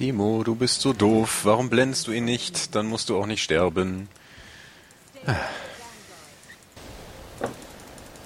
[0.00, 1.40] Timo, du bist so doof.
[1.44, 2.74] Warum blendest du ihn nicht?
[2.74, 4.08] Dann musst du auch nicht sterben.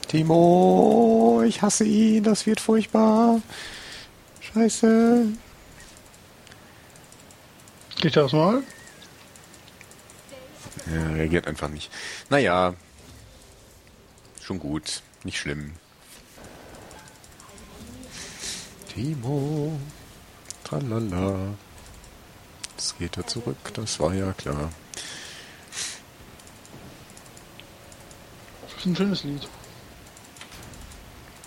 [0.06, 2.22] Timo, ich hasse ihn.
[2.22, 3.42] Das wird furchtbar.
[4.38, 5.26] Scheiße.
[7.96, 8.62] Geht das mal?
[10.86, 11.90] Er reagiert einfach nicht.
[12.30, 12.74] Naja.
[14.40, 15.02] Schon gut.
[15.24, 15.72] Nicht schlimm.
[18.94, 19.76] Timo.
[20.64, 21.54] Tralala.
[22.76, 24.70] Jetzt geht er zurück, das war ja klar.
[28.62, 29.48] Das ist ein schönes Lied.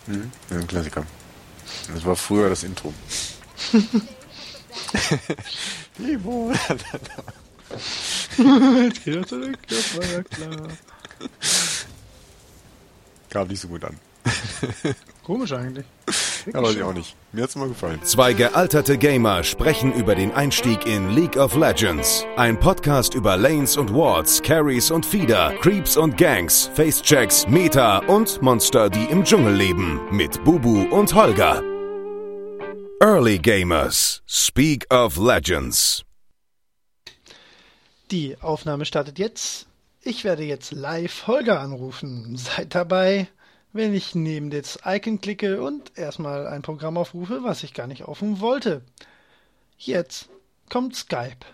[0.05, 0.31] Hm?
[0.49, 1.05] Ja, ein Klassiker.
[1.93, 2.93] Das war früher das Intro.
[5.97, 6.53] Timo.
[8.37, 10.67] Jetzt geht er zurück, das war ja klar.
[13.29, 13.99] Kam nicht so gut an.
[15.23, 15.85] Komisch eigentlich.
[16.53, 17.15] Ja, weiß ich auch nicht.
[17.33, 18.01] Mir hat's mal gefallen.
[18.03, 22.25] Zwei gealterte Gamer sprechen über den Einstieg in League of Legends.
[22.37, 28.41] Ein Podcast über Lanes und Wards, Carries und Feeder, Creeps und Gangs, Facechecks, Meta und
[28.41, 29.99] Monster, die im Dschungel leben.
[30.09, 31.61] Mit Bubu und Holger.
[33.01, 34.21] Early Gamers.
[34.25, 36.05] Speak of Legends.
[38.09, 39.67] Die Aufnahme startet jetzt.
[40.01, 42.37] Ich werde jetzt live Holger anrufen.
[42.37, 43.27] Seid dabei,
[43.73, 48.03] wenn ich neben das Icon klicke und erstmal ein Programm aufrufe, was ich gar nicht
[48.03, 48.81] aufrufen wollte.
[49.77, 50.29] Jetzt
[50.69, 51.45] kommt Skype.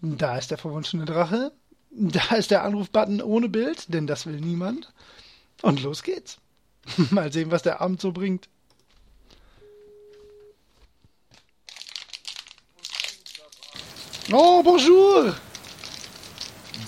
[0.00, 1.52] Da ist der verwunschene Drache.
[1.90, 4.92] Da ist der Anrufbutton ohne Bild, denn das will niemand.
[5.60, 6.38] Und los geht's.
[7.10, 8.48] Mal sehen, was der Abend so bringt.
[14.30, 15.34] Oh, bonjour!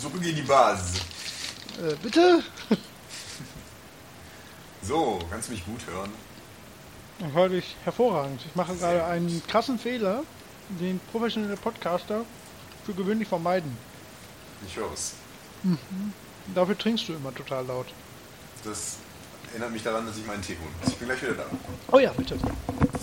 [0.01, 1.01] Zurück in die Basis.
[1.79, 2.43] Äh, bitte?
[4.87, 6.11] So, kannst du mich gut hören?
[7.19, 8.43] Ich höre dich hervorragend.
[8.45, 10.25] Ich mache gerade einen krassen Fehler,
[10.69, 12.25] den professionelle Podcaster
[12.85, 13.75] für gewöhnlich vermeiden.
[14.67, 15.15] Ich höre es.
[16.55, 17.87] Dafür trinkst du immer total laut.
[18.65, 18.99] Das
[19.53, 20.93] erinnert mich daran, dass ich meinen Tee holen muss.
[20.93, 21.47] Ich bin gleich wieder da.
[21.93, 22.37] Oh ja, bitte.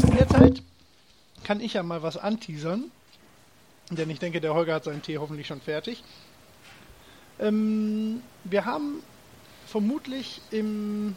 [0.04, 0.62] In der Zeit
[1.44, 2.92] kann ich ja mal was anteasern.
[3.90, 6.04] Denn ich denke, der Holger hat seinen Tee hoffentlich schon fertig.
[7.40, 9.02] Ähm, wir haben
[9.66, 11.16] vermutlich im,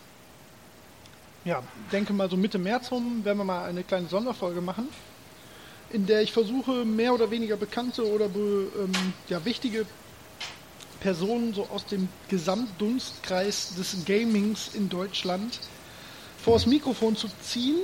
[1.45, 1.63] ja,
[1.93, 4.89] denke mal so Mitte März rum, werden wir mal eine kleine Sonderfolge machen,
[5.91, 8.93] in der ich versuche, mehr oder weniger bekannte oder be, ähm,
[9.29, 9.87] ja, wichtige
[11.01, 15.61] Personen so aus dem Gesamtdunstkreis des Gamings in Deutschland
[16.43, 17.77] vors Mikrofon zu ziehen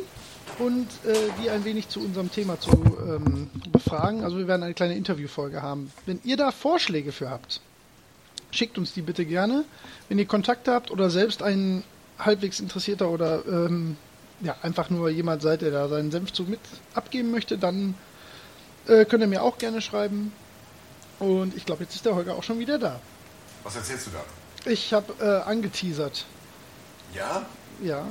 [0.59, 4.25] und äh, die ein wenig zu unserem Thema zu ähm, befragen.
[4.25, 5.93] Also wir werden eine kleine Interviewfolge haben.
[6.07, 7.61] Wenn ihr da Vorschläge für habt,
[8.51, 9.65] schickt uns die bitte gerne.
[10.09, 11.85] Wenn ihr Kontakte habt oder selbst ein
[12.25, 13.97] halbwegs interessierter oder ähm,
[14.41, 16.61] ja, einfach nur jemand seid, der da seinen Senf zu mit
[16.95, 17.95] abgeben möchte, dann
[18.87, 20.33] äh, könnt ihr mir auch gerne schreiben.
[21.19, 23.01] Und ich glaube, jetzt ist der Holger auch schon wieder da.
[23.63, 24.71] Was erzählst du da?
[24.71, 26.25] Ich habe äh, angeteasert.
[27.15, 27.45] Ja?
[27.83, 28.07] Ja.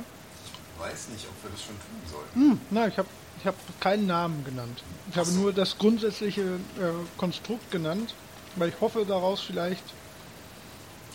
[0.76, 2.40] Ich weiß nicht, ob wir das schon tun sollten.
[2.40, 4.82] Hm, nein, ich habe ich hab keinen Namen genannt.
[5.10, 8.14] Ich habe nur das grundsätzliche äh, Konstrukt genannt,
[8.56, 9.82] weil ich hoffe daraus vielleicht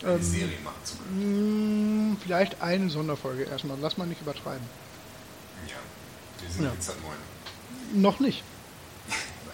[0.03, 2.11] Eine ähm, Serie machen zu können.
[2.11, 3.77] mh, vielleicht eine Sonderfolge erstmal.
[3.81, 4.65] Lass mal nicht übertreiben.
[5.67, 5.75] Ja.
[6.41, 6.71] Wir sind Ja.
[6.73, 8.01] jetzt halt neun.
[8.01, 8.43] Noch nicht.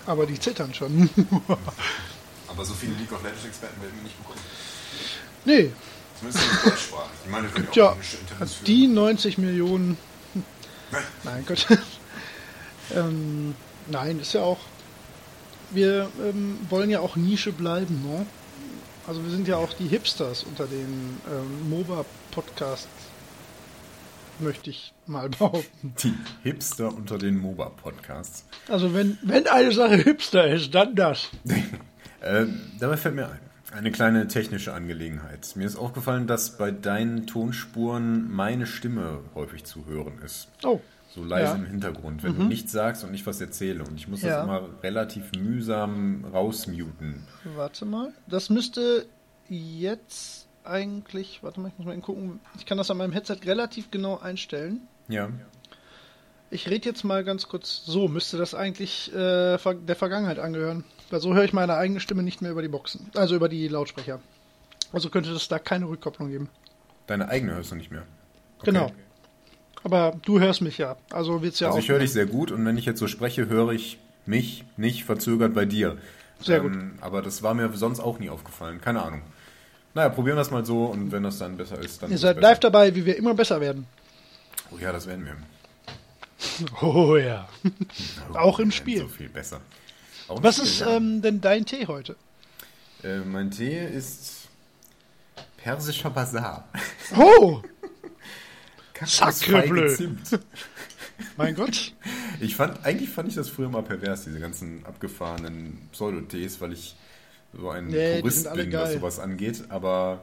[0.05, 1.09] Aber die zittern schon.
[2.47, 4.39] Aber so viele League of Legends Experten werden wir nicht bekommen.
[5.45, 5.71] nee,
[6.19, 7.09] Zumindest in Deutschsprache.
[7.25, 9.97] Ich meine, wir tja, auch Interviews die 90 Millionen.
[10.91, 11.03] Nein.
[11.23, 11.67] Nein, Gott.
[12.95, 13.55] ähm,
[13.87, 14.59] nein, ist ja auch.
[15.71, 18.25] Wir ähm, wollen ja auch Nische bleiben, ne?
[19.11, 22.87] Also wir sind ja auch die Hipsters unter den ähm, MOBA-Podcasts,
[24.39, 25.93] möchte ich mal behaupten.
[26.01, 26.13] Die
[26.43, 28.45] Hipster unter den MOBA-Podcasts.
[28.69, 31.27] Also wenn, wenn eine Sache Hipster ist, dann das.
[32.21, 32.45] Äh,
[32.79, 33.39] dabei fällt mir ein,
[33.75, 35.55] eine kleine technische Angelegenheit.
[35.55, 40.47] Mir ist aufgefallen, dass bei deinen Tonspuren meine Stimme häufig zu hören ist.
[40.61, 40.79] Oh,
[41.13, 41.57] So leise Ja.
[41.57, 41.65] Mhm.
[41.65, 43.83] im Hintergrund, wenn du nichts sagst und ich was erzähle.
[43.83, 44.37] Und ich muss Ja.
[44.37, 47.23] das immer relativ mühsam rausmuten.
[47.55, 48.13] warte mal.
[48.27, 49.05] Das müsste
[49.49, 52.39] jetzt eigentlich, warte mal, ich muss mal eben gucken.
[52.57, 54.81] Ich kann das an meinem Headset relativ genau einstellen.
[55.09, 55.29] Ja.
[56.49, 57.83] Ich rede jetzt mal ganz kurz.
[57.85, 60.83] So müsste das eigentlich äh, der Vergangenheit angehören.
[61.09, 63.09] Weil so höre ich meine eigene Stimme nicht mehr über die Boxen.
[63.15, 64.19] Also über die Lautsprecher.
[64.93, 66.49] Also könnte es da keine Rückkopplung geben.
[67.07, 68.03] Deine eigene hörst du nicht mehr.
[68.59, 68.71] Okay.
[68.71, 68.91] Genau.
[69.83, 70.95] Aber du hörst mich ja.
[71.11, 71.83] Also wird's ja Also auch.
[71.83, 75.03] ich höre dich sehr gut und wenn ich jetzt so spreche, höre ich mich nicht
[75.05, 75.97] verzögert bei dir.
[76.41, 76.73] Sehr gut.
[77.01, 78.81] Aber das war mir sonst auch nie aufgefallen.
[78.81, 79.21] Keine Ahnung.
[79.93, 82.21] Naja, probieren wir es mal so und wenn das dann besser ist, dann Ihr ist
[82.21, 83.85] seid live dabei, wie wir immer besser werden.
[84.71, 85.35] Oh ja, das werden wir.
[86.81, 87.47] Oh ja.
[88.33, 88.99] Auch im Spiel.
[88.99, 89.61] So viel besser.
[90.27, 90.95] Auch Was Spiel, ist ja.
[90.97, 92.15] ähm, denn dein Tee heute?
[93.03, 94.47] Äh, mein Tee ist
[95.57, 96.67] persischer Basar.
[97.17, 97.61] Oh,
[99.05, 99.95] Sacrebleu.
[101.37, 101.93] Mein Gott.
[102.39, 106.95] Ich fand, eigentlich fand ich das früher mal pervers, diese ganzen abgefahrenen Pseudotees, weil ich
[107.53, 108.97] so ein Nee, Purist bin, was geil.
[108.97, 110.21] sowas angeht, aber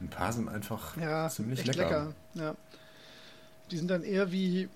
[0.00, 1.82] ein paar sind einfach Ja, ziemlich lecker.
[1.82, 2.14] lecker.
[2.34, 2.54] Ja.
[3.70, 4.68] Die sind dann eher wie,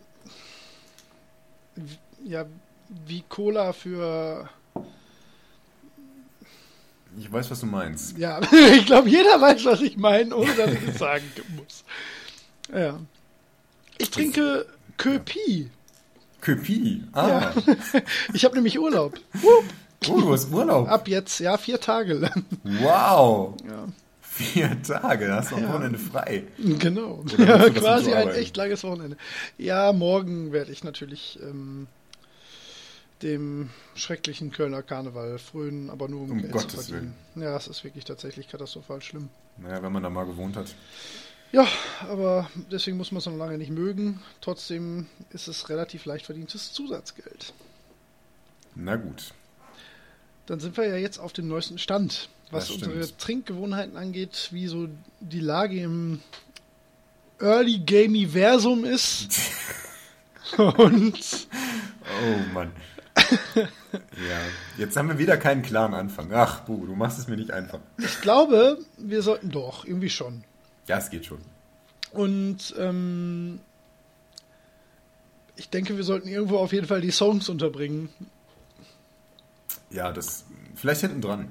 [1.77, 1.99] wie
[2.31, 2.47] ja,
[3.07, 4.49] wie Cola für
[7.19, 8.17] Ich weiß, was du meinst.
[8.19, 8.41] Ja,
[8.73, 11.25] ich glaube, jeder weiß, was ich meine, ohne dass ich es sagen
[11.57, 11.85] muss.
[12.73, 12.99] Ja.
[13.99, 15.71] Ich trinke Köpi.
[16.41, 17.03] Köpi.
[17.13, 17.53] Ah,
[18.35, 19.19] Ich habe nämlich Urlaub.
[19.33, 19.65] Wupp.
[20.09, 20.89] oh, du hast Urlaub.
[20.89, 22.45] Ab jetzt, ja, vier Tage lang.
[22.65, 23.55] Wow.
[23.69, 23.87] Ja,
[24.21, 25.73] Vier Tage, da hast du am Ja.
[25.75, 26.43] Wochenende frei.
[26.59, 27.25] genau.
[27.39, 29.17] Ja, quasi ein echt langes Wochenende.
[29.59, 31.87] Ja, morgen werde ich natürlich ähm,
[33.23, 37.15] dem schrecklichen Kölner Karneval frönen, aber nur um, Um Geld Gottes zu verdienen.
[37.37, 39.29] Ja, es ist wirklich tatsächlich katastrophal schlimm.
[39.57, 40.75] Naja, wenn man da mal gewohnt hat.
[41.55, 41.69] Ja,
[42.09, 44.21] aber deswegen muss man es noch lange nicht mögen.
[44.41, 47.53] Trotzdem ist es relativ leicht verdientes Zusatzgeld.
[48.75, 49.33] Na gut.
[50.47, 52.89] Dann sind wir ja jetzt auf dem neuesten Stand, was stimmt.
[52.89, 54.89] unsere Trinkgewohnheiten angeht, wie so
[55.21, 56.21] die Lage im
[57.41, 59.39] Early Gamiversum ist.
[60.57, 61.47] Und
[62.27, 62.73] Oh Mann.
[63.17, 64.39] ja,
[64.77, 66.33] jetzt haben wir wieder keinen klaren Anfang.
[66.33, 67.79] Ach, Bu, du machst es mir nicht einfach.
[67.99, 70.43] ich glaube, wir sollten doch, irgendwie schon.
[70.87, 71.41] Ja, es geht schon.
[72.13, 73.61] Und ähm,
[75.57, 78.09] ich denke, wir sollten irgendwo auf jeden Fall die Songs unterbringen.
[79.91, 80.45] Ja, das.
[80.75, 81.49] Vielleicht hinten dran.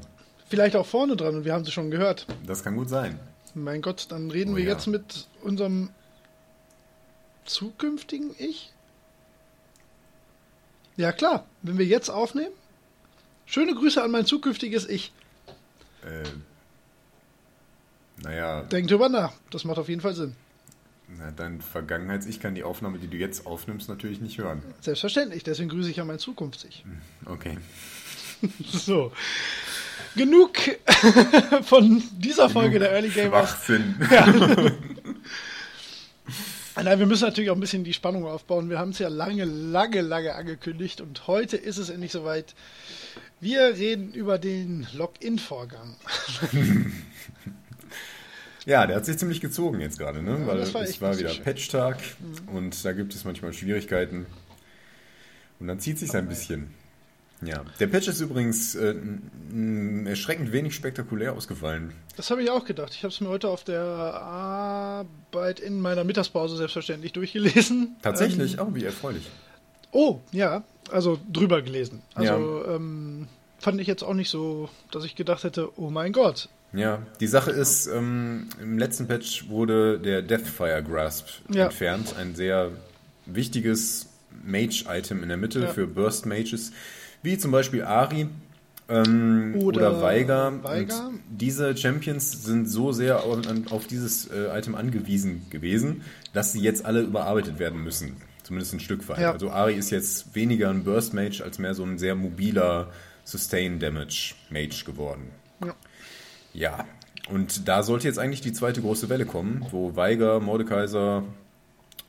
[0.48, 2.28] Vielleicht auch vorne dran und wir haben sie schon gehört.
[2.46, 3.20] Das kann gut sein.
[3.56, 4.72] Mein Gott, dann reden Oh wir ja.
[4.72, 5.90] jetzt mit unserem
[7.46, 8.72] zukünftigen Ich?
[10.96, 12.54] Ja klar, wenn wir jetzt aufnehmen.
[13.46, 15.12] Schöne Grüße an mein zukünftiges Ich.
[16.04, 16.24] Äh,
[18.22, 20.36] naja, Denk drüber nach, das macht auf jeden Fall Sinn.
[21.18, 24.62] na, dein Vergangenheits-Ich kann die Aufnahme, die du jetzt aufnimmst, natürlich nicht hören.
[24.82, 26.86] Selbstverständlich, deswegen grüße ich an mein Zukunfts-Ich.
[27.26, 27.58] Okay.
[28.72, 29.14] So.
[30.18, 30.58] Genug
[31.64, 33.50] von dieser Folge der Early Gamers.
[33.52, 33.96] Schwachsinn.
[36.76, 38.70] Nein, wir müssen natürlich auch ein bisschen die Spannung aufbauen.
[38.70, 42.54] Wir haben es ja lange, lange, lange angekündigt und heute ist es endlich soweit.
[43.40, 45.96] Wir reden über den Login-Vorgang.
[48.66, 50.48] Ja, der hat sich ziemlich gezogen jetzt gerade, ne?
[50.48, 51.34] Weil das war es war wieder.
[51.34, 51.98] Patch-Tag
[52.54, 54.26] und da gibt es manchmal Schwierigkeiten.
[55.60, 56.74] Und dann zieht sich ein bisschen.
[57.46, 58.96] Ja, der Patch ist übrigens äh,
[60.06, 61.94] erschreckend wenig spektakulär ausgefallen.
[62.16, 62.94] Das habe ich auch gedacht.
[62.94, 67.96] Ich habe es mir heute auf der Arbeit in meiner Mittagspause selbstverständlich durchgelesen.
[68.02, 69.30] Tatsächlich, Ähm, oh, wie erfreulich.
[69.92, 72.02] oh, ja, also drüber gelesen.
[72.16, 73.28] Also ähm,
[73.60, 76.48] fand ich jetzt auch nicht so, dass ich gedacht hätte, oh mein Gott.
[76.74, 81.66] Ja, die Sache ist, ähm, im letzten Patch wurde der Deathfire Grasp Ja.
[81.66, 82.16] entfernt.
[82.20, 82.72] Ein sehr
[83.26, 84.08] wichtiges
[84.44, 85.68] Mage-Item in der Mitte Ja.
[85.68, 86.72] für Burst Mages,
[87.22, 88.28] wie zum Beispiel Ari
[88.90, 90.48] ähm, oder, Oder.
[90.50, 90.92] Und
[91.30, 93.40] diese Champions sind so sehr auf,
[93.72, 96.02] auf dieses äh, Item angewiesen gewesen,
[96.34, 98.18] dass sie jetzt alle überarbeitet werden müssen.
[98.44, 99.20] Zumindest ein Stück weit.
[99.20, 99.32] Ja.
[99.32, 102.92] Also Ari ist jetzt weniger ein Burst Mage als mehr so ein sehr mobiler
[103.24, 105.30] Sustain Damage Mage geworden.
[105.64, 105.74] Ja.
[106.54, 106.86] Ja,
[107.30, 111.24] und da sollte jetzt eigentlich die zweite große Welle kommen, wo Weiger, Mordekaiser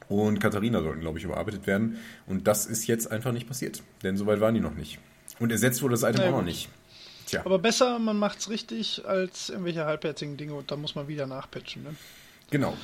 [0.09, 1.99] und Katharina sollten, glaube ich, überarbeitet werden.
[2.27, 4.99] Und das ist jetzt einfach nicht passiert, denn soweit waren die noch nicht.
[5.39, 6.69] Und ersetzt wurde das Item Na auch noch nicht.
[7.27, 11.27] Tja, Aber besser, man macht's richtig, als irgendwelche halbherzigen Dinge und dann muss man wieder
[11.27, 11.83] nachpatchen.
[11.83, 11.95] Ne?
[12.51, 12.77] genau.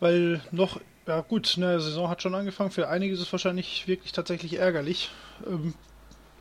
[0.00, 2.70] Weil noch, ja gut, ne, Saison hat schon angefangen.
[2.70, 5.10] Für einige ist es wahrscheinlich wirklich tatsächlich ärgerlich.
[5.46, 5.74] Ähm,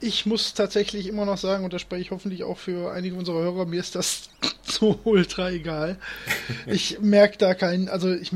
[0.01, 3.39] ich muss tatsächlich immer noch sagen, und das spreche ich hoffentlich auch für einige unserer
[3.41, 4.29] Hörer, mir ist das
[4.63, 5.97] so ultra egal.
[6.67, 8.31] Ich merke da keinen, also ich,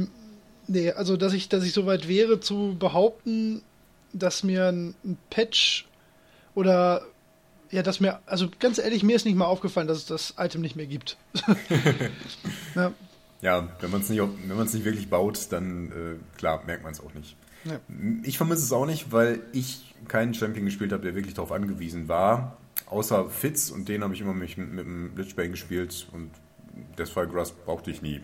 [0.67, 3.62] nee, also dass ich, dass ich so weit wäre zu behaupten,
[4.13, 5.88] dass mir ein, ein Patch
[6.55, 7.05] oder
[7.72, 10.62] ja, dass mir, also ganz ehrlich, mir ist nicht mal aufgefallen, dass es das Item
[10.62, 11.17] nicht mehr gibt.
[12.75, 12.93] ja,
[13.41, 16.63] Ja, wenn man es nicht, auf- wenn man es nicht wirklich baut, dann äh, klar,
[16.65, 17.36] merkt man es auch nicht.
[17.65, 17.79] ja.
[18.24, 22.07] Ich vermisse es auch nicht, weil ich keinen Champion gespielt habe, der wirklich darauf angewiesen
[22.07, 22.57] war.
[22.88, 26.31] Außer Fitz und den habe ich immer mit, mit dem Blitzbang gespielt und
[26.98, 28.22] Deathfire Grasp brauchte ich nie.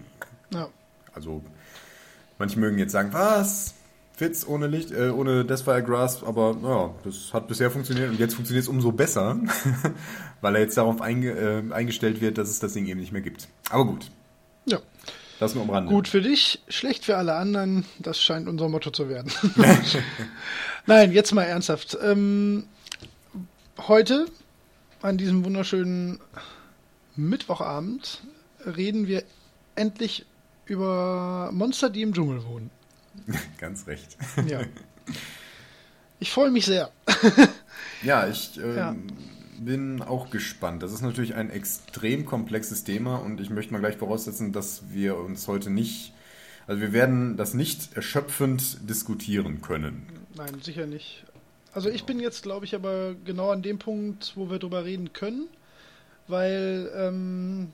[0.54, 0.70] ja.
[1.14, 1.44] Also,
[2.38, 3.76] manche mögen jetzt sagen, was?
[4.16, 8.36] Fitz ohne Licht, äh, ohne Deathfire Grasp, aber naja, das hat bisher funktioniert und jetzt
[8.36, 9.40] funktioniert es umso besser,
[10.42, 13.22] weil er jetzt darauf einge äh, eingestellt wird, dass es das Ding eben nicht mehr
[13.22, 13.48] gibt.
[13.70, 14.12] Aber gut,
[14.66, 14.80] ja.
[15.40, 15.92] Das nur am Rande.
[15.92, 17.86] Gut für dich, schlecht für alle anderen.
[18.00, 19.32] Das scheint unser Motto zu werden.
[20.86, 21.98] Nein, jetzt mal ernsthaft.
[22.04, 22.66] Ähm,
[23.88, 24.28] heute,
[25.02, 26.20] an diesem wunderschönen
[27.16, 28.22] Mittwochabend,
[28.66, 29.24] reden wir
[29.76, 30.26] endlich
[30.66, 32.70] über Monster, die im Dschungel wohnen.
[33.58, 34.18] Ganz recht.
[34.48, 34.62] Ja.
[36.20, 36.92] Ich freue mich sehr.
[38.04, 38.96] Ja, ich ähm, Ja.
[39.64, 40.84] Bin auch gespannt.
[40.84, 45.18] Das ist natürlich ein extrem komplexes Thema und ich möchte mal gleich voraussetzen, dass wir
[45.18, 46.14] uns heute nicht,
[46.68, 50.08] also wir werden das nicht erschöpfend diskutieren können.
[50.36, 51.24] Nein, sicher nicht.
[51.74, 55.14] Also ich bin jetzt, glaube ich, aber genau an dem Punkt, wo wir drüber reden
[55.14, 55.48] können,
[56.28, 57.72] weil ähm,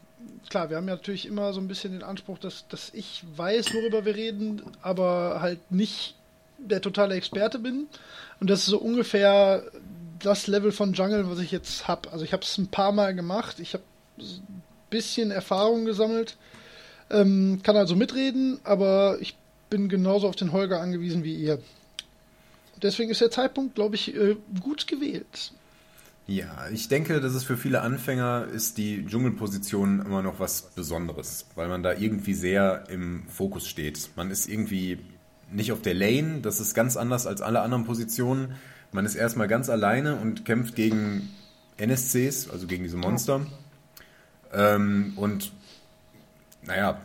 [0.49, 3.73] klar, wir haben ja natürlich immer so ein bisschen den Anspruch, dass, dass ich weiß,
[3.73, 6.15] worüber wir reden, aber halt nicht
[6.57, 7.87] der totale Experte bin.
[8.39, 9.63] Und das ist so ungefähr
[10.19, 12.11] das Level von Jungle, was ich jetzt habe.
[12.11, 13.83] Also ich habe es ein paar Mal gemacht, ich habe
[14.19, 16.37] ein bisschen Erfahrung gesammelt,
[17.09, 19.35] ähm, kann also mitreden, aber ich
[19.69, 21.59] bin genauso auf den Holger angewiesen wie ihr.
[22.81, 25.51] Deswegen ist der Zeitpunkt, glaube ich, äh, gut gewählt.
[26.27, 31.45] Ja, ich denke, dass es für viele Anfänger ist die Dschungelposition immer noch was Besonderes,
[31.53, 34.09] weil man da irgendwie sehr im Fokus steht.
[34.15, 34.97] Man ist irgendwie
[35.51, 38.55] nicht auf der Lane, das ist ganz anders als alle anderen Positionen.
[38.95, 41.29] Man ist erstmal ganz alleine und kämpft gegen
[41.77, 43.45] NSCs, also gegen diese Monster.
[44.53, 45.51] Ähm, und
[46.65, 47.01] naja,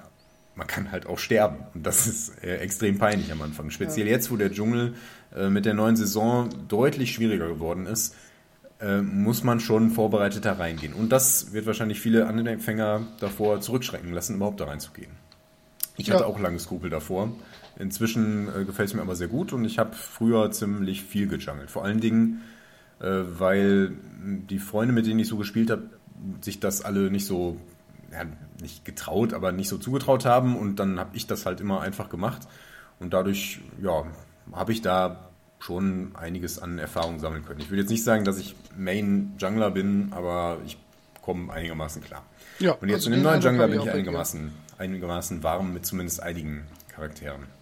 [0.55, 1.57] man kann halt auch sterben.
[1.75, 3.71] Und das ist äh, extrem peinlich am Anfang.
[3.71, 4.95] Speziell jetzt, wo der Dschungel
[5.37, 8.15] äh, mit der neuen Saison deutlich schwieriger geworden ist,
[8.81, 10.95] äh, muss man schon vorbereiteter reingehen.
[10.95, 15.11] Und das wird wahrscheinlich viele Anfänger davor zurückschrecken lassen, überhaupt da reinzugehen.
[15.97, 16.15] Ich Ja.
[16.15, 17.33] hatte auch lange Skrupel davor.
[17.81, 21.71] Inzwischen äh, gefällt es mir aber sehr gut und ich habe früher ziemlich viel gejungelt.
[21.71, 22.43] Vor allen Dingen,
[23.01, 23.07] äh,
[23.39, 25.85] weil die Freunde, mit denen ich so gespielt habe,
[26.43, 27.57] sich das alle nicht so,
[28.13, 28.25] ja,
[28.61, 32.11] nicht getraut, aber nicht so zugetraut haben und dann habe ich das halt immer einfach
[32.11, 32.47] gemacht
[32.99, 34.05] und dadurch, ja,
[34.53, 37.61] habe ich da schon einiges an Erfahrung sammeln können.
[37.61, 40.77] Ich will jetzt nicht sagen, dass ich Main Jungler bin, aber ich
[41.23, 42.25] komme einigermaßen klar.
[42.59, 46.23] Ja, Und jetzt also in dem neuen Jungler bin ich einigermaßen, einigermaßen warm mit zumindest
[46.23, 47.60] einigen Charakteren.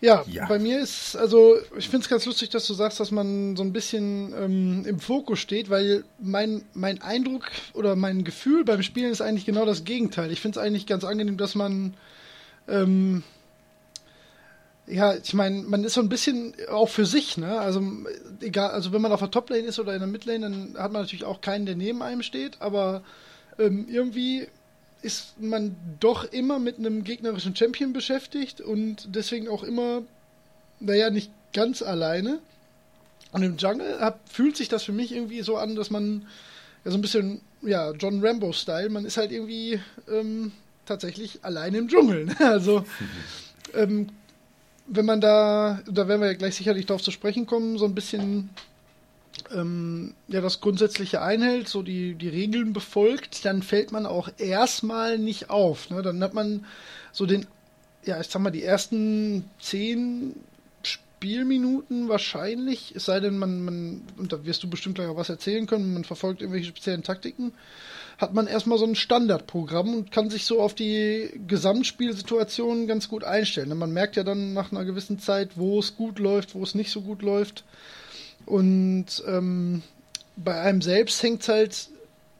[0.00, 0.46] Ja, Ja.
[0.46, 3.64] bei mir ist, also ich finde es ganz lustig, dass du sagst, dass man so
[3.64, 9.10] ein bisschen ähm, im Fokus steht, weil mein, mein Eindruck oder mein Gefühl beim Spielen
[9.10, 10.30] ist eigentlich genau das Gegenteil.
[10.30, 11.94] Ich finde es eigentlich ganz angenehm, dass man,
[12.68, 13.24] ähm,
[14.86, 17.58] ja, ich meine, man ist so ein bisschen auch für sich, ne?
[17.60, 17.82] Also
[18.40, 21.02] egal, also wenn man auf der Toplane ist oder in der Midlane, dann hat man
[21.02, 23.02] natürlich auch keinen, der neben einem steht, aber
[23.58, 24.46] ähm, irgendwie
[25.02, 30.02] ist man doch immer mit einem gegnerischen Champion beschäftigt und deswegen auch immer,
[30.80, 32.40] naja, nicht ganz alleine.
[33.32, 36.26] Und im Jungle hab, fühlt sich das für mich irgendwie so an, dass man
[36.84, 40.52] ja so ein bisschen, ja, John Rambo-Style, man ist halt irgendwie ähm,
[40.86, 42.24] tatsächlich alleine im Dschungel.
[42.26, 42.36] Ne?
[42.40, 42.84] Also,
[43.74, 44.08] ähm,
[44.86, 47.94] wenn man da, da werden wir ja gleich sicherlich darauf zu sprechen kommen, so ein
[47.94, 48.50] bisschen
[49.54, 55.18] ähm, ja das Grundsätzliche einhält, so die, die Regeln befolgt, dann fällt man auch erstmal
[55.18, 55.90] nicht auf.
[55.90, 56.02] Ne?
[56.02, 56.64] Dann hat man
[57.12, 57.46] so den,
[58.04, 60.34] ja, ich sag mal, die ersten zehn
[61.18, 65.28] Spielminuten wahrscheinlich, es sei denn, man, man, und da wirst du bestimmt gleich auch was
[65.28, 67.52] erzählen können, man verfolgt irgendwelche speziellen Taktiken,
[68.18, 73.24] hat man erstmal so ein Standardprogramm und kann sich so auf die Gesamtspielsituation ganz gut
[73.24, 73.76] einstellen.
[73.76, 76.90] Man merkt ja dann nach einer gewissen Zeit, wo es gut läuft, wo es nicht
[76.90, 77.64] so gut läuft.
[78.48, 79.82] Und ähm,
[80.36, 81.88] bei einem selbst hängt es halt,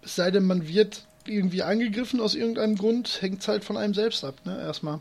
[0.03, 3.93] es sei denn, man wird irgendwie angegriffen aus irgendeinem Grund, hängt es halt von einem
[3.93, 5.01] selbst ab, ne, erstmal.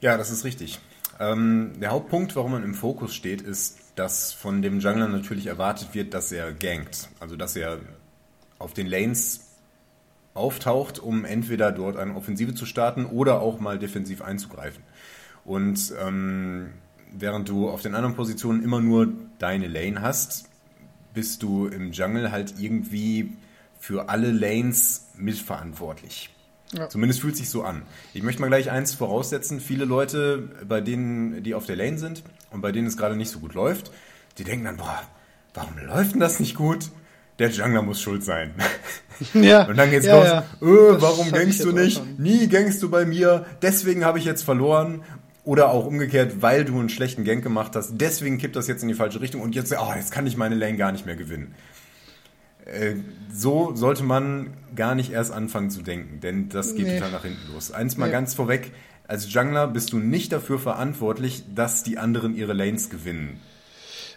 [0.00, 0.78] Ja, das ist richtig.
[1.18, 5.88] Ähm, der Hauptpunkt, warum man im Fokus steht, ist, dass von dem Jungler natürlich erwartet
[5.92, 7.08] wird, dass er gankt.
[7.18, 7.80] Also, dass er
[8.60, 9.40] auf den Lanes
[10.34, 14.84] auftaucht, um entweder dort eine Offensive zu starten oder auch mal defensiv einzugreifen.
[15.44, 16.74] Und ähm,
[17.12, 20.48] während du auf den anderen Positionen immer nur deine Lane hast,
[21.14, 23.32] bist du im Jungle halt irgendwie
[23.80, 26.30] für alle Lanes mitverantwortlich.
[26.72, 26.88] Ja.
[26.88, 27.82] Zumindest fühlt sich so an.
[28.12, 29.60] Ich möchte mal gleich eins voraussetzen.
[29.60, 33.30] Viele Leute, bei denen, die auf der Lane sind und bei denen es gerade nicht
[33.30, 33.90] so gut läuft,
[34.36, 35.02] die denken dann, boah,
[35.54, 36.90] warum läuft denn das nicht gut?
[37.38, 38.54] Der Jungler muss schuld sein.
[39.34, 40.26] Ja, Und dann geht's ja, los.
[40.26, 40.44] ja.
[40.60, 42.20] Das warum gangst du nicht?
[42.20, 43.46] Nie gangst du bei mir.
[43.62, 45.02] Deswegen habe ich jetzt verloren.
[45.48, 47.92] Oder auch umgekehrt, weil du einen schlechten Gang gemacht hast.
[47.94, 49.40] Deswegen kippt das jetzt in die falsche Richtung.
[49.40, 51.54] Und jetzt, oh, jetzt kann ich meine Lane gar nicht mehr gewinnen.
[52.66, 52.96] Äh,
[53.32, 56.96] so sollte man gar nicht erst anfangen zu denken, denn das geht Nee.
[56.98, 57.72] total nach hinten los.
[57.72, 58.12] Eins mal Nee.
[58.12, 58.72] ganz vorweg,
[59.06, 63.40] als Jungler bist du nicht dafür verantwortlich, dass die anderen ihre Lanes gewinnen.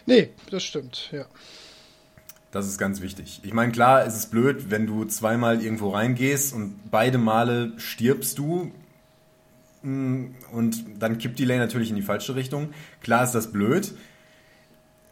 [0.04, 1.24] Nee, das stimmt, ja.
[2.50, 3.40] Das ist ganz wichtig.
[3.42, 8.36] Ich meine, klar, es ist blöd, wenn du zweimal irgendwo reingehst und beide Male stirbst
[8.38, 8.70] du
[9.82, 12.70] und dann kippt die Lane natürlich in die falsche Richtung.
[13.02, 13.92] Klar ist das blöd.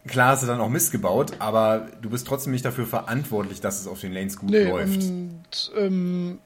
[0.06, 3.80] klar hast du dann auch Mist gebaut, aber du bist trotzdem nicht dafür verantwortlich, dass
[3.80, 5.02] es auf den Lanes gut Nee, läuft.
[5.02, 6.38] und ähm,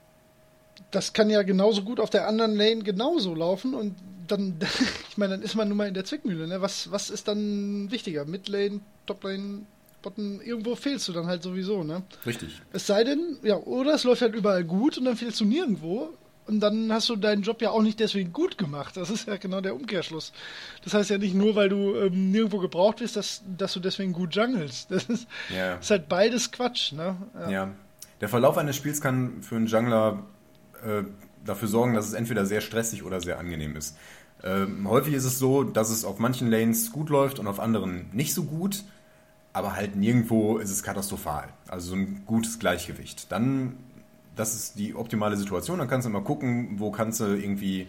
[0.90, 3.94] das kann ja genauso gut auf der anderen Lane genauso laufen und
[4.26, 4.56] dann,
[5.10, 6.46] ich meine, dann ist man nun mal in der Zwickmühle.
[6.48, 6.62] Ne?
[6.62, 8.24] Was, was ist dann wichtiger?
[8.24, 9.62] Midlane, Toplane,
[10.00, 10.40] Bottom?
[10.40, 11.84] Irgendwo fehlst du dann halt sowieso.
[11.84, 12.02] Ne?
[12.24, 12.62] Richtig.
[12.72, 16.08] Es sei denn, ja, oder es läuft halt überall gut und dann fehlst du nirgendwo.
[16.46, 18.96] Und dann hast du deinen Job ja auch nicht deswegen gut gemacht.
[18.96, 20.32] Das ist ja genau der Umkehrschluss.
[20.82, 24.12] Das heißt ja nicht nur, weil du ähm, nirgendwo gebraucht wirst, dass, dass du deswegen
[24.12, 24.90] gut jungelst.
[24.90, 25.76] Das ist, Ja.
[25.76, 26.92] ist halt beides Quatsch.
[26.92, 27.16] Ne?
[27.50, 27.70] Ja.
[28.20, 30.22] Der Verlauf eines Spiels kann für einen Jungler
[30.84, 31.02] äh,
[31.44, 33.96] dafür sorgen, dass es entweder sehr stressig oder sehr angenehm ist.
[34.42, 38.10] Ähm, häufig ist es so, dass es auf manchen Lanes gut läuft und auf anderen
[38.12, 38.84] nicht so gut,
[39.54, 41.48] aber halt nirgendwo ist es katastrophal.
[41.68, 43.32] Also so ein gutes Gleichgewicht.
[43.32, 43.76] Dann,
[44.36, 47.86] das ist die optimale Situation, dann kannst du mal gucken, wo kannst du irgendwie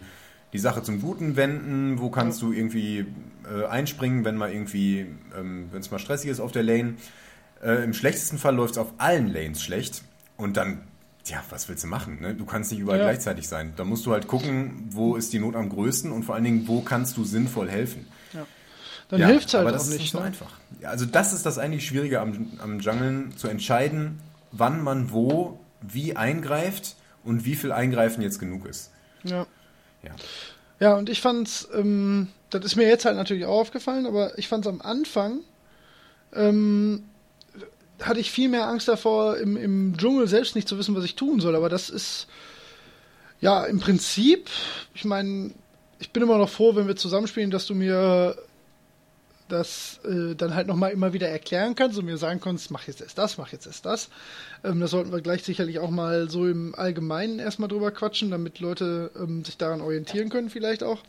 [0.52, 3.06] die Sache zum Guten wenden, wo kannst du irgendwie
[3.50, 6.94] äh, einspringen, wenn mal irgendwie, ähm, wenn es mal stressig ist auf der Lane.
[7.62, 10.02] Äh, Im schlechtesten Fall läuft es auf allen Lanes schlecht
[10.36, 10.82] und dann,
[11.26, 12.20] ja, was willst du machen?
[12.20, 12.34] Ne?
[12.34, 13.04] Du kannst nicht überall Ja.
[13.06, 13.72] gleichzeitig sein.
[13.76, 16.68] Da musst du halt gucken, wo ist die Not am größten und vor allen Dingen,
[16.68, 18.06] wo kannst du sinnvoll helfen.
[19.08, 20.00] Dann Ja, hilft's halt aber auch das ist nicht.
[20.02, 20.24] nicht so ne?
[20.24, 20.50] einfach.
[20.80, 24.18] Ja, also das ist das eigentlich Schwierige am, am Jungeln, zu entscheiden,
[24.52, 25.60] wann man wo,
[25.92, 28.90] wie eingreift und wie viel Eingreifen jetzt genug ist.
[29.24, 29.46] Ja.
[30.02, 30.10] Ja.
[30.78, 34.48] Ja, und ich fand's, ähm, das ist mir jetzt halt natürlich auch aufgefallen, aber ich
[34.48, 35.40] fand's am Anfang,
[36.34, 37.04] ähm,
[38.02, 41.16] hatte ich viel mehr Angst davor, im, im Dschungel selbst nicht zu wissen, was ich
[41.16, 41.56] tun soll.
[41.56, 42.26] Aber das ist,
[43.40, 44.50] ja, im Prinzip,
[44.94, 45.52] ich meine,
[45.98, 48.36] ich bin immer noch froh, wenn wir zusammenspielen, dass du mir
[49.48, 53.00] das äh, dann halt nochmal immer wieder erklären kannst und mir sagen kannst, mach jetzt
[53.00, 54.08] erst das, mach jetzt erst das.
[54.64, 58.60] Ähm, das sollten wir gleich sicherlich auch mal so im Allgemeinen erstmal drüber quatschen, damit
[58.60, 61.02] Leute ähm, sich daran orientieren können vielleicht auch.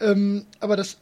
[0.00, 0.98] Ähm, aber das,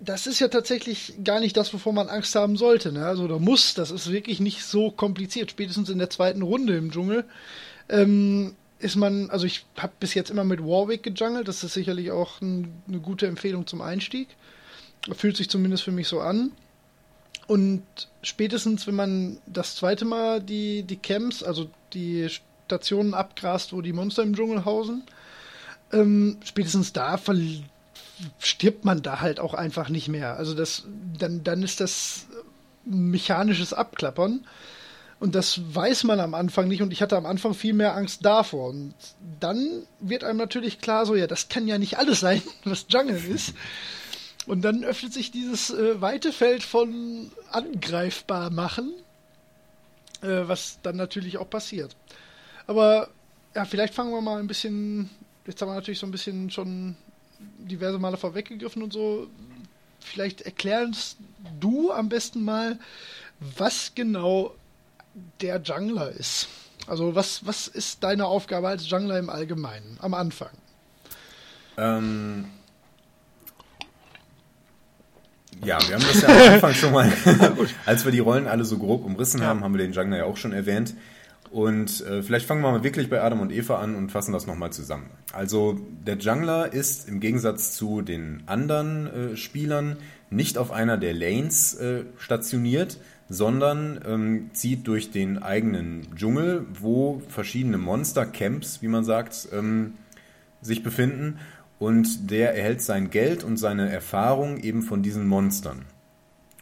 [0.00, 2.92] das ist ja tatsächlich gar nicht das, wovor man Angst haben sollte.
[2.92, 3.06] Ne?
[3.06, 5.50] Also oder muss, das ist wirklich nicht so kompliziert.
[5.50, 7.24] Spätestens in der zweiten Runde im Dschungel
[7.88, 12.10] ähm, ist man, also ich habe bis jetzt immer mit Warwick gejungelt, das ist sicherlich
[12.10, 14.28] auch ein, eine gute Empfehlung zum Einstieg.
[15.12, 16.52] Fühlt sich zumindest für mich so an.
[17.46, 17.84] Und
[18.22, 22.28] spätestens, wenn man das zweite Mal die, die Camps, also die
[22.66, 25.04] Stationen abgrast, wo die Monster im Dschungel hausen,
[25.92, 27.18] ähm, spätestens da
[28.38, 30.36] stirbt man da halt auch einfach nicht mehr.
[30.36, 30.84] Also das,
[31.18, 32.26] dann, dann ist das
[32.84, 34.44] mechanisches Abklappern.
[35.18, 36.82] Und das weiß man am Anfang nicht.
[36.82, 38.70] Und ich hatte am Anfang viel mehr Angst davor.
[38.70, 38.94] Und
[39.40, 43.16] dann wird einem natürlich klar, so, ja, das kann ja nicht alles sein, was Jungle
[43.16, 43.54] ist.
[44.46, 48.92] Und dann öffnet sich dieses äh, weite Feld von angreifbar machen,
[50.22, 51.96] äh, was dann natürlich auch passiert.
[52.66, 53.08] Aber
[53.54, 55.10] ja, vielleicht fangen wir mal ein bisschen.
[55.46, 56.96] Jetzt haben wir natürlich so ein bisschen schon
[57.58, 59.28] diverse Male vorweggegriffen und so.
[60.00, 61.18] Vielleicht erklärst
[61.60, 62.78] du am besten mal,
[63.40, 64.54] was genau
[65.40, 66.48] der Jungler ist.
[66.86, 70.50] Also was, was ist deine Aufgabe als Jungler im Allgemeinen am Anfang?
[71.76, 72.46] Ähm,
[75.64, 77.12] ja, wir haben das ja am Anfang schon mal,
[77.86, 80.36] als wir die Rollen alle so grob umrissen haben, haben wir den Jungler ja auch
[80.36, 80.94] schon erwähnt.
[81.50, 84.46] Und äh, vielleicht fangen wir mal wirklich bei Adam und Eva an und fassen das
[84.46, 85.10] nochmal zusammen.
[85.32, 89.96] Also der Jungler ist im Gegensatz zu den anderen äh, Spielern
[90.28, 97.22] nicht auf einer der Lanes äh, stationiert, sondern ähm, zieht durch den eigenen Dschungel, wo
[97.28, 99.94] verschiedene Monster-Camps, wie man sagt, ähm,
[100.62, 101.38] sich befinden.
[101.78, 105.84] Und der erhält sein Geld und seine Erfahrung eben von diesen Monstern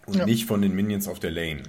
[0.07, 0.27] und Ja.
[0.27, 1.63] nicht von den Minions auf der Lane.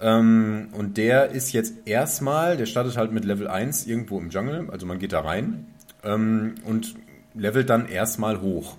[0.00, 4.68] Ähm, und der ist jetzt erstmal, der startet halt mit Level 1 irgendwo im Jungle,
[4.70, 5.66] also man geht da rein
[6.04, 6.94] ähm, und
[7.34, 8.76] levelt dann erstmal hoch.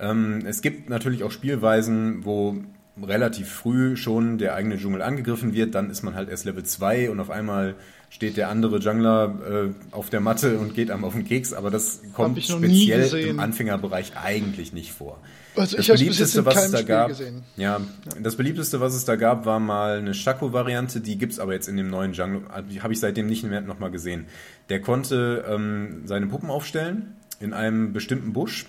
[0.00, 2.56] Ähm, es gibt natürlich auch Spielweisen, wo
[3.02, 7.10] relativ früh schon der eigene Dschungel angegriffen wird, dann ist man halt erst Level 2
[7.10, 7.74] und auf einmal
[8.12, 11.70] steht der andere Jungler äh, auf der Matte und geht einem auf den Keks, aber
[11.70, 15.18] das kommt speziell im Anfängerbereich eigentlich nicht vor.
[15.56, 17.42] Also Das beliebteste, was es da Spiel gab, gesehen.
[17.56, 17.80] ja,
[18.20, 21.78] das beliebteste, was es da gab, war mal eine Shaco-Variante, die gibt's aber jetzt in
[21.78, 24.26] dem neuen Jungle, die habe ich seitdem nicht mehr nochmal gesehen.
[24.68, 28.66] Der konnte ähm, seine Puppen aufstellen in einem bestimmten Busch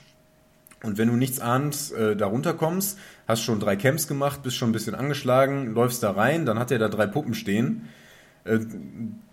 [0.84, 4.69] und wenn du nichts ahnst, äh, da runterkommst, hast schon drei Camps gemacht, bist schon
[4.69, 7.89] ein bisschen angeschlagen, läufst da rein, dann hat er da drei Puppen stehen.
[8.45, 8.60] Äh,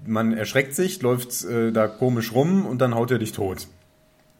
[0.06, 3.66] man erschreckt sich, läuft äh, da komisch rum und dann haut er dich tot.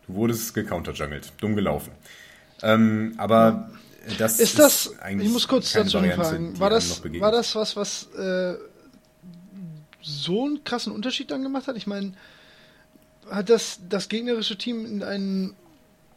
[0.06, 1.92] Du wurdest gecounterjungelt, dumm gelaufen.
[2.62, 3.70] Ähm, aber
[4.18, 7.76] das Ist das, eigentlich ich muss kurz dazu Variante, fragen, war das, war das was,
[7.76, 8.54] was äh,
[10.02, 11.76] so einen krassen Unterschied dann gemacht hat?
[11.76, 12.12] Ich meine,
[13.30, 15.54] hat das das gegnerische Team in einen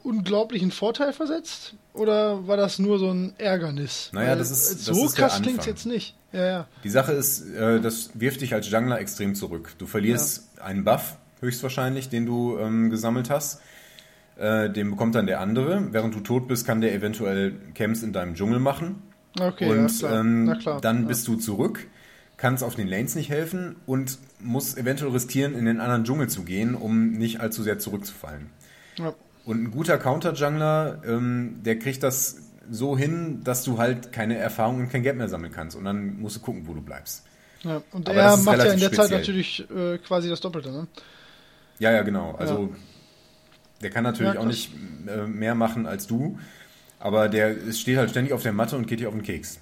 [0.04, 1.76] unglaublichen Vorteil versetzt?
[1.94, 4.10] Oder war das nur so ein Ärgernis?
[4.14, 5.74] Naja, Weil das ist- so das ist krass klingt Anfang.
[5.74, 6.16] jetzt nicht.
[6.34, 6.68] Ja, ja.
[6.84, 9.74] Die Sache ist, äh, das wirft dich als Jungler extrem zurück.
[9.78, 13.62] Du verlierst einen Buff, höchstwahrscheinlich, den du ähm, gesammelt hast.
[14.36, 15.94] Äh, den bekommt dann der andere.
[15.94, 19.04] Während du tot bist, kann der eventuell Camps in deinem Dschungel machen.
[19.40, 20.20] Okay, und ja, klar.
[20.20, 20.82] ähm, Na klar.
[20.82, 21.08] dann ja.
[21.08, 21.88] bist du zurück,
[22.38, 26.44] kannst auf den Lanes nicht helfen und musst eventuell riskieren, in den anderen Dschungel zu
[26.44, 28.50] gehen, um nicht allzu sehr zurückzufallen.
[28.98, 29.14] Ja.
[29.46, 32.38] Und ein guter Counter-Jungler, ähm, der kriegt das
[32.70, 35.76] so hin, dass du halt keine Erfahrung und kein Geld mehr sammeln kannst.
[35.76, 37.26] Und dann musst du gucken, wo du bleibst.
[37.64, 37.82] Ja.
[37.92, 39.20] Und Aber er macht ja in der Zeit speziell.
[39.20, 40.88] natürlich äh, quasi das Doppelte, ne?
[41.80, 42.36] Ja, ja, genau.
[42.36, 42.76] Also
[43.82, 44.72] der kann natürlich Ja, auch nicht
[45.08, 46.40] äh, mehr machen als du,
[47.00, 49.60] aber der steht halt ständig auf der Matte und geht dir auf den Keks.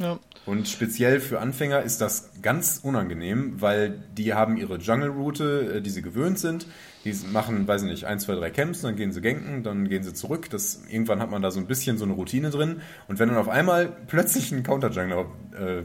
[0.00, 0.18] Ja.
[0.46, 5.90] Und speziell für Anfänger ist das ganz unangenehm, weil die haben ihre Jungle-Route, äh, die
[5.90, 6.66] sie gewöhnt sind.
[7.04, 10.02] Die machen, weiß ich nicht, ein, zwei, drei Camps, dann gehen sie ganken, dann gehen
[10.02, 10.48] sie zurück.
[10.50, 12.80] Das, irgendwann hat man da so ein bisschen so eine Routine drin.
[13.08, 15.82] Und wenn dann auf einmal plötzlich ein Counter-Jungler äh,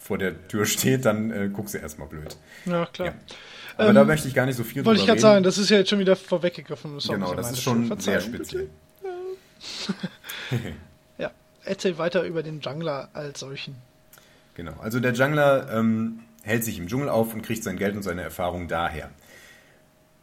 [0.00, 2.36] vor der Tür steht, dann äh, guckst du erstmal blöd.
[2.64, 3.08] ja, klar.
[3.08, 3.14] Ja.
[3.76, 5.58] Aber Ähm, da möchte ich gar nicht so viel Wollte ich drüber gerade sagen, das
[5.58, 6.94] ist ja jetzt schon wieder vorweggegriffen.
[6.94, 8.68] Das Genau, das ist schon sehr speziell.
[11.68, 13.76] Erzähl weiter über den Jungler als solchen.
[14.54, 18.02] Genau, also der Jungler ähm, hält sich im Dschungel auf und kriegt sein Geld und
[18.02, 19.10] seine Erfahrung daher.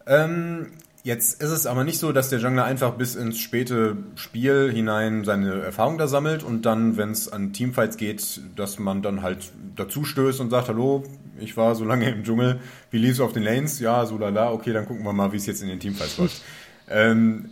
[0.07, 0.71] Ähm,
[1.03, 5.23] jetzt ist es aber nicht so, dass der Jungler einfach bis ins späte Spiel hinein
[5.23, 9.51] seine Erfahrung da sammelt und dann, wenn es an Teamfights geht, dass man dann halt
[9.75, 11.03] dazu stößt und sagt, hallo,
[11.39, 13.79] ich war so lange im Dschungel, wie lief's auf den Lanes?
[13.79, 16.41] Ja, so lala, okay, dann gucken wir mal, wie es jetzt in den Teamfights läuft.
[16.89, 17.51] ähm,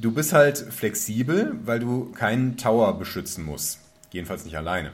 [0.00, 3.80] du bist halt flexibel, weil du keinen Tower beschützen musst.
[4.10, 4.90] Jedenfalls nicht alleine.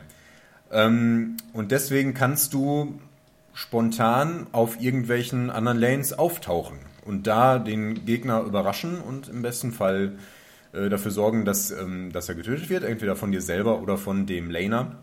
[0.70, 3.00] Ähm, und deswegen kannst du
[3.54, 10.12] spontan auf irgendwelchen anderen Lanes auftauchen und da den Gegner überraschen und im besten Fall
[10.72, 14.26] äh, dafür sorgen, dass, ähm, dass er getötet wird, entweder von dir selber oder von
[14.26, 14.96] dem Laner.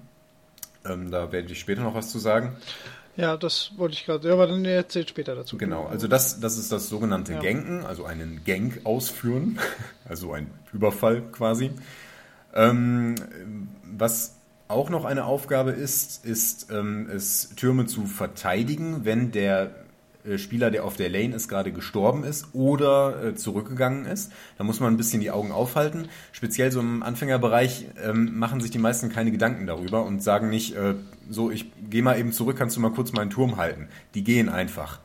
[0.86, 2.56] Ähm, da werde ich später noch was zu sagen.
[3.18, 4.28] Ja, das wollte ich gerade.
[4.28, 5.58] Ja, aber dann erzählt später dazu.
[5.58, 7.40] Genau, also das, das ist das sogenannte Ja.
[7.42, 9.60] Ganken, also einen Gank ausführen,
[10.10, 11.72] also ein Überfall quasi.
[12.54, 13.16] Ähm,
[13.84, 14.36] was
[14.68, 19.85] auch noch eine Aufgabe ist, ist ähm, es Türme zu verteidigen, wenn der
[20.38, 24.32] Spieler, der auf der Lane ist, gerade gestorben ist oder äh, zurückgegangen ist.
[24.58, 26.08] Da muss man ein bisschen die Augen aufhalten.
[26.32, 30.76] Speziell so im Anfängerbereich ähm, machen sich die meisten keine Gedanken darüber und sagen nicht,
[30.76, 30.96] äh,
[31.30, 33.88] so, ich gehe mal eben zurück, kannst du mal kurz meinen Turm halten.
[34.14, 35.00] Die gehen einfach.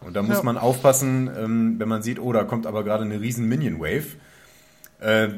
[0.00, 0.42] Und da muss Ja.
[0.44, 4.06] man aufpassen, ähm, wenn man sieht, oh, da kommt aber gerade eine riesen Minion-Wave.
[5.00, 5.28] Äh,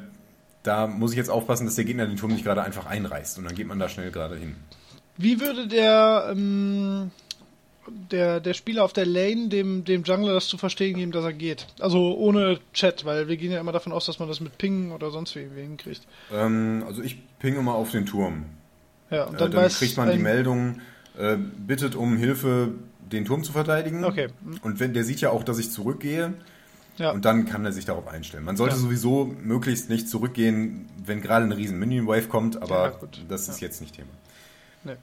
[0.62, 3.38] da muss ich jetzt aufpassen, dass der Gegner den Turm nicht gerade einfach einreißt.
[3.38, 4.56] Und dann geht man da schnell gerade hin.
[5.16, 7.10] Wie würde der, ähm,
[8.10, 11.32] der, der Spieler auf der Lane dem, dem Jungler das zu verstehen geben, dass er
[11.32, 11.66] geht?
[11.80, 14.92] Also ohne Chat, weil wir gehen ja immer davon aus, dass man das mit Ping
[14.92, 16.02] oder sonst wie hinkriegt.
[16.32, 18.44] Ähm, also ich pinge mal auf den Turm.
[19.10, 20.80] Ja, und Äh, dann, dann weiß kriegt man die Meldung,
[21.18, 22.74] äh, bittet um Hilfe,
[23.10, 24.04] den Turm zu verteidigen.
[24.04, 24.28] Okay.
[24.62, 26.34] Und wenn der sieht ja auch, dass ich zurückgehe.
[26.96, 27.12] Ja.
[27.12, 28.44] Und dann kann er sich darauf einstellen.
[28.44, 28.80] Man sollte Ja.
[28.80, 33.60] sowieso möglichst nicht zurückgehen, wenn gerade eine riesen Minion Wave kommt, aber Ja, das ist
[33.60, 34.10] jetzt nicht Thema.
[34.84, 34.96] Nee.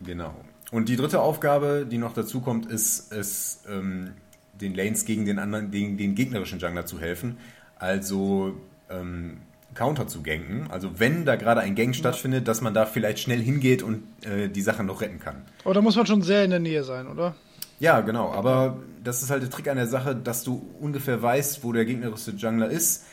[0.00, 0.34] Genau.
[0.70, 4.12] Und die dritte Aufgabe, die noch dazu kommt, ist es, ähm,
[4.60, 7.38] den Lanes gegen den anderen, gegen den gegnerischen Jungler zu helfen.
[7.76, 8.54] Also
[8.88, 9.38] ähm,
[9.74, 10.70] Counter zu ganken.
[10.70, 14.48] Also wenn da gerade ein Gang stattfindet, dass man da vielleicht schnell hingeht und äh,
[14.48, 15.42] die Sache noch retten kann.
[15.64, 17.34] Aber da muss man schon sehr in der Nähe sein, oder?
[17.78, 18.30] Ja, genau.
[18.32, 21.84] Aber das ist halt der Trick an der Sache, dass du ungefähr weißt, wo der
[21.84, 23.06] gegnerische Jungler ist,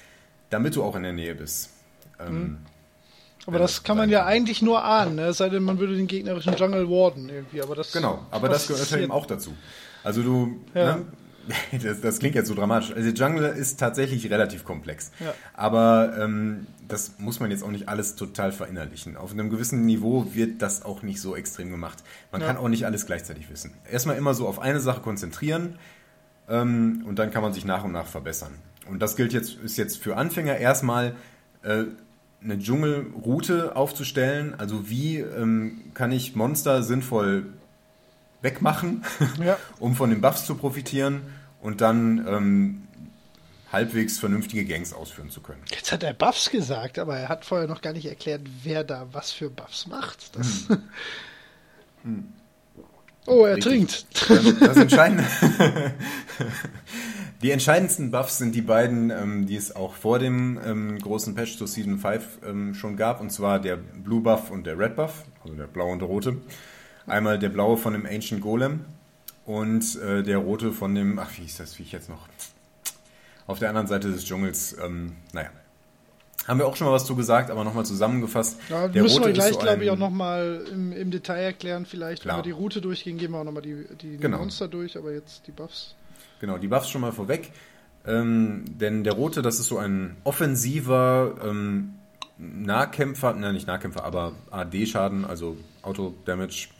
[0.49, 1.71] damit du auch in der Nähe bist.
[2.19, 2.57] Ähm,
[3.47, 5.27] Aber das kann man ja eigentlich nur ahnen, ne?
[5.27, 7.61] es sei denn, man würde den gegnerischen Jungle warden irgendwie.
[7.63, 9.53] Aber das Genau, aber das gehört ja eben auch dazu.
[10.03, 10.97] Also du, Ja.
[10.97, 11.05] ne,
[11.81, 12.91] das, das klingt jetzt so dramatisch.
[12.93, 15.11] Also Jungle ist tatsächlich relativ komplex.
[15.21, 15.33] Ja.
[15.53, 19.15] Aber ähm, das muss man jetzt auch nicht alles total verinnerlichen.
[19.15, 21.99] Auf einem gewissen Niveau wird das auch nicht so extrem gemacht.
[22.33, 22.47] Man Ja.
[22.47, 23.73] kann auch nicht alles gleichzeitig wissen.
[23.89, 25.79] Erstmal immer so auf eine Sache konzentrieren
[26.49, 28.51] ähm, und dann kann man sich nach und nach verbessern.
[28.89, 31.15] Und das gilt jetzt, ist jetzt für Anfänger erstmal
[31.63, 31.83] äh,
[32.43, 34.55] eine Dschungelroute aufzustellen.
[34.57, 37.45] Also wie ähm, kann ich Monster sinnvoll
[38.41, 39.03] wegmachen,
[39.43, 39.57] Ja.
[39.79, 41.21] um von den Buffs zu profitieren
[41.61, 42.83] und dann ähm,
[43.71, 45.61] halbwegs vernünftige Gangs ausführen zu können.
[45.71, 49.07] Jetzt hat er Buffs gesagt, aber er hat vorher noch gar nicht erklärt, wer da
[49.11, 50.35] was für Buffs macht.
[50.37, 50.67] Das
[53.25, 54.05] Oh, er Richtig.
[54.13, 54.61] trinkt.
[54.61, 55.25] Das entscheidende.
[57.41, 61.57] die entscheidendsten Buffs sind die beiden, ähm, die es auch vor dem ähm, großen Patch
[61.57, 65.23] zur Season 5 ähm, schon gab, und zwar der Blue Buff und der Red Buff,
[65.43, 66.37] also der blaue und der rote.
[67.05, 68.81] Einmal der blaue von dem Ancient Golem
[69.45, 72.27] und äh, der rote von dem, ach, wie hieß das, wie ich jetzt noch.
[73.45, 75.49] Auf der anderen Seite des Dschungels, ähm, naja.
[76.47, 78.57] Haben wir auch schon mal was zu gesagt, aber nochmal zusammengefasst.
[78.69, 81.85] Ja, Der müssen Rote wir gleich, so glaube ich, auch nochmal im, im Detail erklären.
[81.85, 82.37] Vielleicht, Klar.
[82.37, 84.37] wenn wir die Route durchgehen, gehen wir auch nochmal die, die Genau.
[84.37, 85.93] Monster durch, aber jetzt die Buffs.
[86.39, 87.51] Genau, die Buffs schon mal vorweg.
[88.05, 91.95] Ähm, denn der Rote, das ist so ein offensiver ähm,
[92.37, 96.69] Nahkämpfer, nein, nicht Nahkämpfer, aber AD-Schaden, also Auto-Damage.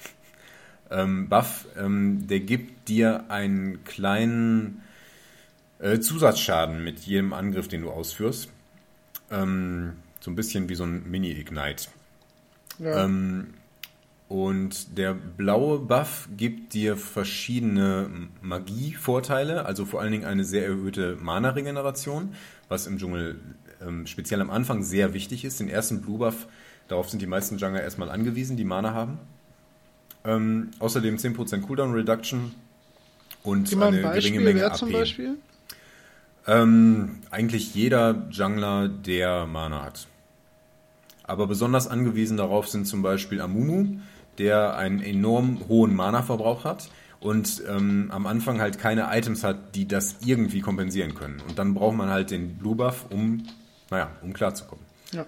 [0.90, 4.84] Ähm, Buff, ähm, der gibt dir einen kleinen
[5.80, 8.50] äh, Zusatzschaden mit jedem Angriff, den du ausführst.
[9.30, 11.90] Ähm, so ein bisschen wie so ein Mini-Ignite.
[12.80, 13.04] Ja.
[13.04, 13.56] Ähm,
[14.30, 18.10] und der blaue Buff gibt dir verschiedene
[18.42, 22.34] Magie-Vorteile, also vor allen Dingen eine sehr erhöhte Mana-Regeneration,
[22.68, 23.40] was im Dschungel
[23.82, 25.62] ähm, speziell am Anfang sehr wichtig ist.
[25.62, 26.48] Den ersten Blue Buff,
[26.90, 29.18] darauf sind die meisten Jungler erstmal angewiesen, die Mana haben.
[30.26, 32.52] Ähm, außerdem 10% Cooldown Reduction
[33.44, 34.78] und Gib eine ein Beispiel, geringe Menge wer AP.
[34.78, 35.38] zum Beispiel?
[36.48, 40.08] Ähm, eigentlich jeder Jungler, der Mana hat.
[41.24, 44.00] Aber besonders angewiesen darauf sind zum Beispiel Amumu,
[44.38, 49.88] der einen enorm hohen Mana-Verbrauch hat und ähm, am Anfang halt keine Items hat, die
[49.88, 51.42] das irgendwie kompensieren können.
[51.48, 53.44] Und dann braucht man halt den Blue Buff, um,
[53.90, 54.86] naja, um klarzukommen.
[55.12, 55.26] Ja.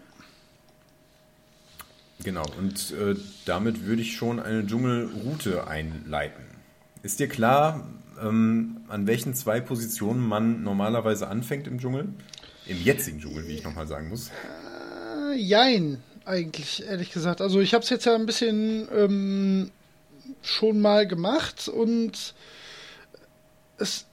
[2.23, 6.43] Genau, und äh, damit würde ich schon eine Dschungelroute einleiten.
[7.01, 7.87] Ist dir klar,
[8.21, 12.09] ähm, an welchen zwei Positionen man normalerweise anfängt im Dschungel?
[12.65, 14.29] Im jetzigen Dschungel, wie ich nochmal sagen muss.
[14.29, 17.41] Äh, Jein, eigentlich, ehrlich gesagt.
[17.41, 19.71] Also ich habe es jetzt ja ein bisschen ähm,
[20.41, 22.33] schon mal gemacht und
[23.77, 24.05] es,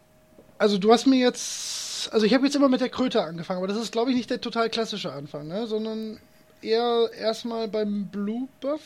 [0.59, 3.69] also du hast mir jetzt, also ich habe jetzt immer mit der Kröte angefangen, aber
[3.69, 5.66] das ist, glaube ich, nicht der total klassische Anfang, ne?
[5.66, 6.19] sondern
[6.62, 8.81] eher erstmal beim Blue Buff,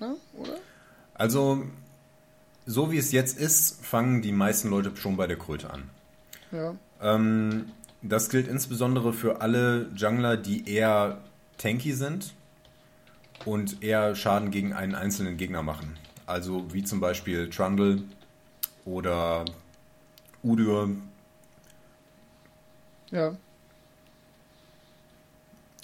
[0.00, 0.16] ne?
[0.38, 0.58] oder?
[1.14, 1.64] Also,
[2.66, 5.90] so wie es jetzt ist, fangen die meisten Leute schon bei der Kröte an.
[6.50, 6.74] Ja.
[7.00, 7.66] Ähm,
[8.02, 11.18] das gilt insbesondere für alle Jungler, die eher
[11.58, 12.32] tanky sind
[13.44, 15.96] und eher Schaden gegen einen einzelnen Gegner machen.
[16.26, 18.02] Also wie zum Beispiel Trundle
[18.84, 19.44] oder
[20.42, 20.90] Udyr.
[23.10, 23.36] Ja.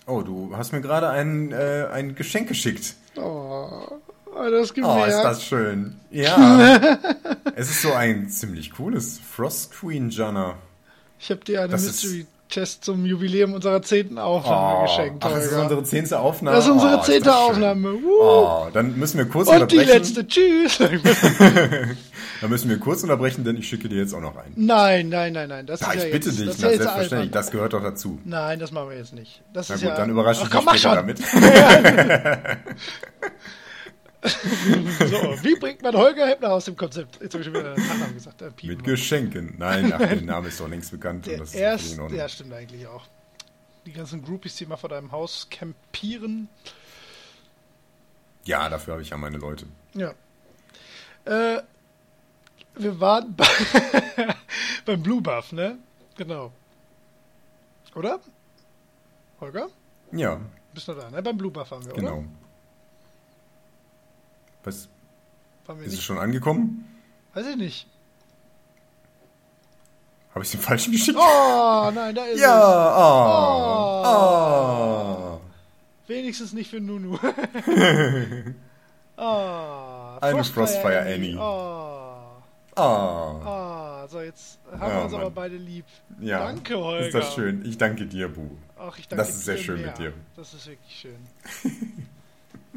[0.07, 2.95] Oh, du hast mir gerade ein, äh, ein Geschenk geschickt.
[3.17, 3.99] Oh,
[4.35, 6.01] das gibt Oh, ist das schön.
[6.11, 6.99] Ja.
[7.55, 10.55] es ist so ein ziemlich cooles Frost Queen Janna.
[11.19, 15.25] Ich habe dir eine Das ist- Mystery Test zum Jubiläum unserer zehnten Aufnahme geschenkt.
[15.25, 16.57] ach, das ist unsere zehnte Aufnahme.
[16.57, 17.45] Das ist unsere Oh, zehnte das schön.
[17.51, 17.95] Aufnahme.
[18.21, 19.89] Oh, dann müssen wir kurz Und die unterbrechen.
[19.89, 20.27] letzte.
[20.27, 20.79] Tschüss.
[22.41, 24.53] Dann müssen wir kurz unterbrechen, denn ich schicke dir jetzt auch noch ein.
[24.55, 25.67] nein, nein, nein, nein.
[25.67, 27.83] Das Ja, ist ja ich bitte jetzt, dich, das ja jetzt selbstverständlich, das gehört doch
[27.83, 28.21] dazu.
[28.25, 29.43] Nein, das machen wir jetzt nicht.
[29.53, 30.95] Das Na ist gut, ja, dann überrasche ich dich später schon.
[30.95, 31.19] damit.
[35.09, 37.21] So, wie bringt man Holger Heppner aus dem Konzept?
[37.21, 38.43] Jetzt habe ich schon wieder Nachnamen gesagt.
[38.43, 38.51] Äh.
[38.63, 39.55] Mit Geschenken.
[39.59, 41.27] Nein, ach, der Name ist doch längst bekannt.
[41.27, 43.07] und Der das ist völlig in ja, stimmt eigentlich auch.
[43.87, 46.49] Die ganzen Groupies, die mal vor deinem Haus campieren.
[48.45, 49.67] Ja, dafür habe ich ja meine Leute.
[49.95, 50.13] Ja.
[51.25, 51.63] Äh,
[52.77, 53.47] wir waren bei,
[54.85, 55.79] beim Blue Buff, ne?
[56.17, 56.53] Genau.
[57.95, 58.21] Oder?
[59.41, 59.69] Holger?
[60.13, 60.41] Ja,
[60.73, 61.23] Bist du da, ne?
[61.23, 62.01] Beim Blue Buff waren wir, oder?
[62.01, 62.25] genau.
[64.65, 64.89] Was, ist
[65.87, 66.03] es nicht?
[66.03, 66.85] schon angekommen?
[67.35, 67.87] Weiß ich nicht.
[70.35, 71.19] Habe ich den falschen geschickt?
[71.21, 72.41] Oh, nein, da ist es.
[72.41, 72.97] Ja,
[74.05, 74.05] oh,
[75.37, 75.41] oh.
[76.07, 77.19] Wenigstens nicht für Nunu.
[79.17, 81.37] oh, Eine Frostfire Annie.
[81.39, 82.05] Oh,
[82.81, 83.41] Oh.
[83.45, 85.35] oh, so jetzt haben wir Ja, uns aber Mann.
[85.35, 85.85] beide lieb.
[86.21, 87.07] Ja, Danke, Holger.
[87.07, 87.65] ist das schön.
[87.65, 88.51] Ich danke dir, Bu.
[88.79, 89.89] Ach, ich danke Das ist sehr schön mehr.
[89.89, 90.13] mit dir.
[90.37, 91.17] Das ist wirklich schön.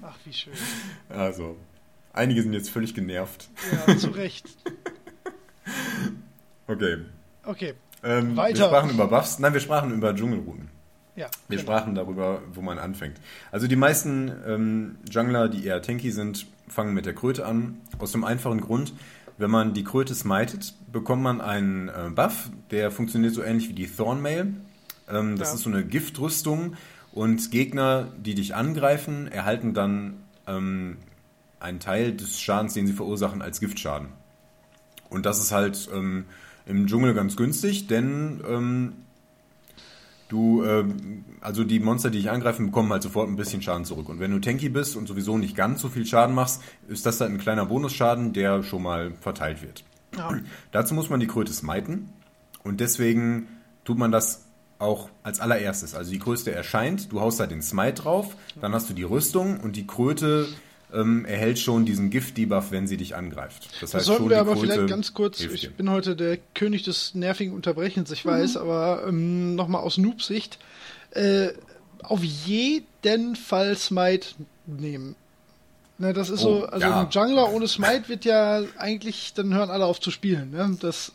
[0.01, 0.53] Ach, wie schön.
[1.07, 1.55] Also,
[2.13, 3.49] einige sind jetzt völlig genervt.
[3.87, 4.45] Ja, zu Recht.
[6.67, 6.97] Okay.
[7.43, 8.59] Okay, Ähm, Weiter.
[8.59, 9.39] Wir sprachen über Buffs.
[9.39, 10.69] Nein, wir sprachen über Dschungelrouten.
[11.15, 11.27] ja.
[11.47, 11.61] Wir genau.
[11.61, 13.17] sprachen darüber, wo man anfängt.
[13.51, 17.77] Also die meisten ähm, Jungler, die eher tanky sind, fangen mit der Kröte an.
[17.99, 18.93] Aus dem einfachen Grund,
[19.37, 23.73] wenn man die Kröte smitet, bekommt man einen äh, Buff, der funktioniert so ähnlich wie
[23.73, 24.53] die Thornmail.
[25.09, 25.55] Ähm, das Ja.
[25.55, 26.75] ist so eine Giftrüstung
[27.11, 30.13] und Gegner, die dich angreifen, erhalten dann
[30.47, 30.97] ähm,
[31.61, 34.09] einen Teil des Schadens, den sie verursachen, als Giftschaden.
[35.09, 36.25] Und das ist halt ähm,
[36.65, 38.93] im Dschungel ganz günstig, denn ähm,
[40.31, 44.07] Du, ähm, also die Monster, die dich angreifen, bekommen halt sofort ein bisschen Schaden zurück.
[44.07, 47.19] Und wenn du tanky bist und sowieso nicht ganz so viel Schaden machst, ist das
[47.19, 49.83] halt ein kleiner Bonusschaden, der schon mal verteilt wird.
[50.15, 50.39] Ja.
[50.71, 52.07] Dazu muss man die Kröte smiten
[52.63, 53.49] und deswegen
[53.83, 54.45] tut man das
[54.79, 55.95] auch als allererstes.
[55.95, 59.59] Also die Kröte erscheint, du haust da den Smite drauf, dann hast du die Rüstung
[59.59, 60.47] und die Kröte
[60.93, 63.69] ähm, erhält schon diesen Gift-Debuff, wenn sie dich angreift.
[63.79, 67.53] Das, das sollten wir aber vielleicht ganz kurz, ich bin heute der König des nervigen
[67.53, 68.61] Unterbrechens, ich weiß, mhm.
[68.61, 70.59] aber ähm, nochmal aus Noob-Sicht,
[71.11, 71.49] äh,
[72.03, 74.27] auf jeden Fall Smite
[74.65, 75.15] nehmen.
[75.97, 77.01] Ne, das ist oh, so, also ja.
[77.01, 80.49] ein Jungler ohne Smite wird ja eigentlich, dann hören alle auf zu spielen.
[80.49, 80.77] Ne?
[80.79, 81.11] Das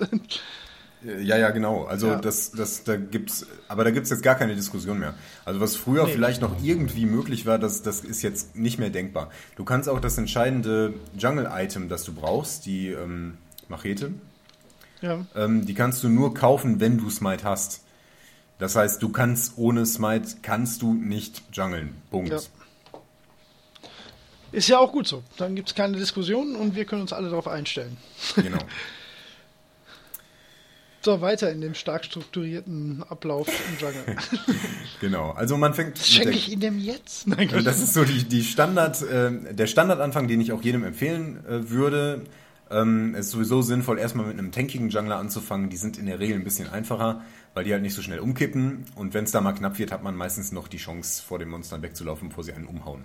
[1.06, 1.84] Ja, ja, genau.
[1.84, 2.16] Also ja.
[2.16, 5.14] das, das, da gibt's, aber da gibt's jetzt gar keine Diskussion mehr.
[5.44, 6.12] Also was früher nee.
[6.12, 9.30] vielleicht noch irgendwie möglich war, das, das ist jetzt nicht mehr denkbar.
[9.54, 13.38] Du kannst auch das entscheidende Jungle-Item, das du brauchst, die ähm,
[13.68, 14.14] Machete,
[15.00, 15.24] ja.
[15.36, 17.82] ähm, die kannst du nur kaufen, wenn du Smite hast.
[18.58, 21.94] Das heißt, du kannst ohne Smite kannst du nicht jungeln.
[22.10, 22.30] Punkt.
[22.30, 22.40] Ja.
[24.50, 25.22] Ist ja auch gut so.
[25.36, 27.96] Dann gibt es keine Diskussion und wir können uns alle darauf einstellen.
[28.34, 28.58] Genau.
[31.06, 34.16] So, weiter in dem stark strukturierten Ablauf im Jungle.
[35.00, 35.98] genau, also man fängt.
[35.98, 37.28] Schenke ich dem jetzt?
[37.28, 41.46] Nein, das ist so die, die Standard, äh, der Standardanfang, den ich auch jedem empfehlen
[41.46, 42.22] äh, würde.
[42.72, 45.70] Ähm, es ist sowieso sinnvoll, erstmal mit einem tankigen Jungler anzufangen.
[45.70, 47.22] Die sind in der Regel ein bisschen einfacher,
[47.54, 48.86] weil die halt nicht so schnell umkippen.
[48.96, 51.50] Und wenn es da mal knapp wird, hat man meistens noch die Chance, vor den
[51.50, 53.04] Monstern wegzulaufen, bevor sie einen umhauen.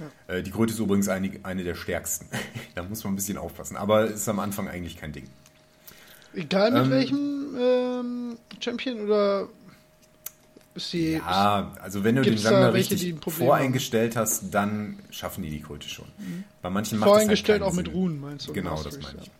[0.00, 0.34] Ja.
[0.34, 2.26] Äh, die Kröte ist übrigens eine, eine der stärksten.
[2.74, 3.76] da muss man ein bisschen aufpassen.
[3.76, 5.28] Aber ist am Anfang eigentlich kein Ding.
[6.34, 9.48] Egal mit ähm, welchem ähm, Champion oder
[10.74, 11.14] ist die.
[11.14, 14.22] Ja, also wenn du den Sammler richtig voreingestellt haben?
[14.22, 16.06] hast, dann schaffen die die Kröte schon.
[16.18, 16.44] Mhm.
[16.62, 17.84] Bei manchen macht Voreingestellt halt auch Sinn.
[17.84, 18.52] mit Runen, meinst du?
[18.52, 19.26] Genau, das meine ich.
[19.26, 19.32] Ja.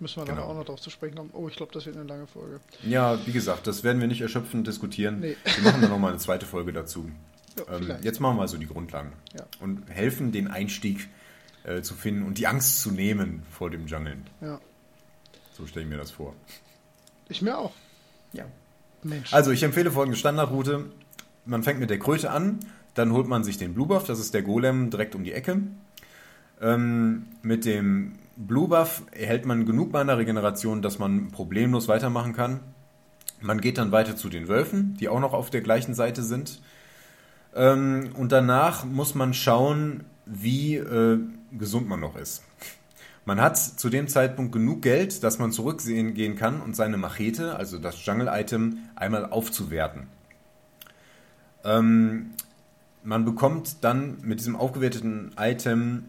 [0.00, 0.44] Müssen wir genau.
[0.44, 1.30] auch noch drauf zu sprechen kommen.
[1.34, 2.60] Oh, ich glaube, das wird eine lange Folge.
[2.82, 5.20] Ja, wie gesagt, das werden wir nicht erschöpfend diskutieren.
[5.20, 5.36] Nee.
[5.44, 7.08] Wir machen dann nochmal eine zweite Folge dazu.
[7.68, 9.12] Ja, ähm, jetzt machen wir so die Grundlagen.
[9.36, 9.44] Ja.
[9.58, 11.08] Und helfen, den Einstieg
[11.64, 14.24] äh, zu finden und die Angst zu nehmen vor dem Jungeln.
[14.40, 14.60] Ja.
[15.60, 16.34] So stelle ich mir das vor.
[17.28, 17.72] Ich mir auch.
[18.32, 18.44] Ja.
[19.02, 19.32] Mensch.
[19.32, 20.86] Also ich empfehle folgende Standardroute.
[21.44, 22.60] Man fängt mit der Kröte an,
[22.94, 25.62] dann holt man sich den Blue Buff, das ist der Golem direkt um die Ecke.
[26.60, 32.60] Ähm, mit dem Blue Buff erhält man genug Mana-Regeneration, dass man problemlos weitermachen kann.
[33.40, 36.60] Man geht dann weiter zu den Wölfen, die auch noch auf der gleichen Seite sind.
[37.54, 41.18] Ähm, und danach muss man schauen, wie äh,
[41.52, 42.44] gesund man noch ist.
[43.24, 47.56] Man hat zu dem Zeitpunkt genug Geld, dass man zurücksehen gehen kann und seine Machete,
[47.56, 50.08] also das Jungle-Item, einmal aufzuwerten.
[51.64, 52.30] Ähm,
[53.02, 56.04] man bekommt dann mit diesem aufgewerteten Item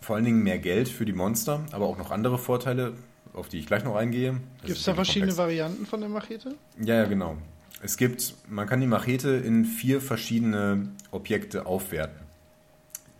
[0.00, 2.94] vor allen Dingen mehr Geld für die Monster, aber auch noch andere Vorteile,
[3.32, 4.40] auf die ich gleich noch eingehe.
[4.64, 5.38] Gibt es da verschiedene komplex.
[5.38, 6.54] Varianten von der Machete?
[6.80, 7.36] Ja, ja, genau.
[7.82, 12.20] Es gibt, man kann die Machete in vier verschiedene Objekte aufwerten,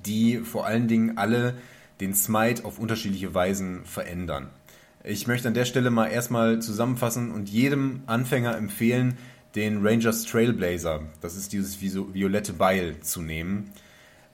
[0.05, 1.55] die vor allen Dingen alle
[2.01, 4.49] den Smite auf unterschiedliche Weisen verändern.
[5.05, 9.17] Ich möchte an der Stelle mal erstmal zusammenfassen und jedem Anfänger empfehlen,
[9.55, 13.73] den Rangers Trailblazer, das ist dieses violette Beil, zu nehmen.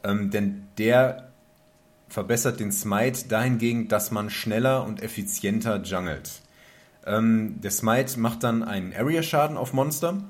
[0.05, 1.29] Ähm, denn der
[2.09, 6.43] verbessert den Smite dahingehend, dass man schneller und effizienter jungelt.
[7.05, 10.23] Ähm, der Smite macht dann einen Area-Schaden auf Monster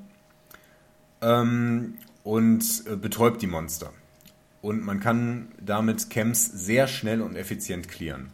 [1.21, 3.91] ähm, und äh, betäubt die Monster
[4.67, 8.33] und man kann damit Camps sehr schnell und effizient clearen.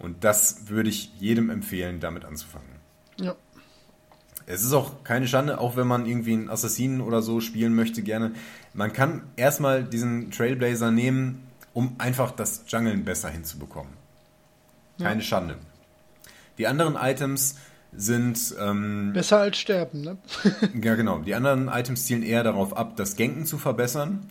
[0.00, 2.66] Und das würde ich jedem empfehlen, damit anzufangen.
[3.20, 3.36] Ja.
[4.46, 8.02] Es ist auch keine Schande, auch wenn man irgendwie einen Assassinen oder so spielen möchte,
[8.02, 8.32] gerne.
[8.74, 13.92] Man kann erstmal diesen Trailblazer nehmen, um einfach das Jungeln besser hinzubekommen.
[14.98, 15.26] Keine ja.
[15.26, 15.56] Schande.
[16.58, 17.54] Die anderen Items
[17.92, 18.56] sind.
[18.60, 20.18] Ähm, besser als sterben, ne?
[20.82, 21.20] ja, genau.
[21.20, 24.26] Die anderen Items zielen eher darauf ab, das Genken zu verbessern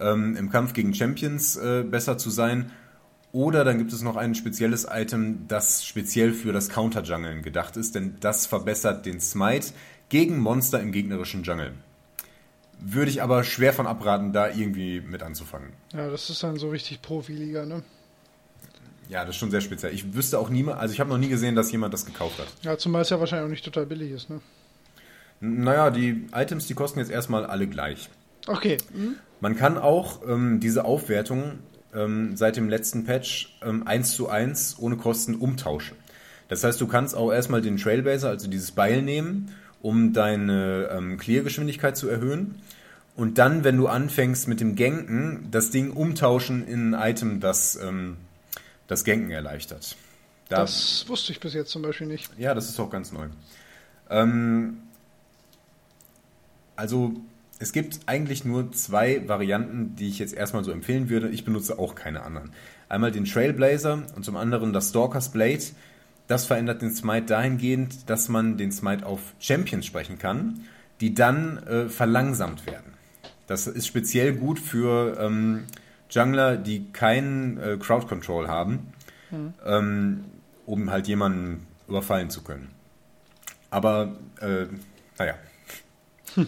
[0.00, 2.72] ähm, im Kampf gegen Champions äh, besser zu sein.
[3.32, 7.94] Oder dann gibt es noch ein spezielles Item, das speziell für das Counter-Jungeln gedacht ist,
[7.94, 9.68] denn das verbessert den Smite
[10.10, 11.72] gegen Monster im gegnerischen Jungle.
[12.78, 15.72] Würde ich aber schwer von abraten, da irgendwie mit anzufangen.
[15.94, 17.82] Ja, das ist dann so richtig Profiliga, ne?
[19.08, 19.94] Ja, das ist schon sehr speziell.
[19.94, 22.48] Ich wüsste auch niemand, also ich habe noch nie gesehen, dass jemand das gekauft hat.
[22.62, 24.40] Ja, zumal es ja wahrscheinlich auch nicht total billig ist, ne?
[25.40, 28.10] Naja, die Items, die kosten jetzt erstmal alle gleich.
[28.46, 28.78] Okay.
[28.92, 29.16] Hm?
[29.40, 31.58] Man kann auch ähm, diese Aufwertung
[31.94, 35.96] ähm, seit dem letzten Patch ähm, 1 zu 1 ohne Kosten umtauschen.
[36.48, 41.18] Das heißt, du kannst auch erstmal den Trailblazer, also dieses Beil nehmen, um deine ähm,
[41.18, 42.56] Clear-Geschwindigkeit zu erhöhen.
[43.16, 47.76] Und dann, wenn du anfängst mit dem Genken, das Ding umtauschen in ein Item, das
[47.76, 48.16] ähm,
[48.86, 49.96] das Genken erleichtert.
[50.48, 52.30] Da, das wusste ich bis jetzt zum Beispiel nicht.
[52.38, 53.28] Ja, das ist auch ganz neu.
[54.10, 54.82] Ähm,
[56.76, 57.14] also
[57.62, 61.28] es gibt eigentlich nur zwei Varianten, die ich jetzt erstmal so empfehlen würde.
[61.28, 62.50] Ich benutze auch keine anderen.
[62.88, 65.62] Einmal den Trailblazer und zum anderen das Stalker's Blade.
[66.26, 70.64] Das verändert den Smite dahingehend, dass man den Smite auf Champions sprechen kann,
[71.00, 72.94] die dann äh, verlangsamt werden.
[73.46, 75.64] Das ist speziell gut für ähm,
[76.10, 78.92] Jungler, die keinen äh, Crowd Control haben,
[79.64, 80.24] ähm,
[80.66, 82.72] um halt jemanden überfallen zu können.
[83.70, 84.66] Aber, äh,
[85.16, 85.34] naja.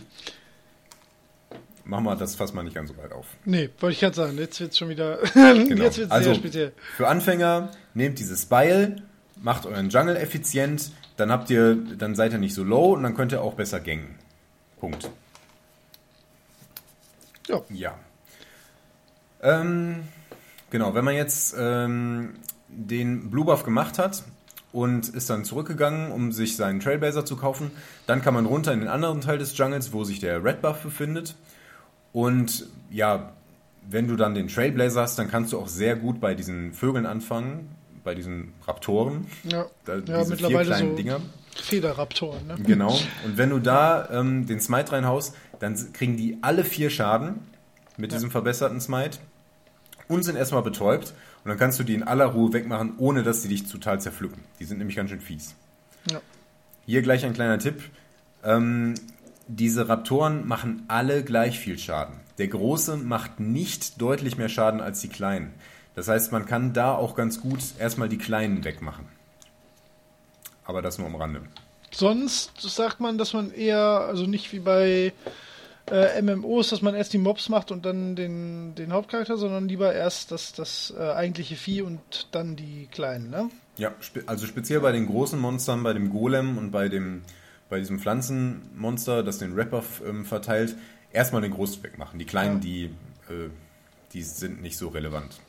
[1.84, 3.26] Machen wir das fast mal nicht ganz so weit auf.
[3.44, 5.18] Nee, wollte ich gerade sagen, jetzt wird es schon wieder.
[5.34, 5.84] Genau.
[5.84, 6.72] Jetzt wird es also, sehr speziell.
[6.96, 9.02] Für Anfänger, nehmt dieses Beil,
[9.42, 13.14] macht euren Jungle effizient, dann habt ihr, dann seid ihr nicht so low und dann
[13.14, 14.18] könnt ihr auch besser gängen.
[14.80, 15.10] Punkt.
[17.48, 17.60] Ja.
[17.68, 17.98] Ja.
[19.42, 20.04] Ähm,
[20.70, 22.34] genau, wenn man jetzt ähm,
[22.68, 24.24] den Blue Buff gemacht hat
[24.72, 27.70] und ist dann zurückgegangen, um sich seinen Trailblazer zu kaufen,
[28.06, 30.82] dann kann man runter in den anderen Teil des Jungles, wo sich der Red Buff
[30.82, 31.36] befindet.
[32.14, 33.32] Und ja,
[33.90, 37.04] wenn du dann den Trailblazer hast, dann kannst du auch sehr gut bei diesen Vögeln
[37.04, 37.68] anfangen,
[38.04, 39.26] bei diesen Raptoren.
[39.42, 41.20] Ja, Da, ja diese vier kleinen so Dinger.
[41.60, 42.46] Federraptoren.
[42.46, 42.56] Ne?
[42.64, 42.96] Genau.
[43.24, 47.40] Und wenn du da ähm, den Smite reinhaust, dann kriegen die alle vier Schaden
[47.96, 49.18] mit diesem verbesserten Smite
[50.08, 51.14] und sind erstmal betäubt.
[51.44, 54.42] Und dann kannst du die in aller Ruhe wegmachen, ohne dass sie dich total zerpflücken.
[54.60, 55.54] Die sind nämlich ganz schön fies.
[56.10, 56.20] Ja.
[56.86, 57.82] Hier gleich ein kleiner Tipp.
[58.44, 58.94] Ähm,
[59.46, 62.20] diese Raptoren machen alle gleich viel Schaden.
[62.38, 65.52] Der große macht nicht deutlich mehr Schaden als die kleinen.
[65.94, 69.06] Das heißt, man kann da auch ganz gut erstmal die kleinen wegmachen.
[70.64, 71.42] Aber das nur am Rande.
[71.90, 75.12] Sonst sagt man, dass man eher, also nicht wie bei
[75.90, 79.92] äh, MMOs, dass man erst die Mobs macht und dann den, den Hauptcharakter, sondern lieber
[79.92, 83.50] erst das, das äh, eigentliche Vieh und dann die kleinen, ne?
[83.76, 87.22] Ja, spe also speziell bei den großen Monstern, bei dem Golem und bei dem
[87.68, 90.76] bei diesem Pflanzenmonster, das den Rapper ähm, verteilt,
[91.12, 92.18] erstmal den Großen wegmachen.
[92.18, 92.60] Die kleinen, Ja.
[92.60, 92.84] die,
[93.30, 93.48] äh,
[94.12, 95.40] die sind nicht so relevant.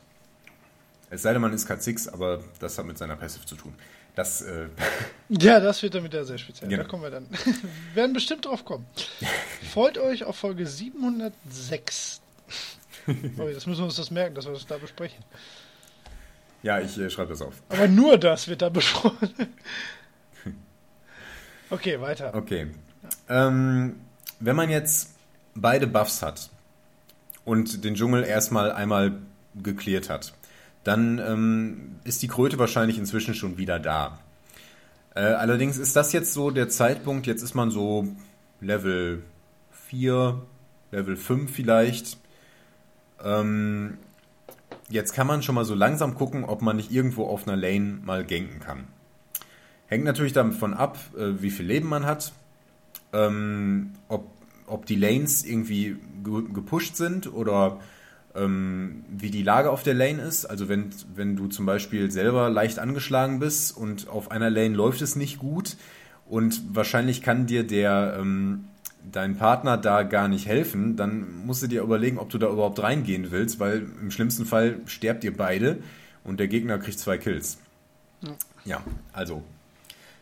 [1.10, 3.74] Es sei denn, man ist K6, aber das hat mit seiner Passive zu tun.
[4.16, 4.68] Das, äh,
[5.30, 6.70] Ja, das wird dann wieder sehr speziell.
[6.70, 6.84] Genau.
[6.84, 7.28] Da kommen wir dann.
[7.30, 7.56] wir
[7.96, 8.86] werden bestimmt drauf kommen.
[9.74, 12.22] Freut euch auf Folge 706.
[13.38, 15.24] oh, jetzt müssen wir uns das merken, dass wir das da besprechen.
[16.64, 17.62] ja, ich äh, schreibe das auf.
[17.70, 19.30] Aber nur das wird da besprochen.
[21.70, 22.34] Okay, weiter.
[22.36, 22.68] Okay.
[23.30, 23.96] Ähm,
[24.40, 25.16] wenn man jetzt
[25.56, 26.50] beide Buffs hat
[27.44, 29.14] und den Dschungel erstmal einmal
[29.56, 30.34] geklärt hat,
[30.84, 34.20] dann ähm, ist die Kröte wahrscheinlich inzwischen schon wieder da.
[35.16, 38.08] Äh, allerdings ist das jetzt so der Zeitpunkt, jetzt ist man so
[38.60, 39.24] Level
[39.72, 40.42] 4,
[40.92, 42.18] Level 5 vielleicht.
[43.24, 43.98] Ähm,
[44.90, 48.00] jetzt kann man schon mal so langsam gucken, ob man nicht irgendwo auf einer Lane
[48.04, 48.88] mal ganken kann.
[49.88, 52.34] Hängt natürlich davon ab, äh, wie viel Leben man hat,
[53.14, 54.28] ähm, ob,
[54.68, 57.80] ob die Lanes irgendwie ge gepusht sind oder
[58.36, 60.46] ähm, wie die Lage auf der Lane ist.
[60.46, 65.02] Also wenn, wenn du zum Beispiel selber leicht angeschlagen bist und auf einer Lane läuft
[65.02, 65.78] es nicht gut
[66.28, 68.66] und wahrscheinlich kann dir der ähm,
[69.12, 72.82] dein Partner da gar nicht helfen, dann musst du dir überlegen, ob du da überhaupt
[72.82, 75.78] reingehen willst, weil im schlimmsten Fall sterbt ihr beide
[76.24, 77.60] und der Gegner kriegt zwei Kills.
[78.64, 78.82] Ja,
[79.14, 79.44] also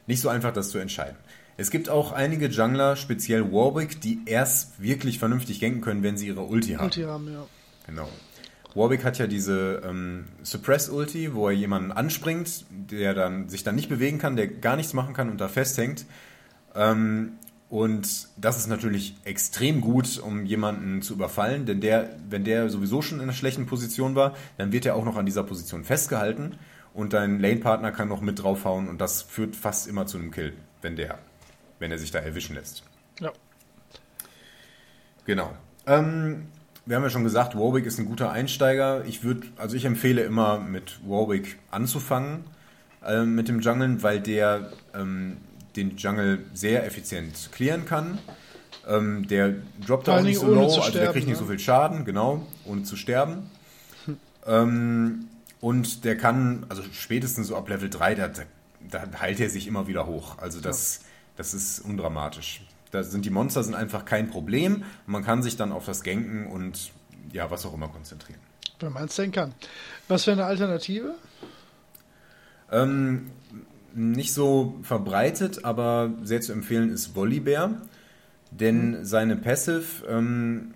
[0.08, 1.18] nicht so einfach, das zu entscheiden.
[1.56, 6.28] Es gibt auch einige Jungler, speziell Warwick, die erst wirklich vernünftig ganken können, wenn sie
[6.28, 6.86] ihre Ulti haben.
[6.86, 7.46] Ulti haben, ja.
[7.86, 8.10] Genau.
[8.76, 13.88] Warwick hat ja diese ähm, Suppress-Ulti, wo er jemanden anspringt, der dann sich dann nicht
[13.88, 16.06] bewegen kann, der gar nichts machen kann und da festhängt.
[16.74, 17.34] Ähm,
[17.70, 23.02] und das ist natürlich extrem gut, um jemanden zu überfallen, denn der, wenn der sowieso
[23.02, 26.58] schon in einer schlechten Position war, dann wird er auch noch an dieser Position festgehalten
[26.94, 30.54] und dein Lane-Partner kann noch mit draufhauen und das führt fast immer zu einem Kill,
[30.82, 31.20] wenn der,
[31.80, 32.84] wenn er sich da erwischen lässt.
[33.20, 33.32] Ja.
[35.26, 35.54] Genau.
[35.86, 36.48] Ähm,
[36.86, 39.06] wir haben ja schon gesagt, Warwick ist ein guter Einsteiger.
[39.06, 42.44] Ich würde, also ich empfehle immer mit Warwick anzufangen
[43.06, 45.38] äh, mit dem Jungeln, weil der ähm,
[45.76, 48.20] den Jungle sehr effizient clearen kann.
[48.88, 51.46] Ähm, der droppt auch nicht so low, also der kriegt nicht ne?
[51.46, 53.50] so viel Schaden, genau, ohne zu sterben.
[54.46, 55.30] Ähm,
[55.64, 59.88] und der kann, also spätestens so ab Level 3, da, da heilt er sich immer
[59.88, 60.38] wieder hoch.
[60.40, 61.06] Also das,
[61.38, 62.66] das ist undramatisch.
[62.92, 64.84] Da sind die Monster sind einfach kein Problem.
[65.06, 66.92] Man kann sich dann auf das Ganken und
[67.32, 68.42] ja, was auch immer konzentrieren.
[68.82, 69.54] Wenn man es denn kann.
[70.10, 71.16] Was wäre eine Alternative?
[72.70, 73.32] Ähm,
[73.94, 77.82] nicht so verbreitet, aber sehr zu empfehlen ist Volibear.
[78.52, 80.74] Denn seine Passive ähm,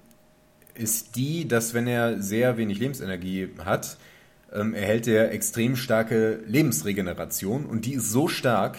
[0.76, 3.98] ist die, dass wenn er sehr wenig Lebensenergie hat,
[4.58, 8.78] ähm, erhält er extrem starke Lebensregeneration und die ist so stark,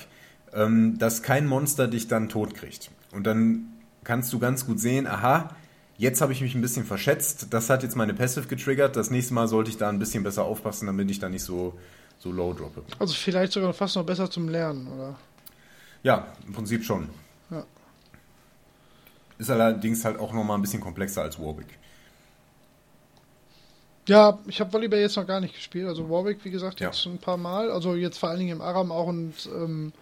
[0.52, 2.90] ähm, dass kein Monster dich dann tot kriegt.
[3.12, 3.72] Und dann
[4.04, 5.54] kannst du ganz gut sehen, aha,
[5.96, 9.34] jetzt habe ich mich ein bisschen verschätzt, das hat jetzt meine Passive getriggert, das nächste
[9.34, 11.78] Mal sollte ich da ein bisschen besser aufpassen, damit ich da nicht so,
[12.18, 12.82] so low droppe.
[12.98, 15.16] Also vielleicht sogar fast noch besser zum Lernen, oder?
[16.02, 17.08] Ja, im Prinzip schon.
[17.50, 17.64] Ja.
[19.38, 21.78] Ist allerdings halt auch nochmal ein bisschen komplexer als Warwick.
[24.08, 25.86] Ja, ich habe Volleyball jetzt noch gar nicht gespielt.
[25.86, 26.86] Also Warwick, wie gesagt, Ja.
[26.88, 27.70] jetzt schon ein paar Mal.
[27.70, 29.92] Also jetzt vor allen Dingen im Aram auch und ähm,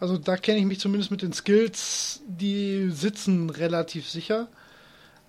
[0.00, 4.48] also da kenne ich mich zumindest mit den Skills, die sitzen relativ sicher.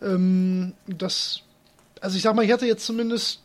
[0.02, 1.42] Ähm, das,
[2.02, 3.42] also ich sag mal, ich hatte jetzt zumindest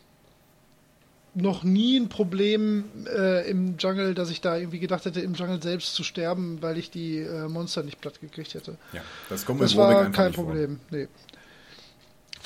[1.35, 5.63] noch nie ein Problem äh, im Jungle, dass ich da irgendwie gedacht hätte, im Jungle
[5.63, 8.77] selbst zu sterben, weil ich die äh, Monster nicht platt gekriegt hätte.
[8.93, 10.47] Ja, das kommt Das war kein nicht vor.
[10.47, 11.07] Problem, nee.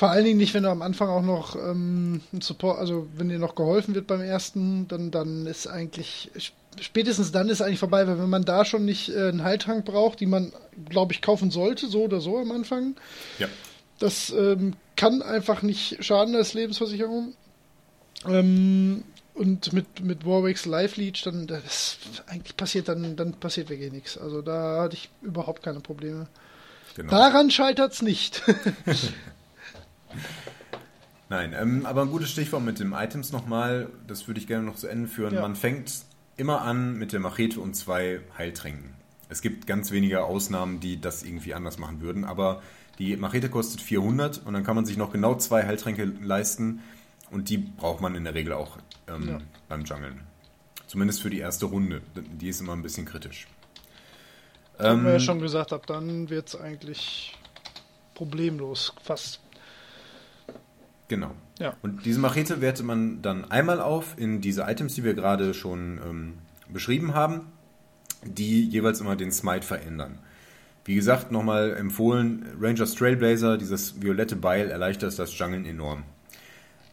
[0.04, 3.38] Vor allen Dingen nicht, wenn du am Anfang auch noch ähm, Support, also wenn dir
[3.38, 6.30] noch geholfen wird beim ersten, dann, dann ist eigentlich,
[6.78, 10.20] spätestens dann ist eigentlich vorbei, weil wenn man da schon nicht äh, einen Heiltrank braucht,
[10.20, 10.52] die man,
[10.90, 12.96] glaube ich, kaufen sollte, so oder so am Anfang,
[13.38, 13.48] Ja.
[13.98, 17.32] das ähm, kann einfach nicht schaden als Lebensversicherung.
[18.28, 21.96] Ähm, und mit, mit Warwicks Life Leech, dann das
[22.26, 24.18] eigentlich passiert dann, dann passiert wirklich nichts.
[24.18, 26.26] Also da hatte ich überhaupt keine Probleme.
[26.94, 27.10] Genau.
[27.10, 28.42] Daran scheitert's nicht.
[31.28, 34.76] Nein, ähm, aber ein gutes Stichwort mit den Items nochmal, das würde ich gerne noch
[34.76, 35.34] zu Ende führen.
[35.34, 35.40] Ja.
[35.40, 35.90] Man fängt
[36.36, 38.90] immer an mit der Machete und zwei Heiltränken.
[39.30, 42.62] Es gibt ganz wenige Ausnahmen, die das irgendwie anders machen würden, aber
[42.98, 46.82] die Machete kostet 400 und dann kann man sich noch genau zwei Heiltränke leisten
[47.30, 48.76] und die braucht man in der Regel auch
[49.08, 49.38] ähm, Ja.
[49.68, 50.20] beim Jungeln.
[50.86, 52.02] Zumindest für die erste Runde.
[52.14, 53.48] Die ist immer ein bisschen kritisch.
[54.78, 57.36] Haben Ähm, wir ja schon gesagt, ab dann wird's eigentlich
[58.14, 59.40] problemlos, fast.
[61.08, 61.32] Genau.
[61.58, 61.74] Ja.
[61.82, 66.00] Und diese Machete wertet man dann einmal auf in diese Items, die wir gerade schon
[66.04, 66.32] ähm,
[66.68, 67.52] beschrieben haben,
[68.24, 70.18] die jeweils immer den Smite verändern.
[70.84, 76.04] Wie gesagt, nochmal empfohlen, Rangers Trailblazer, dieses violette Beil erleichtert das Jungeln enorm.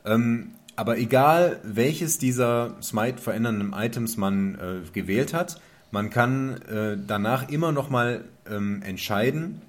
[0.05, 5.59] Ähm, aber egal, welches dieser Smite verändernden Items man äh, gewählt hat,
[5.91, 9.61] man kann äh, danach immer nochmal ähm, entscheiden,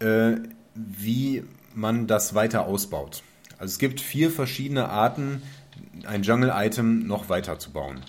[0.00, 0.34] äh,
[0.74, 3.22] wie man das weiter ausbaut.
[3.64, 5.40] Also es gibt vier verschiedene Arten,
[6.06, 8.02] ein Jungle-Item noch weiter zu bauen.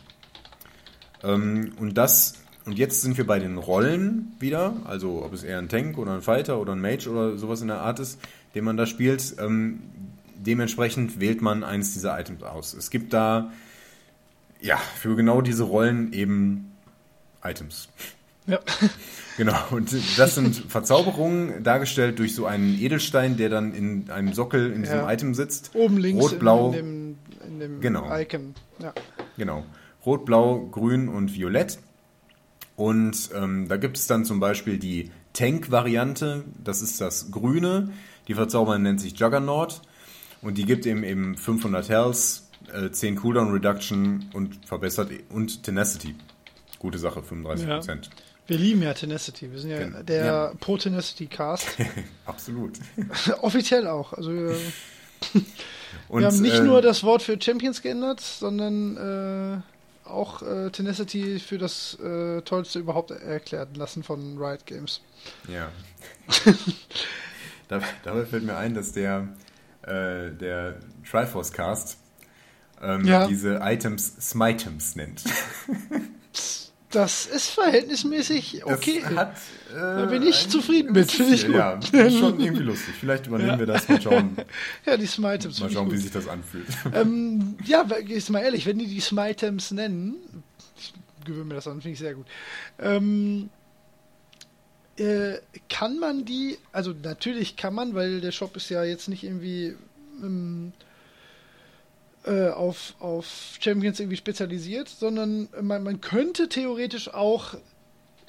[1.24, 2.34] Ähm, und das
[2.66, 6.14] und jetzt sind wir bei den Rollen wieder, also ob es eher ein Tank oder
[6.16, 8.20] ein Fighter oder ein Mage oder sowas in der Art ist,
[8.54, 9.38] den man da spielt.
[9.40, 9.80] Ähm,
[10.36, 12.74] dementsprechend wählt man eins dieser Items aus.
[12.74, 13.54] Es gibt da
[14.60, 16.74] ja für genau diese Rollen eben
[17.42, 17.88] Items.
[18.46, 18.60] Ja.
[19.38, 24.72] Genau, und das sind Verzauberungen dargestellt durch so einen Edelstein, der dann in einem Sockel
[24.72, 25.12] in diesem Ja.
[25.12, 25.72] Item sitzt.
[25.76, 27.18] Oben links Rot, blau, in, dem,
[27.48, 28.16] in dem Genau.
[28.18, 28.56] Icon.
[28.80, 28.94] Ja.
[29.38, 29.66] genau.
[30.06, 31.80] Rot, blau, grün und violett.
[32.78, 37.90] Und ähm, da gibt es dann zum Beispiel die Tank-Variante, das ist das Grüne.
[38.28, 39.82] Die Verzauberung nennt sich Juggernaut.
[40.42, 46.16] Und die gibt eben eben 500 Health, äh, 10 Cooldown Reduction und verbessert und Tenacity.
[46.80, 48.10] Gute Sache, 35%.
[48.48, 49.52] Wir lieben ja Tenacity.
[49.52, 50.52] Wir sind ja Gen- der ja.
[50.60, 51.68] Pro-Tenacity-Cast.
[52.26, 52.74] Absolut.
[53.42, 54.14] Offiziell auch.
[54.14, 54.56] Also wir,
[56.10, 59.64] Und, wir haben nicht äh, nur das Wort für Champions geändert, sondern
[60.06, 65.02] äh, auch äh, Tenacity für das äh, Tollste überhaupt erklärt lassen von Riot Games.
[65.48, 65.72] Ja.
[67.68, 69.30] Da- Dabei fällt mir ein, dass der,
[69.82, 70.76] äh, der
[71.10, 71.98] Triforce Cast
[72.84, 73.26] ähm, Ja.
[73.26, 75.24] diese Items Smitems nennt.
[76.96, 79.04] Das ist verhältnismäßig okay.
[79.04, 79.36] hat,
[79.72, 81.56] äh, Da bin ich zufrieden mit, finde ich gut.
[81.56, 81.80] Ja,
[82.10, 82.96] schon irgendwie lustig.
[82.98, 83.60] Vielleicht übernehmen Ja.
[83.60, 84.38] wir das mal schauen,
[84.86, 85.60] ja, die Smitems.
[85.60, 86.68] mal schauen wie sich das anfühlt.
[86.94, 90.16] Ähm, ja, ist mal ehrlich, wenn die die Smitems nennen,
[90.78, 90.94] ich
[91.26, 92.28] gewöhne mir das an, finde ich sehr gut.
[92.80, 93.50] Ähm,
[94.98, 95.40] äh,
[95.70, 99.76] kann man die, also natürlich kann man, weil der Shop ist ja jetzt nicht irgendwie
[100.24, 100.72] ähm,
[102.26, 107.56] äh, auf, auf Champions irgendwie spezialisiert, sondern man, man könnte theoretisch auch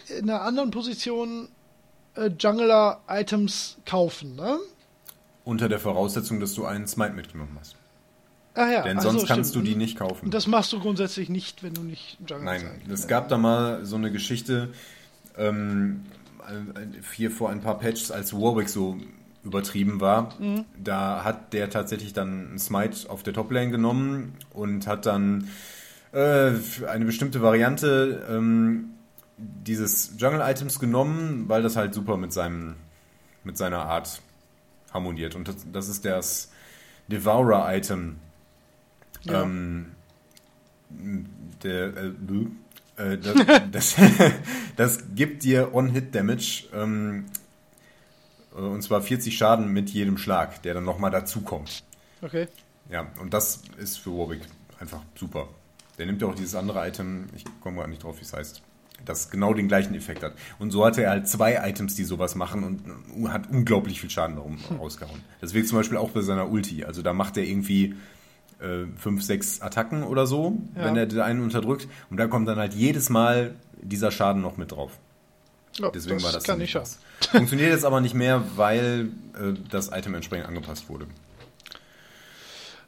[0.08, 1.48] in einer anderen Position
[2.14, 4.58] äh, Jungler-Items kaufen, ne?
[5.44, 7.76] Unter der Voraussetzung, dass du einen Smite mitgenommen hast.
[8.54, 9.66] Ah ja, Denn sonst so, kannst stimmt.
[9.66, 10.26] du die nicht kaufen.
[10.26, 13.84] Und das machst du grundsätzlich nicht, wenn du nicht Jungle Nein, es gab da mal
[13.84, 14.72] so eine Geschichte,
[15.36, 16.04] ähm,
[16.48, 18.96] äh, hier vor ein paar Patches, als Warwick so
[19.46, 20.34] übertrieben war.
[20.76, 25.48] Da hat der tatsächlich dann einen Smite auf der Toplane genommen und hat dann
[26.12, 26.50] äh,
[26.86, 28.90] eine bestimmte Variante ähm,
[29.38, 32.74] dieses Jungle-Items genommen, weil das halt super mit seinem
[33.44, 34.20] mit seiner Art
[34.92, 35.36] harmoniert.
[35.36, 36.50] Und das, das ist das
[37.08, 38.16] Devourer-Item.
[39.22, 39.42] Ja.
[39.42, 39.92] Ähm,
[41.62, 43.36] der, äh, äh, das,
[43.70, 43.96] das,
[44.76, 47.45] das gibt dir On-Hit-Damage ähm, äh,
[48.64, 51.82] und zwar 40 Schaden mit jedem Schlag, der dann nochmal dazukommt.
[52.22, 52.48] Okay.
[52.90, 54.40] Ja, und das ist für Warwick
[54.80, 55.48] einfach super.
[55.98, 58.62] Der nimmt ja auch dieses andere Item, ich komme gerade nicht drauf, wie es heißt,
[59.04, 60.34] das genau den gleichen Effekt hat.
[60.58, 62.80] Und so hatte er halt zwei Items, die sowas machen
[63.14, 65.20] und hat unglaublich viel Schaden darum rausgehauen.
[65.40, 66.84] Das wirkt zum Beispiel auch bei seiner Ulti.
[66.84, 67.94] Also da macht er irgendwie
[68.60, 70.84] äh, fünf, sechs Attacken oder so, Ja.
[70.84, 71.88] wenn er den einen unterdrückt.
[72.10, 74.92] Und da kommt dann halt jedes Mal dieser Schaden noch mit drauf.
[75.78, 76.98] Ja, Deswegen war das kann ich krass.
[77.30, 81.06] Funktioniert jetzt aber nicht mehr, weil äh, das Item entsprechend angepasst wurde.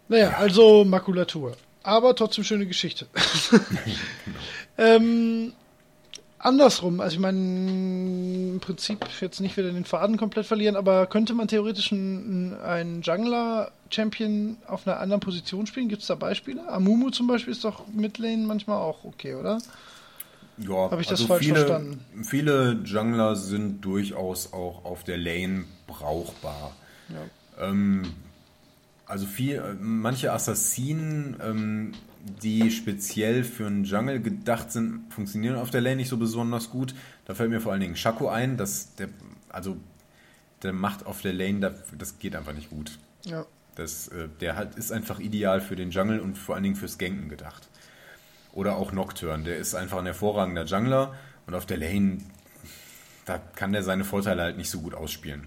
[0.09, 1.57] Naja, also Makulatur.
[1.83, 3.07] Aber trotzdem schöne Geschichte.
[4.79, 5.53] ähm,
[6.39, 11.35] andersrum, also ich meine, im Prinzip jetzt nicht wieder den Faden komplett verlieren, aber könnte
[11.35, 15.89] man theoretisch einen, einen Jungler-Champion auf einer anderen Position spielen?
[15.89, 16.69] Gibt es da Beispiele?
[16.69, 19.59] Amumu zum Beispiel ist doch Midlane manchmal auch okay, oder?
[20.61, 22.25] Ja, Hab ich das also falsch viele, verstanden?
[22.25, 26.75] Viele Jungler sind durchaus auch auf der Lane brauchbar.
[27.59, 28.03] Ähm,
[29.07, 31.93] also viel, manche Assassinen, ähm,
[32.43, 36.95] die speziell für einen Jungle gedacht sind, funktionieren auf der Lane nicht so besonders gut.
[37.25, 39.09] Da fällt mir vor allen Dingen Shaco ein, dass der,
[39.49, 39.77] also
[40.63, 42.99] der macht auf der Lane, das, das geht einfach nicht gut.
[43.25, 43.47] Ja.
[43.77, 46.99] Das, äh, der hat, ist einfach ideal für den Jungle und vor allen Dingen fürs
[46.99, 47.68] Ganken gedacht.
[48.53, 51.15] Oder auch Nocturne, der ist einfach ein hervorragender Jungler
[51.47, 52.19] und auf der Lane,
[53.25, 55.47] da kann der seine Vorteile halt nicht so gut ausspielen.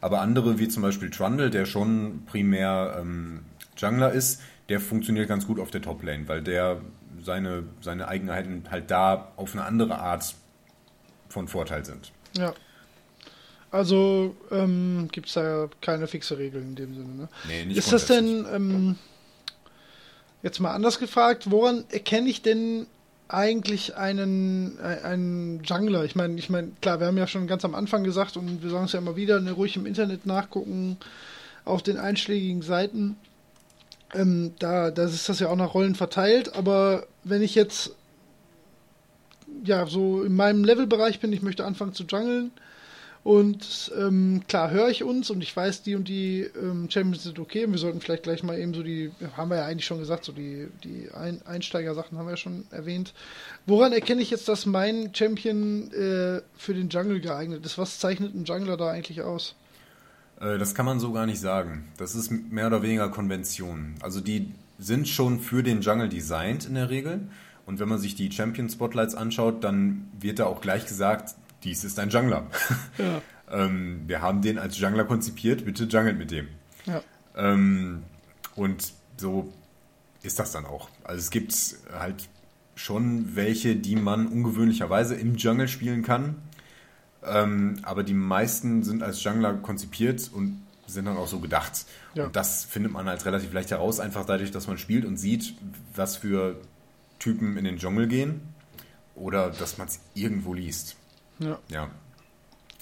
[0.00, 3.44] Aber andere, wie zum Beispiel Trundle, der schon primär ähm,
[3.76, 6.80] Jungler ist, der funktioniert ganz gut auf der Top-Lane, weil der
[7.22, 10.34] seine, seine Eigenheiten halt da auf eine andere Art
[11.28, 12.12] von Vorteil sind.
[12.36, 12.54] Ja.
[13.70, 17.14] Also ähm, gibt es da keine fixe Regel in dem Sinne.
[17.14, 17.28] Ne?
[17.48, 18.96] Nee, nicht Ist das denn, ähm,
[20.44, 22.86] jetzt mal anders gefragt, woran erkenne ich denn
[23.28, 26.04] eigentlich einen, äh, einen Jungler?
[26.04, 28.70] Ich meine, ich meine, klar, wir haben ja schon ganz am Anfang gesagt und wir
[28.70, 30.98] sagen es ja immer wieder, ne, ruhig im Internet nachgucken,
[31.64, 33.16] auf den einschlägigen Seiten.
[34.12, 37.92] Ähm, da, da ist das ja auch nach Rollen verteilt, aber wenn ich jetzt
[39.64, 42.52] ja so in meinem Levelbereich bin, ich möchte anfangen zu jungeln,
[43.24, 47.38] und ähm, klar höre ich uns und ich weiß, die und die ähm, Champions sind
[47.38, 47.64] okay.
[47.64, 50.26] Und wir sollten vielleicht gleich mal eben so die, haben wir ja eigentlich schon gesagt,
[50.26, 53.14] so die, die Ein Einsteiger-Sachen haben wir ja schon erwähnt.
[53.64, 57.78] Woran erkenne ich jetzt, dass mein Champion äh, für den Jungle geeignet ist?
[57.78, 59.56] Was zeichnet ein Jungler da eigentlich aus?
[60.38, 61.88] Äh, Das kann man so gar nicht sagen.
[61.96, 63.94] Das ist mehr oder weniger Konvention.
[64.02, 67.20] Also die sind schon für den Jungle designt in der Regel.
[67.64, 71.84] Und wenn man sich die Champion Spotlights anschaut, dann wird da auch gleich gesagt, dies
[71.84, 72.46] ist ein Jungler.
[72.98, 73.22] Ja.
[73.50, 76.48] ähm, wir haben den als Jungler konzipiert, bitte jungelt mit dem.
[76.86, 77.02] Ja.
[77.36, 78.04] Ähm,
[78.54, 79.52] und so
[80.22, 80.88] ist das dann auch.
[81.02, 81.54] Also es gibt
[81.92, 82.28] halt
[82.76, 86.36] schon welche, die man ungewöhnlicherweise im Jungle spielen kann.
[87.24, 91.86] Ähm, aber die meisten sind als Jungler konzipiert und sind dann auch so gedacht.
[92.14, 92.26] Ja.
[92.26, 95.54] Und das findet man halt relativ leicht heraus, einfach dadurch, dass man spielt und sieht,
[95.94, 96.60] was für
[97.18, 98.40] Typen in den Dschungel gehen.
[99.14, 100.96] Oder dass man es irgendwo liest.
[101.38, 101.58] Ja.
[101.68, 101.90] Ja.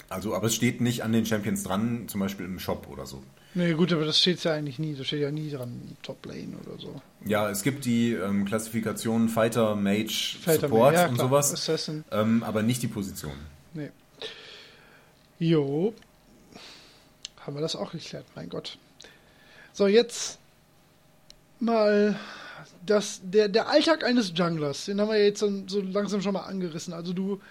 [0.09, 3.23] Also, aber es steht nicht an den Champions dran, zum Beispiel im Shop oder so.
[3.55, 4.95] Nee, gut, aber das steht ja eigentlich nie.
[4.95, 7.01] Da steht ja nie dran, Top Lane oder so.
[7.25, 12.03] Ja, es gibt die ähm, Klassifikationen Fighter, Mage, Fighter, Support ja, und klar, sowas, Assassin.
[12.11, 13.33] ähm, aber nicht die Position.
[13.73, 13.91] Nee.
[15.37, 15.93] Jo.
[17.41, 18.77] Haben wir das auch geklärt, mein Gott.
[19.71, 20.39] So, jetzt
[21.59, 22.15] mal
[22.85, 26.41] das, der, der Alltag eines Junglers, den haben wir jetzt so, so langsam schon mal
[26.41, 26.93] angerissen.
[26.93, 27.41] Also du,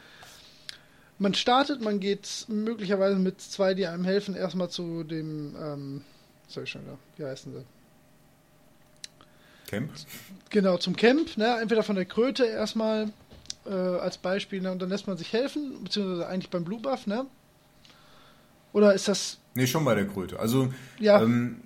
[1.23, 6.03] man startet, man geht möglicherweise mit zwei, die einem helfen, erstmal zu dem, ähm,
[6.49, 7.65] ich schon wieder, wie heißen sie?
[9.69, 9.91] Camp?
[10.51, 11.59] Genau, zum Camp, ne?
[11.63, 13.11] entweder von der Kröte erstmal
[13.65, 14.73] äh, als Beispiel, ne?
[14.73, 17.25] und dann lässt man sich helfen, beziehungsweise eigentlich beim Blue Buff, ne?
[18.73, 20.41] Oder ist das, Nee, schon bei der Kröte.
[20.41, 21.23] Also, Ja.
[21.23, 21.61] ähm,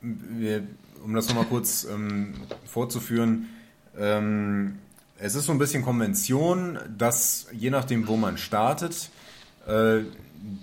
[0.00, 0.66] wir,
[1.04, 2.34] um das nochmal kurz ähm,
[2.64, 3.48] vorzuführen,
[3.96, 4.78] ähm,
[5.18, 9.10] es ist so ein bisschen Konvention, dass je nachdem, wo man startet,
[9.66, 10.00] äh,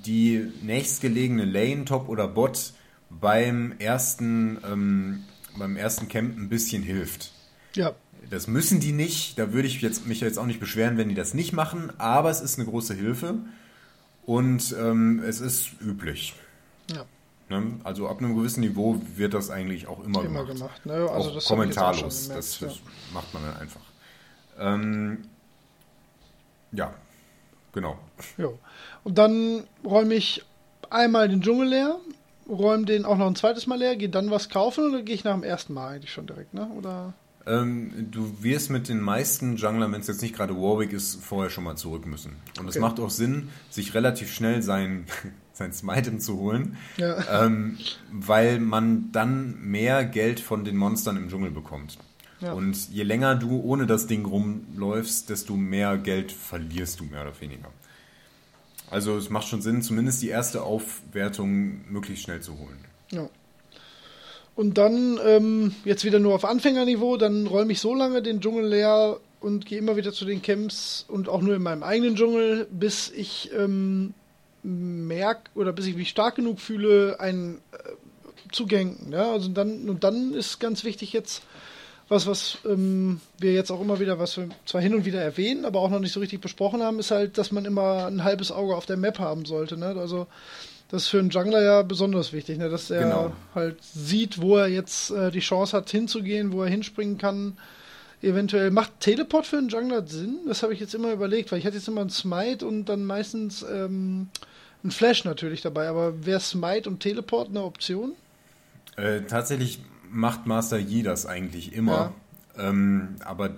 [0.05, 2.73] die nächstgelegene Lane, Top oder Bot
[3.09, 5.23] beim ersten, ähm,
[5.57, 7.31] beim ersten Camp ein bisschen hilft.
[7.75, 7.93] ja,
[8.29, 9.37] Das müssen die nicht.
[9.37, 11.91] Da würde ich jetzt, mich jetzt auch nicht beschweren, wenn die das nicht machen.
[11.97, 13.35] Aber es ist eine große Hilfe.
[14.25, 16.33] Und ähm, es ist üblich.
[16.89, 17.05] ja,
[17.49, 17.79] Ne?
[17.83, 20.83] Also ab einem gewissen Niveau wird das eigentlich auch immer, immer gemacht.
[20.83, 20.85] gemacht.
[20.85, 20.93] Ne?
[21.09, 21.99] Also auch auch kommentarlos.
[21.99, 22.67] schon gemerkt, das ja.
[22.67, 22.77] das
[23.13, 23.81] macht man dann einfach.
[24.59, 25.25] Ähm,
[26.71, 26.93] ja,
[27.73, 27.97] genau.
[28.37, 28.57] Jo.
[29.03, 30.43] Und dann räume ich
[30.89, 31.97] einmal den Dschungel leer,
[32.49, 35.23] räume den auch noch ein zweites Mal leer, gehe dann was kaufen oder gehe ich
[35.23, 36.67] nach dem ersten Mal eigentlich schon direkt, ne?
[36.77, 37.13] Oder?
[37.45, 41.49] Ähm, du wirst mit den meisten Junglern, wenn es jetzt nicht gerade Warwick ist, vorher
[41.49, 42.37] schon mal zurück müssen.
[42.59, 42.79] Und es Okay.
[42.79, 45.05] macht auch Sinn, sich relativ schnell sein,
[45.53, 47.43] sein Smitem zu holen, Ja.
[47.45, 47.77] ähm,
[48.11, 51.97] weil man dann mehr Geld von den Monstern im Dschungel bekommt.
[52.43, 52.53] Ja.
[52.53, 57.39] Und je länger du ohne das Ding rumläufst, desto mehr Geld verlierst du mehr oder
[57.39, 57.69] weniger.
[58.89, 62.77] Also es macht schon Sinn, zumindest die erste Aufwertung möglichst schnell zu holen.
[63.11, 63.29] Ja.
[64.55, 68.67] Und dann ähm, jetzt wieder nur auf Anfängerniveau, dann räume ich so lange den Dschungel
[68.67, 72.67] leer und gehe immer wieder zu den Camps und auch nur in meinem eigenen Dschungel,
[72.69, 74.13] bis ich ähm,
[74.61, 79.11] merke oder bis ich mich stark genug fühle, einen äh, zu ganken.
[79.11, 79.31] Ja?
[79.31, 81.41] Also dann, und dann ist ganz wichtig jetzt
[82.13, 85.65] was, was ähm, wir jetzt auch immer wieder, was wir zwar hin und wieder erwähnen,
[85.65, 88.51] aber auch noch nicht so richtig besprochen haben, ist halt, dass man immer ein halbes
[88.51, 89.77] Auge auf der Map haben sollte.
[89.77, 89.87] Ne?
[89.87, 90.27] Also
[90.89, 92.69] das ist für einen Jungler ja besonders wichtig, ne?
[92.69, 93.33] dass er genau.
[93.55, 97.57] halt sieht, wo er jetzt äh, die Chance hat hinzugehen, wo er hinspringen kann.
[98.21, 100.39] Eventuell macht Teleport für einen Jungler Sinn?
[100.47, 103.03] Das habe ich jetzt immer überlegt, weil ich hatte jetzt immer einen Smite und dann
[103.03, 104.29] meistens ähm,
[104.81, 105.89] einen Flash natürlich dabei.
[105.89, 108.13] Aber wäre Smite und Teleport eine Option?
[108.95, 109.79] Äh, tatsächlich
[110.13, 112.13] macht Master Yi das eigentlich immer.
[112.57, 112.69] Ja.
[112.69, 113.51] Ähm, aber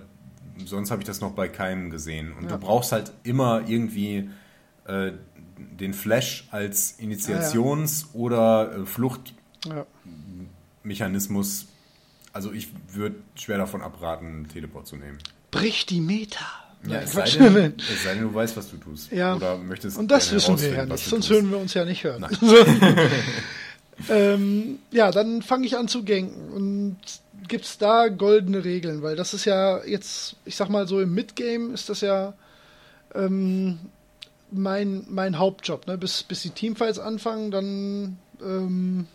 [0.64, 2.32] sonst habe ich das noch bei keinem gesehen.
[2.32, 2.52] Und ja.
[2.52, 4.30] du brauchst halt immer irgendwie
[4.86, 5.12] äh,
[5.56, 8.20] den Flash als Initiations- ah, ja.
[8.20, 11.66] oder äh, Fluchtmechanismus.
[12.32, 15.18] Also ich würde schwer davon abraten, Teleport zu nehmen.
[15.50, 16.44] Brich die Meta.
[16.86, 19.10] Ja, es, sei denn, es sei denn, du weißt, was du tust.
[19.10, 19.34] Ja.
[19.34, 22.26] Oder möchtest Und das wissen wir ja nicht, sonst hören wir uns ja nicht hören.
[24.08, 26.52] ähm, ja, dann fange ich an zu ganken.
[26.52, 26.96] Und
[27.48, 29.02] gibt es da goldene Regeln?
[29.02, 32.34] Weil das ist ja jetzt, ich sag mal so im Midgame ist das ja
[33.14, 33.78] ähm,
[34.50, 35.86] mein, mein Hauptjob.
[35.86, 35.98] Ne?
[35.98, 39.06] Bis, bis die Teamfights anfangen, dann ähm,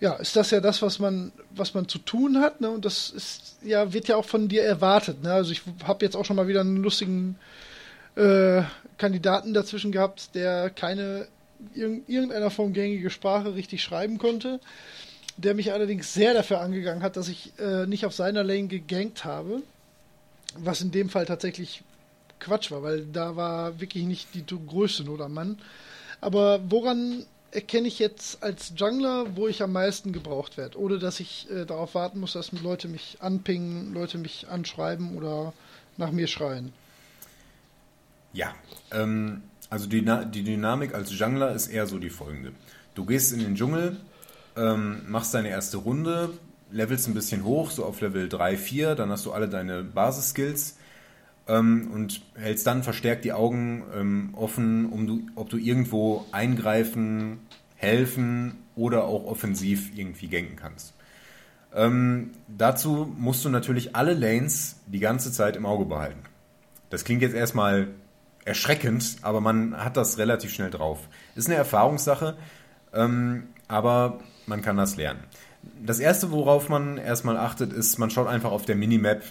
[0.00, 2.60] ja, ist das ja das, was man, was man zu tun hat.
[2.60, 2.70] Ne?
[2.70, 5.22] Und das ist ja, wird ja auch von dir erwartet.
[5.22, 5.32] Ne?
[5.32, 7.38] Also ich habe jetzt auch schon mal wieder einen lustigen
[8.16, 8.62] äh,
[8.98, 11.26] Kandidaten dazwischen gehabt, der keine
[11.74, 14.60] irgendeiner Form gängige Sprache richtig schreiben konnte,
[15.36, 19.24] der mich allerdings sehr dafür angegangen hat, dass ich äh, nicht auf seiner Lane gegankt
[19.24, 19.62] habe,
[20.58, 21.82] was in dem Fall tatsächlich
[22.40, 25.58] Quatsch war, weil da war wirklich nicht die größte Not am Mann.
[26.20, 31.20] Aber woran erkenne ich jetzt als Jungler, wo ich am meisten gebraucht werde, ohne dass
[31.20, 35.52] ich äh, darauf warten muss, dass Leute mich anpingen, Leute mich anschreiben oder
[35.96, 36.72] nach mir schreien?
[38.32, 38.54] Ja,
[38.92, 42.52] ähm, also die, die Dynamik als Jungler ist eher so die folgende.
[42.94, 43.96] Du gehst in den Dschungel,
[44.56, 46.30] ähm, machst deine erste Runde,
[46.72, 50.76] levelst ein bisschen hoch, so auf Level 3, 4, dann hast du alle deine Basis-Skills
[51.46, 57.38] ähm, und hältst dann verstärkt die Augen ähm, offen, um du, ob du irgendwo eingreifen,
[57.76, 60.94] helfen oder auch offensiv irgendwie ganken kannst.
[61.74, 66.18] Ähm, dazu musst du natürlich alle Lanes die ganze Zeit im Auge behalten.
[66.90, 67.88] Das klingt jetzt erstmal
[68.44, 71.08] erschreckend, aber man hat das relativ schnell drauf.
[71.34, 72.36] Ist eine Erfahrungssache,
[72.92, 75.20] ähm, aber man kann das lernen.
[75.84, 79.22] Das erste, worauf man erstmal achtet, ist, man schaut einfach auf der Minimap,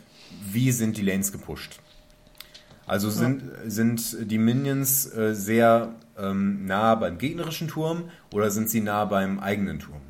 [0.51, 1.80] wie sind die Lanes gepusht.
[2.86, 3.70] Also sind, ja.
[3.70, 9.39] sind die Minions äh, sehr ähm, nah beim gegnerischen Turm oder sind sie nah beim
[9.39, 10.01] eigenen Turm?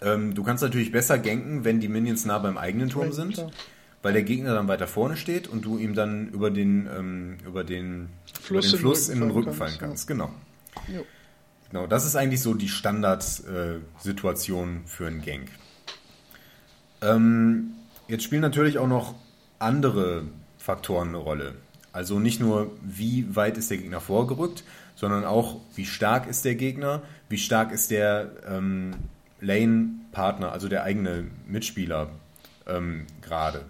[0.00, 3.34] Ähm, du kannst natürlich besser ganken, wenn die Minions nah beim eigenen Turm sind.
[3.34, 3.50] Klar
[4.02, 7.64] weil der Gegner dann weiter vorne steht und du ihm dann über den, ähm, über
[7.64, 8.08] den
[8.40, 10.08] Fluss, über den Fluss in den Rücken fallen kannst.
[10.08, 10.14] Ja.
[10.14, 10.30] Genau.
[10.88, 11.04] Jo.
[11.70, 15.48] Genau, das ist eigentlich so die Standardsituation äh, für einen Gank.
[17.02, 17.74] Ähm,
[18.08, 19.14] jetzt spielen natürlich auch noch
[19.58, 20.24] andere
[20.58, 21.54] Faktoren eine Rolle.
[21.92, 24.64] Also nicht nur, wie weit ist der Gegner vorgerückt,
[24.96, 28.94] sondern auch, wie stark ist der Gegner, wie stark ist der ähm,
[29.40, 32.10] Lane-Partner, also der eigene Mitspieler
[32.66, 33.64] ähm, gerade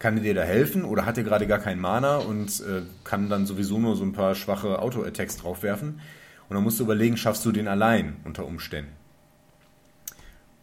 [0.00, 3.28] kann er dir da helfen oder hat er gerade gar keinen Mana und äh, kann
[3.28, 6.00] dann sowieso nur so ein paar schwache Auto-Attacks draufwerfen.
[6.48, 8.90] Und dann musst du überlegen, schaffst du den allein unter Umständen?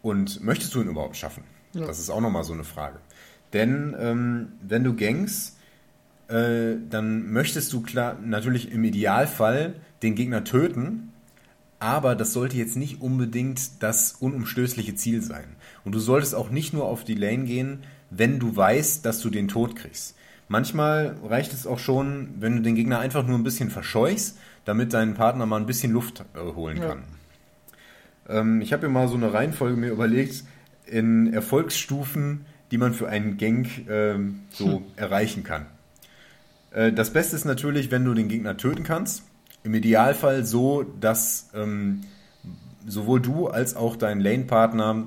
[0.02, 1.44] Und möchtest du ihn überhaupt schaffen?
[1.72, 1.86] Ja.
[1.86, 2.98] Das ist auch nochmal so eine Frage.
[3.52, 5.56] Denn ähm, wenn du gängst,
[6.26, 11.12] äh, dann möchtest du klar natürlich im Idealfall den Gegner töten,
[11.78, 15.46] aber das sollte jetzt nicht unbedingt das unumstößliche Ziel sein.
[15.84, 19.30] Und du solltest auch nicht nur auf die Lane gehen, wenn du weißt, dass du
[19.30, 20.16] den Tod kriegst.
[20.48, 24.94] Manchmal reicht es auch schon, wenn du den Gegner einfach nur ein bisschen verscheuchst, damit
[24.94, 27.04] dein Partner mal ein bisschen Luft äh, holen kann.
[28.28, 28.40] Ja.
[28.40, 30.44] Ähm, ich habe mir mal so eine Reihenfolge mir überlegt,
[30.86, 34.16] in Erfolgsstufen, die man für einen Gang äh,
[34.50, 34.82] so hm.
[34.96, 35.66] erreichen kann.
[36.70, 39.24] Äh, das Beste ist natürlich, wenn du den Gegner töten kannst.
[39.64, 42.02] Im Idealfall so, dass ähm,
[42.86, 45.06] sowohl du als auch dein Lane-Partner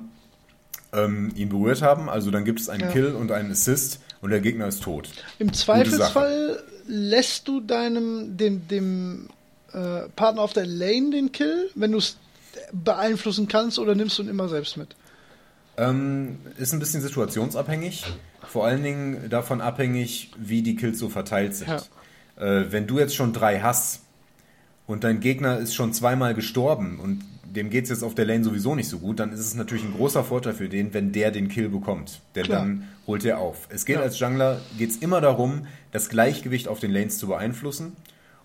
[0.92, 2.08] ähm, ihn berührt haben.
[2.08, 2.90] Also dann gibt es einen ja.
[2.90, 5.08] Kill und einen Assist und der Gegner ist tot.
[5.38, 9.28] Im Zweifelsfall lässt du deinem dem, dem
[9.72, 12.16] äh, Partner auf der Lane den Kill, wenn du es
[12.72, 14.94] beeinflussen kannst, oder nimmst du ihn immer selbst mit?
[15.76, 18.04] Ähm, ist ein bisschen situationsabhängig.
[18.46, 21.68] Vor allen Dingen davon abhängig, wie die Kills so verteilt sind.
[21.68, 21.82] Ja.
[22.44, 24.00] Äh, wenn du jetzt schon drei hast
[24.86, 27.24] und dein Gegner ist schon zweimal gestorben und
[27.54, 29.94] dem geht's jetzt auf der Lane sowieso nicht so gut, dann ist es natürlich ein
[29.94, 32.20] großer Vorteil für den, wenn der den Kill bekommt.
[32.34, 32.60] Denn Klar.
[32.60, 33.68] dann holt er auf.
[33.70, 34.02] Es geht Ja.
[34.02, 37.96] als Jungler geht's immer darum, das Gleichgewicht auf den Lanes zu beeinflussen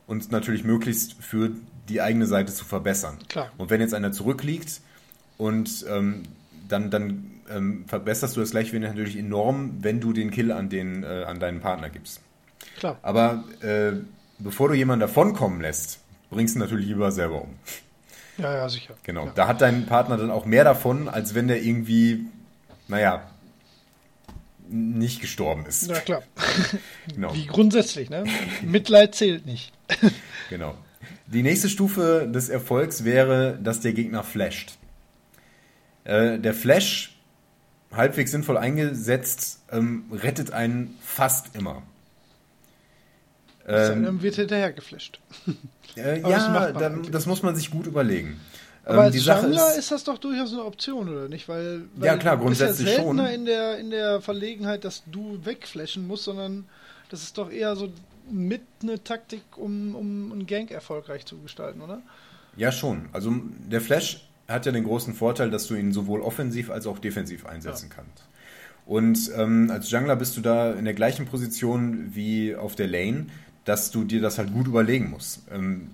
[0.08, 1.51] und natürlich möglichst für
[1.89, 3.18] die eigene Seite zu verbessern.
[3.30, 3.49] Klar.
[3.58, 4.82] Und wenn jetzt einer zurückliegt
[5.38, 6.24] und ähm,
[6.68, 11.03] dann, dann ähm, verbesserst du das Gleichgewicht natürlich enorm, wenn du den Kill an, den,
[11.03, 12.20] äh, an deinen Partner gibst.
[12.78, 12.97] Klar.
[13.03, 13.93] Aber äh,
[14.39, 15.99] bevor du jemanden davonkommen lässt,
[16.30, 17.53] bringst du ihn natürlich lieber selber um.
[18.38, 18.95] Ja, ja, sicher.
[19.03, 19.25] Genau.
[19.25, 19.31] Ja.
[19.33, 22.25] Da hat dein Partner dann auch mehr davon, als wenn der irgendwie,
[22.88, 23.23] naja,
[24.69, 25.88] nicht gestorben ist.
[25.89, 26.23] Ja, klar.
[27.13, 27.33] Genau.
[27.33, 28.25] Wie grundsätzlich, ne?
[28.61, 29.71] Mitleid zählt nicht.
[30.49, 30.75] genau.
[31.27, 34.77] Die nächste Stufe des Erfolgs wäre, dass der Gegner flasht.
[36.03, 37.17] Äh, der Flash,
[37.91, 41.81] halbwegs sinnvoll eingesetzt, ähm, rettet einen fast immer.
[43.68, 45.20] Ähm, Dann wird hinterher geflasht.
[45.95, 48.39] äh, das ja, man dann, das muss man sich gut überlegen.
[48.86, 51.49] Aber Ähm, als die Sache Jungler ist, ist, das doch durchaus eine Option, oder nicht?
[51.49, 53.36] Weil, weil Ja, klar, du bist ja grundsätzlich seltener schon.
[53.36, 56.65] in der, in der Verlegenheit, dass du wegflashen musst, sondern
[57.09, 57.89] das ist doch eher so
[58.32, 62.01] mit eine Taktik, um, um einen Gank erfolgreich zu gestalten, oder?
[62.55, 63.09] Ja, schon.
[63.11, 63.34] Also
[63.70, 67.45] der Flash hat ja den großen Vorteil, dass du ihn sowohl offensiv als auch defensiv
[67.45, 68.24] einsetzen kannst.
[68.86, 73.28] Und ähm, als Jungler bist du da in der gleichen Position wie auf der Lane,
[73.68, 75.41] dass du dir das halt gut überlegen musst.
[75.51, 75.89] Ähm,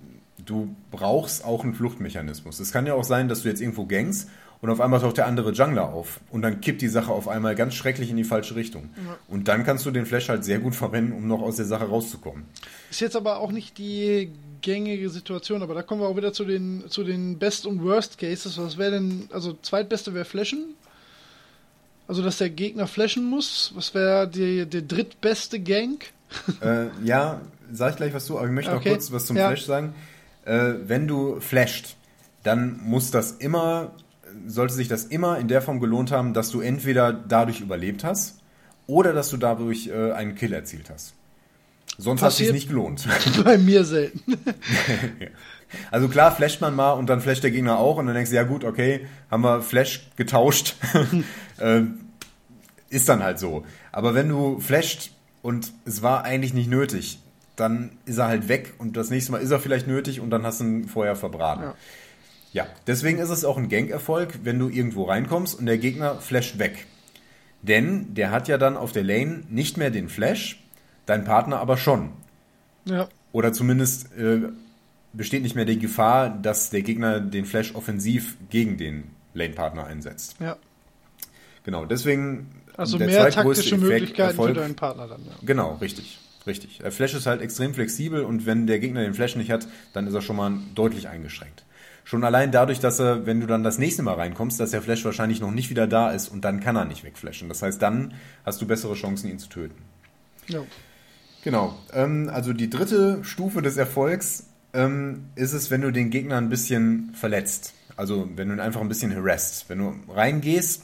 [0.46, 2.60] du brauchst auch einen Fluchtmechanismus.
[2.60, 4.30] Es kann ja auch sein, dass du jetzt irgendwo gangst
[4.62, 7.56] und auf einmal taucht der andere Jungler auf und dann kippt die Sache auf einmal
[7.56, 8.90] ganz schrecklich in die falsche Richtung.
[9.28, 11.86] Und dann kannst du den Flash halt sehr gut verwenden, um noch aus der Sache
[11.86, 12.46] rauszukommen.
[12.92, 16.46] Ist jetzt aber auch nicht die gängige Situation, aber da kommen wir auch wieder zu
[16.46, 18.58] den, zu den Best- und Worst Cases.
[18.58, 20.76] Was wäre denn, also zweitbeste wäre Flashen?
[22.08, 23.72] Also, dass der Gegner flashen muss.
[23.76, 26.08] Was wäre der drittbeste Gank?
[26.62, 27.42] äh, ja,
[27.72, 28.90] sag ich gleich was zu, aber ich möchte noch Okay.
[28.90, 29.48] kurz was zum Ja.
[29.48, 29.94] Flash sagen.
[30.46, 31.96] Äh, wenn du flasht,
[32.44, 33.94] dann muss das immer,
[34.48, 38.40] sollte sich das immer in der Form gelohnt haben, dass du entweder dadurch überlebt hast
[38.88, 41.14] oder dass du dadurch äh, einen Kill erzielt hast.
[41.98, 43.08] Sonst hat es sich nicht gelohnt.
[43.46, 44.20] Bei mir selten.
[45.92, 48.36] Also klar, flasht man mal und dann flasht der Gegner auch und dann denkst du,
[48.36, 50.76] ja gut, okay, haben wir Flash getauscht.
[51.62, 52.00] ähm,
[52.90, 53.66] ist dann halt so.
[53.92, 55.12] Aber wenn du flasht
[55.42, 57.20] und es war eigentlich nicht nötig,
[57.56, 60.44] dann ist er halt weg und das nächste Mal ist er vielleicht nötig und dann
[60.44, 61.64] hast du ihn vorher verbraten.
[61.64, 61.76] Ja.
[62.54, 66.60] Ja, deswegen ist es auch ein Gank-Erfolg, wenn du irgendwo reinkommst und der Gegner flasht
[66.60, 66.86] weg.
[67.64, 70.64] Denn der hat ja dann auf der Lane nicht mehr den Flash,
[71.08, 72.12] dein Partner aber schon.
[72.86, 73.10] Ja.
[73.32, 74.50] Oder zumindest äh,
[75.14, 80.36] besteht nicht mehr die Gefahr, dass der Gegner den Flash offensiv gegen den Lane-Partner einsetzt.
[80.40, 80.58] Ja.
[81.64, 85.22] Genau, deswegen Also mehr taktische Effekt, Möglichkeiten Erfolg- für deinen Partner dann.
[85.26, 85.32] Ja.
[85.44, 86.20] Genau, richtig.
[86.46, 86.80] Richtig.
[86.80, 90.08] Der Flash ist halt extrem flexibel und wenn der Gegner den Flash nicht hat, dann
[90.08, 91.64] ist er schon mal deutlich eingeschränkt.
[92.04, 95.06] Schon allein dadurch, dass er, wenn du dann das nächste Mal reinkommst, dass der Flash
[95.06, 97.48] wahrscheinlich noch nicht wieder da ist und dann kann er nicht wegflashen.
[97.48, 98.14] Das heißt, dann
[98.46, 99.82] hast du bessere Chancen, ihn zu töten.
[100.50, 100.60] Ja.
[101.46, 101.78] Genau.
[101.94, 106.50] Ähm, also die dritte Stufe des Erfolgs ähm, ist es, wenn du den Gegner ein
[106.50, 107.74] bisschen verletzt.
[107.96, 109.70] Also wenn du ihn einfach ein bisschen harassst.
[109.70, 110.84] Wenn du reingehst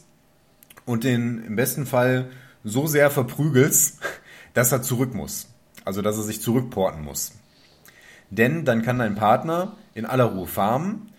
[0.86, 2.30] und den im besten Fall
[2.64, 4.00] so sehr verprügelst,
[4.54, 5.48] dass er zurück muss.
[5.86, 7.34] Also dass er sich zurückporten muss.
[8.30, 11.12] Denn dann kann dein Partner in aller Ruhe farmen,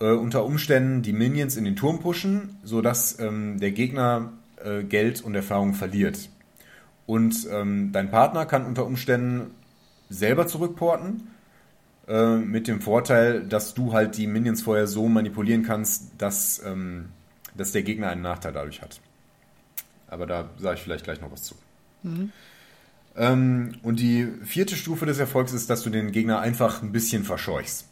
[0.00, 4.32] äh, unter Umständen die Minions in den Turm pushen, sodass ähm, der Gegner
[4.62, 6.28] äh, Geld und Erfahrung verliert.
[7.06, 9.52] Und ähm, dein Partner kann unter Umständen
[10.10, 11.31] selber zurückporten,
[12.08, 17.10] äh, mit dem Vorteil, dass du halt die Minions vorher so manipulieren kannst, dass, ähm,
[17.56, 19.00] dass der Gegner einen Nachteil dadurch hat.
[20.08, 21.54] Aber da sage ich vielleicht gleich noch was zu.
[23.16, 27.24] Ähm, und die vierte Stufe des Erfolgs ist, dass du den Gegner einfach ein bisschen
[27.24, 27.86] verscheuchst.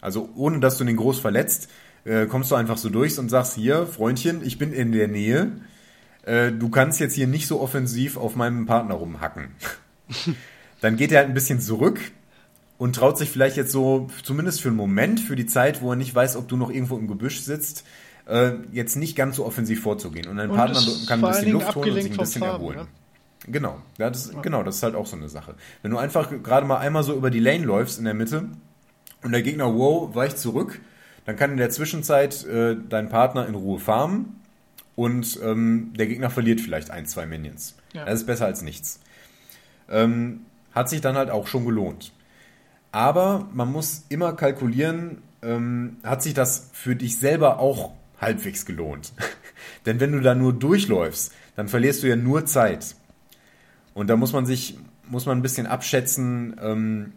[0.00, 1.70] Also ohne dass du den groß verletzt,
[2.04, 5.52] äh, kommst du einfach so durch und sagst, hier, Freundchen, ich bin in der Nähe.
[6.24, 9.48] Äh, du kannst jetzt hier nicht so offensiv auf meinem Partner rumhacken.
[10.82, 11.98] Dann geht er halt ein bisschen zurück
[12.78, 15.96] und traut sich vielleicht jetzt so, zumindest für einen Moment, für die Zeit, wo er
[15.96, 17.84] nicht weiß, ob du noch irgendwo im Gebüsch sitzt,
[18.26, 20.28] äh, jetzt nicht ganz so offensiv vorzugehen.
[20.28, 22.78] Und dein Und Partner kann ein bisschen Luft holen und sich ein bisschen Farben, erholen.
[22.80, 22.86] ne?
[23.46, 25.54] Genau, ja, das, genau, das ist halt auch so eine Sache.
[25.82, 28.48] Wenn du einfach gerade mal einmal so über die Lane läufst in der Mitte
[29.22, 30.80] und der Gegner, wow, weicht zurück,
[31.26, 34.40] dann kann in der Zwischenzeit äh, dein Partner in Ruhe farmen
[34.96, 37.74] und ähm, der Gegner verliert vielleicht ein, zwei Minions.
[37.92, 38.06] Ja.
[38.06, 39.00] Das ist besser als nichts.
[39.90, 40.40] Ähm,
[40.72, 42.12] hat sich dann halt auch schon gelohnt.
[42.94, 47.90] Aber man muss immer kalkulieren, ähm, hat sich das für dich selber auch
[48.20, 49.12] halbwegs gelohnt.
[49.86, 52.94] Denn wenn du da nur durchläufst, dann verlierst du ja nur Zeit.
[53.94, 54.78] Und da muss man sich,
[55.08, 57.12] muss man ein bisschen abschätzen, ähm,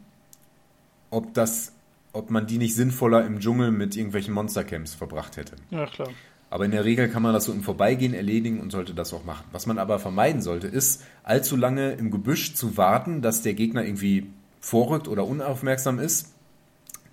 [1.11, 1.73] ob das
[2.11, 5.53] ob man die nicht sinnvoller im Dschungel mit irgendwelchen Monstercamps verbracht hätte.
[5.69, 6.09] Ja, klar.
[6.49, 9.25] Aber in der Regel kann man das so im Vorbeigehen erledigen und sollte das auch
[9.25, 9.45] machen.
[9.51, 13.85] Was man aber vermeiden sollte, ist, allzu lange im Gebüsch zu warten, dass der Gegner
[13.85, 14.25] irgendwie
[14.67, 16.33] vorrückt oder unaufmerksam ist,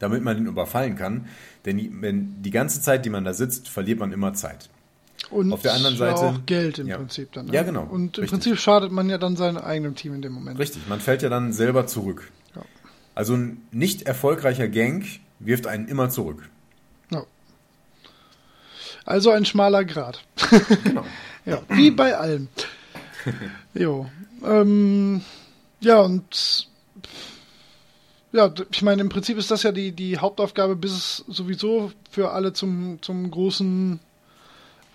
[0.01, 1.27] damit man ihn überfallen kann.
[1.65, 4.69] Denn die, wenn die ganze Zeit, die man da sitzt, verliert man immer Zeit.
[5.31, 6.97] Und Auf der anderen Seite- auch Geld im Ja.
[6.97, 7.47] Prinzip dann.
[7.47, 7.53] ne?
[7.53, 7.85] Ja, genau.
[7.85, 8.31] Und im Richtig.
[8.31, 10.59] Prinzip schadet man ja dann seinem eigenen Team in dem Moment.
[10.59, 12.31] Richtig, man fällt ja dann selber zurück.
[12.57, 12.63] Ja.
[13.15, 15.05] Also ein nicht erfolgreicher Gank
[15.39, 16.51] wirft einen immer zurück.
[17.11, 17.23] Ja.
[19.07, 20.25] Also ein schmaler Grat.
[20.85, 21.05] Genau.
[21.47, 22.49] Ja, wie bei allem.
[23.75, 24.07] jo.
[24.43, 25.21] Ähm,
[25.81, 26.69] ja, und
[28.35, 32.33] ja, ich meine, im Prinzip ist das ja die, die Hauptaufgabe, bis es sowieso für
[32.33, 34.01] alle zum, zum großen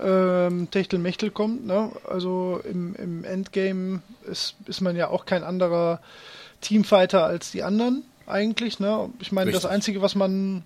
[0.01, 1.65] ähm, Techtelmechtel kommt.
[1.65, 1.89] Ne?
[2.03, 6.01] Also im, im Endgame ist, ist man ja auch kein anderer
[6.59, 8.81] Teamfighter als die anderen eigentlich.
[8.81, 9.09] Ne?
[9.21, 9.71] Ich meine, das Richtig.
[9.71, 10.65] Einzige, was man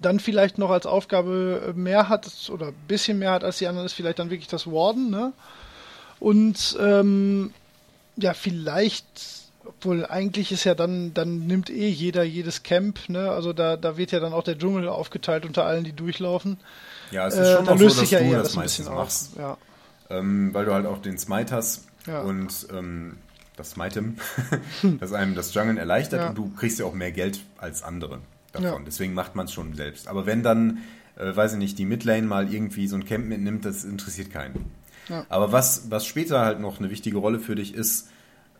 [0.00, 3.86] dann vielleicht noch als Aufgabe mehr hat oder ein bisschen mehr hat als die anderen,
[3.86, 5.10] ist vielleicht dann wirklich das Warden.
[5.10, 5.32] Ne?
[6.20, 7.52] Und ähm,
[8.16, 13.30] ja, vielleicht, obwohl eigentlich ist ja dann, dann nimmt eh jeder jedes Camp, ne?
[13.30, 16.58] Also da, da wird ja dann auch der Dschungel aufgeteilt unter allen, die durchlaufen.
[17.10, 18.52] Ja, es ist Äh, schon da auch so, löst dass sich ja du das das
[18.54, 19.30] ein meistens bisschen machst.
[19.38, 19.58] Ja.
[20.10, 22.20] Ähm, weil du halt auch den Smite hast Ja.
[22.22, 23.16] und ähm,
[23.56, 24.16] das Smitem,
[25.00, 26.28] das einem das Jungeln erleichtert Ja.
[26.30, 28.18] und du kriegst ja auch mehr Geld als andere
[28.52, 28.84] davon.
[28.84, 30.08] Deswegen macht man es schon selbst.
[30.08, 30.78] Aber wenn dann,
[31.16, 34.70] äh, weiß ich nicht, die Midlane mal irgendwie so ein Camp mitnimmt, das interessiert keinen.
[35.08, 35.24] Ja.
[35.28, 38.08] Aber was, was später halt noch eine wichtige Rolle für dich ist,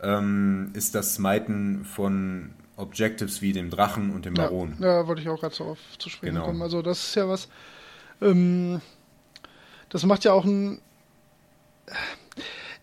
[0.03, 4.76] ähm, ist das Smiten von Objectives wie dem Drachen und dem Baron.
[4.80, 6.46] Ja, ja, wollte ich auch gerade so auf zu sprechen Genau.
[6.46, 6.62] kommen.
[6.62, 7.48] Also das ist ja was.
[8.20, 8.80] Ähm,
[9.88, 10.80] das macht ja auch ein.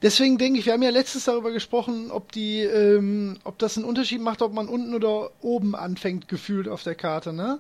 [0.02, 3.86] Deswegen denke ich, wir haben ja letztens darüber gesprochen, ob die, ähm, ob das einen
[3.86, 7.60] Unterschied macht, ob man unten oder oben anfängt, gefühlt auf der Karte, ne?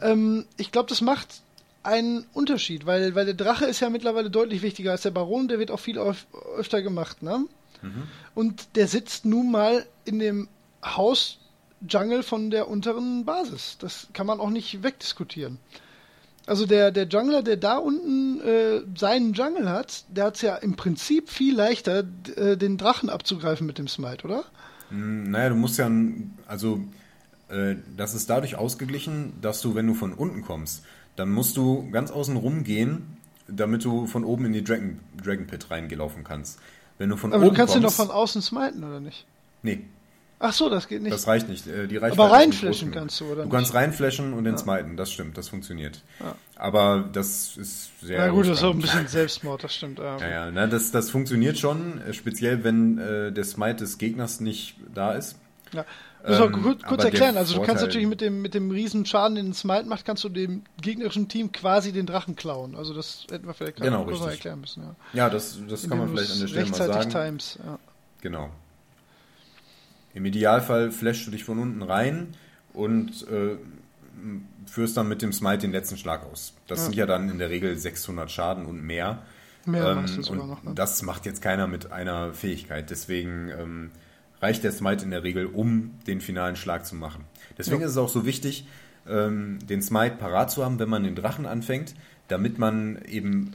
[0.00, 1.42] Ähm, ich glaube, das macht
[1.84, 5.58] einen Unterschied, weil, weil der Drache ist ja mittlerweile deutlich wichtiger als der Baron, der
[5.60, 6.26] wird auch viel öf
[6.56, 7.44] öfter gemacht, ne?
[8.34, 10.48] Und der sitzt nun mal in dem
[10.84, 11.38] Haus
[11.88, 13.78] Jungle von der unteren Basis.
[13.78, 15.58] Das kann man auch nicht wegdiskutieren.
[16.46, 20.56] Also der, der Jungler, der da unten äh, seinen Jungle hat, der hat es ja
[20.56, 22.04] im Prinzip viel leichter,
[22.36, 24.44] äh, den Drachen abzugreifen mit dem Smite, oder?
[24.88, 25.90] Hm, Naja, du musst ja,
[26.46, 26.80] also
[27.48, 30.84] äh, das ist dadurch ausgeglichen, dass du, wenn du von unten kommst,
[31.16, 33.16] dann musst du ganz außen rum gehen,
[33.46, 36.58] damit du von oben in die Dragon, Dragon Pit reingelaufen kannst.
[37.00, 39.24] Wenn du von Aber oben du kannst ihn doch kommst, von außen smiten, oder nicht?
[39.62, 39.84] Nee,
[40.42, 41.12] Ach so, das geht nicht.
[41.12, 41.66] das reicht nicht.
[41.66, 43.52] Äh, Die Reichweite Aber reinflashen kannst du, oder Du nicht?
[43.52, 46.02] kannst reinflashen und den smiten, das stimmt, das funktioniert.
[46.56, 49.98] Aber das ist sehr Na gut, das ist auch ein bisschen Selbstmord, das stimmt.
[49.98, 53.96] Ja, Ja, ja, ne, das, das funktioniert schon, äh, speziell wenn äh, der Smite des
[53.98, 55.36] Gegners nicht da ist.
[55.72, 55.84] Ja.
[56.26, 57.36] Muss auch Ähm, kurz, kurz erklären.
[57.36, 60.04] Also du kannst Vorteil- natürlich mit dem, mit dem riesen Schaden, den ein Smite macht,
[60.04, 62.74] kannst du dem gegnerischen Team quasi den Drachen klauen.
[62.76, 64.82] Also das hätten wir vielleicht Genau, kurz erklären müssen.
[64.82, 64.94] Ja.
[65.14, 67.28] Ja, das, das kann man vielleicht an der Stelle mal rechtzeitig sagen.
[67.38, 67.58] times.
[67.64, 67.78] Ja.
[68.20, 68.50] Genau.
[70.14, 72.34] Im Idealfall flashst du dich von unten rein
[72.74, 73.56] und äh,
[74.66, 76.52] führst dann mit dem Smite den letzten Schlag aus.
[76.66, 76.84] Das Ja.
[76.86, 79.22] sind ja dann in der Regel 600 Schaden und mehr.
[79.66, 80.04] Mehr Ähm,
[80.36, 80.62] noch.
[80.62, 80.72] Ne?
[80.74, 82.90] Das macht jetzt keiner mit einer Fähigkeit.
[82.90, 83.90] Deswegen ähm,
[84.42, 87.24] reicht der Smite in der Regel, um den finalen Schlag zu machen.
[87.58, 87.86] Deswegen Ja.
[87.86, 88.66] ist es auch so wichtig,
[89.08, 91.94] ähm, den Smite parat zu haben, wenn man den Drachen anfängt,
[92.28, 93.52] damit man eben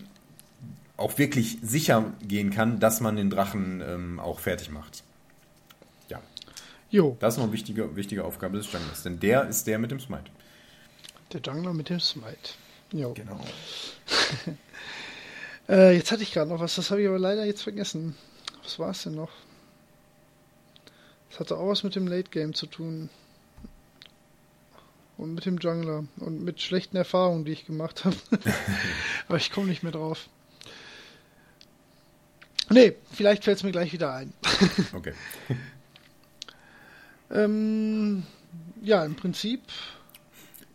[0.98, 5.04] auch wirklich sicher gehen kann, dass man den Drachen ähm, auch fertig macht.
[6.10, 6.22] Ja,
[6.90, 9.92] Jo, das ist noch eine wichtige, wichtige Aufgabe des Junglers, denn der ist der mit
[9.92, 10.26] dem Smite.
[11.34, 12.52] der Jungler mit dem Smite.
[12.92, 13.14] Jo.
[13.14, 13.40] Genau.
[15.68, 18.16] Äh, jetzt hatte ich gerade noch was, das habe ich aber leider jetzt vergessen.
[18.64, 19.32] Was war es denn noch?
[21.36, 23.10] Das hatte auch was mit dem Late Game zu tun.
[25.18, 26.06] Und mit dem Jungler.
[26.16, 28.16] Und mit schlechten Erfahrungen, die ich gemacht habe.
[29.28, 30.30] aber ich komme nicht mehr drauf.
[32.70, 34.34] Nee, vielleicht fällt es mir gleich wieder ein.
[34.94, 35.14] Okay.
[37.32, 38.22] Ähm,
[38.84, 39.60] ja, im Prinzip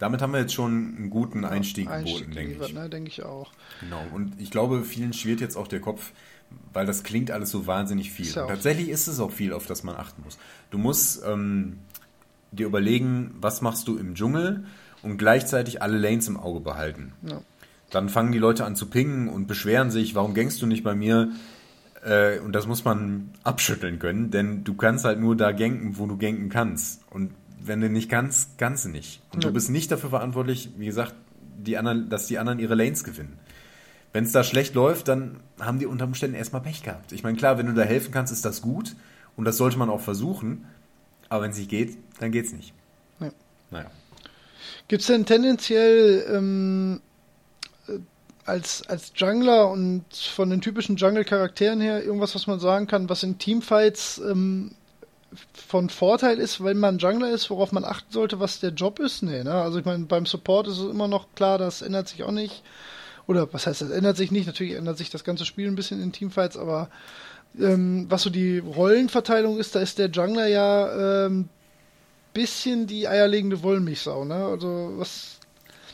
[0.00, 2.74] Damit haben wir jetzt schon einen guten Einstieg, Einstieg geboten, denke ich.
[2.74, 2.88] ne?
[2.90, 3.52] denke ich auch.
[3.78, 6.10] Genau, und ich glaube, vielen schwirrt jetzt auch der Kopf,
[6.72, 8.30] weil das klingt alles so wahnsinnig viel.
[8.38, 10.38] Auch tatsächlich ist es auch viel, auf das man achten muss.
[10.70, 11.78] Du musst ähm,
[12.52, 14.64] dir überlegen, was machst du im Dschungel
[15.02, 17.12] und gleichzeitig alle Lanes im Auge behalten.
[17.26, 17.40] Ja.
[17.90, 20.94] Dann fangen die Leute an zu pingen und beschweren sich, warum gängst du nicht bei
[20.94, 21.30] mir?
[22.04, 26.06] Äh, und das muss man abschütteln können, denn du kannst halt nur da ganken, wo
[26.06, 27.02] du ganken kannst.
[27.10, 27.32] Und
[27.62, 29.20] wenn du nicht kannst, kannst du nicht.
[29.32, 29.48] Und Ja.
[29.50, 31.14] du bist nicht dafür verantwortlich, wie gesagt,
[31.58, 33.38] die anderen, dass die anderen ihre Lanes gewinnen.
[34.12, 37.12] Wenn es da schlecht läuft, dann haben die unter Umständen erstmal Pech gehabt.
[37.12, 38.96] Ich meine, klar, wenn du da helfen kannst, ist das gut
[39.36, 40.66] und das sollte man auch versuchen.
[41.28, 42.74] Aber wenn es nicht geht, dann geht's nicht.
[43.20, 43.30] Ja.
[43.70, 43.90] Naja.
[44.88, 47.00] Gibt es denn tendenziell ähm,
[47.86, 47.98] äh,
[48.44, 53.22] als, als Jungler und von den typischen Jungle-Charakteren her irgendwas, was man sagen kann, was
[53.22, 54.72] in Teamfights ähm,
[55.52, 59.22] von Vorteil ist, wenn man Jungler ist, worauf man achten sollte, was der Job ist?
[59.22, 59.54] Nee, ne?
[59.54, 62.64] Also ich meine, beim Support ist es immer noch klar, das ändert sich auch nicht.
[63.30, 64.48] Oder was heißt, das ändert sich nicht?
[64.48, 66.90] Natürlich ändert sich das ganze Spiel ein bisschen in Teamfights, aber
[67.56, 71.48] ähm, was so die Rollenverteilung ist, da ist der Jungler ja ähm,
[72.32, 74.34] bisschen die eierlegende Wollmilchsau, ne?
[74.34, 75.38] Also was.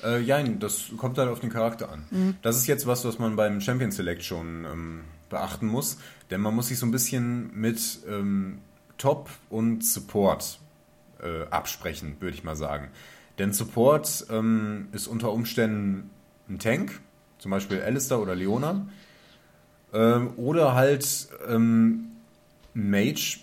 [0.03, 2.07] Äh, ja, das kommt halt auf den Charakter an.
[2.11, 2.37] Mhm.
[2.41, 5.99] Das ist jetzt was, was man beim Champion Select schon ähm, beachten muss,
[6.31, 8.61] denn man muss sich so ein bisschen mit ähm,
[8.97, 10.59] Top und Support
[11.23, 12.89] äh, absprechen, würde ich mal sagen.
[13.39, 16.09] Denn Support ähm, ist unter Umständen
[16.49, 17.01] ein Tank,
[17.47, 18.89] zum Beispiel Alistair oder Leona,
[19.93, 22.09] ähm, oder halt ähm,
[22.75, 23.39] Mage,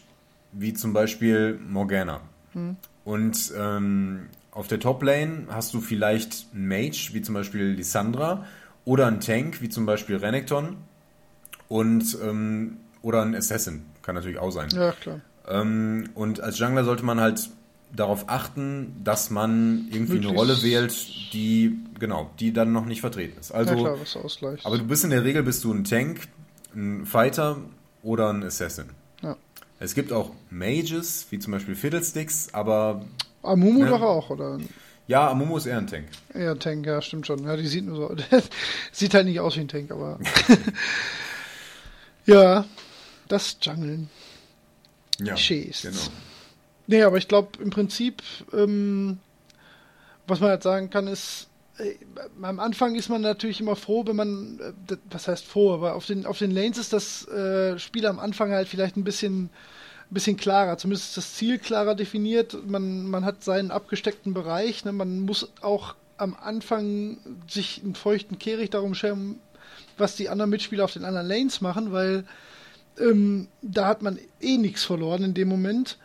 [0.51, 2.19] wie zum Beispiel Morgana.
[2.51, 2.75] Hm.
[3.05, 8.45] Und ähm, auf der Top-Lane hast du vielleicht einen Mage, wie zum Beispiel Lissandra,
[8.83, 10.75] oder einen Tank, wie zum Beispiel Renekton,
[11.69, 14.67] und, ähm, oder ein Assassin, kann natürlich auch sein.
[14.71, 15.21] Ja, klar.
[15.47, 17.49] Ähm, und als Jungler sollte man halt
[17.95, 23.01] darauf achten, dass man irgendwie Möglichst eine Rolle wählt, die genau, die dann noch nicht
[23.01, 23.51] vertreten ist.
[23.51, 24.65] Also, ja klar, was ausgleicht.
[24.65, 26.27] aber du bist in der Regel bist du ein Tank,
[26.75, 27.57] ein Fighter
[28.01, 28.85] oder ein Assassin.
[29.21, 29.37] Ja.
[29.79, 33.05] Es gibt auch Mages, wie zum Beispiel Fiddlesticks, aber
[33.43, 34.59] Amumu ne, doch auch, oder?
[35.07, 36.07] Ja, Amumu ist eher ein Tank.
[36.33, 37.43] Eher ein Tank, ja, stimmt schon.
[37.43, 38.15] Ja, die sieht nur so.
[38.91, 40.19] sieht halt nicht aus wie ein Tank, aber.
[42.25, 42.65] ja,
[43.27, 44.09] das Jungeln.
[45.19, 45.83] Ja, Schießt.
[45.83, 45.99] genau.
[46.87, 48.21] Nee, aber ich glaube im Prinzip,
[48.53, 49.19] ähm,
[50.27, 51.95] was man halt sagen kann, ist, äh,
[52.41, 54.59] am Anfang ist man natürlich immer froh, wenn man,
[54.89, 58.19] äh, was heißt froh, aber auf den, auf den Lanes ist das äh, Spiel am
[58.19, 62.57] Anfang halt vielleicht ein bisschen, ein bisschen klarer, zumindest ist das Ziel klarer definiert.
[62.67, 64.91] Man, man hat seinen abgesteckten Bereich, ne?
[64.91, 67.17] man muss auch am Anfang
[67.47, 69.39] sich einen feuchten Kehricht darum scheren,
[69.97, 72.25] was die anderen Mitspieler auf den anderen Lanes machen, weil
[72.99, 75.97] ähm, da hat man eh nichts verloren in dem Moment.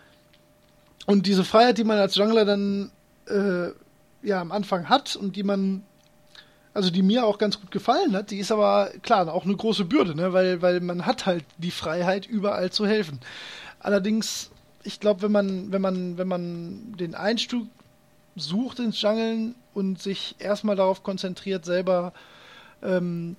[1.09, 2.91] Und diese Freiheit, die man als Jungler dann
[3.29, 3.69] äh,
[4.21, 5.83] ja am Anfang hat und die man,
[6.75, 9.87] also die mir auch ganz gut gefallen hat, die ist aber klar auch eine große
[9.87, 10.35] Bürde, ne?
[10.35, 13.21] weil, weil man hat halt die Freiheit, überall zu helfen.
[13.81, 14.51] Allerdings,
[14.83, 17.65] ich glaube, wenn man, wenn man, wenn man den Einstieg
[18.37, 22.13] sucht ins Jungeln und sich erstmal darauf konzentriert, selber
[22.83, 23.37] ähm,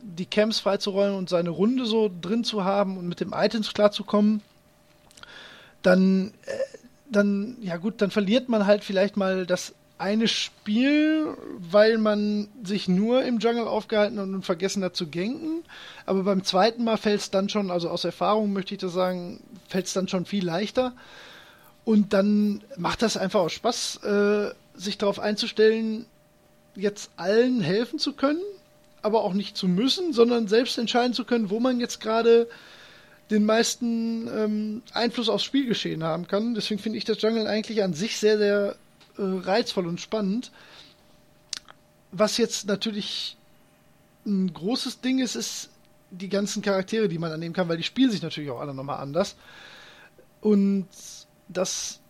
[0.00, 4.42] die Camps freizurollen und seine Runde so drin zu haben und mit dem Items klarzukommen,
[5.82, 6.78] dann, äh,
[7.10, 12.88] dann, ja gut, dann verliert man halt vielleicht mal das eine Spiel, weil man sich
[12.88, 15.62] nur im Jungle aufgehalten und vergessen hat zu ganken.
[16.06, 19.42] Aber beim zweiten Mal fällt es dann schon, also aus Erfahrung möchte ich das sagen,
[19.68, 20.92] fällt es dann schon viel leichter.
[21.84, 26.06] Und dann macht das einfach auch Spaß, äh, sich darauf einzustellen,
[26.76, 28.40] jetzt allen helfen zu können
[29.02, 32.48] aber auch nicht zu müssen, sondern selbst entscheiden zu können, wo man jetzt gerade
[33.30, 36.54] den meisten ähm, Einfluss aufs Spielgeschehen haben kann.
[36.54, 38.76] Deswegen finde ich das Jungle eigentlich an sich sehr, sehr
[39.16, 40.50] äh, reizvoll und spannend.
[42.12, 43.36] Was jetzt natürlich
[44.26, 45.70] ein großes Ding ist, ist
[46.10, 48.98] die ganzen Charaktere, die man annehmen kann, weil die spielen sich natürlich auch alle nochmal
[48.98, 49.36] anders.
[50.40, 50.88] Und
[51.48, 52.00] das,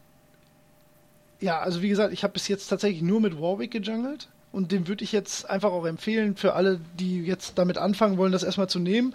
[1.38, 4.88] ja, also wie gesagt, ich habe bis jetzt tatsächlich nur mit Warwick gejungelt und den
[4.88, 8.68] würde ich jetzt einfach auch empfehlen für alle, die jetzt damit anfangen wollen, das erstmal
[8.68, 9.14] zu nehmen.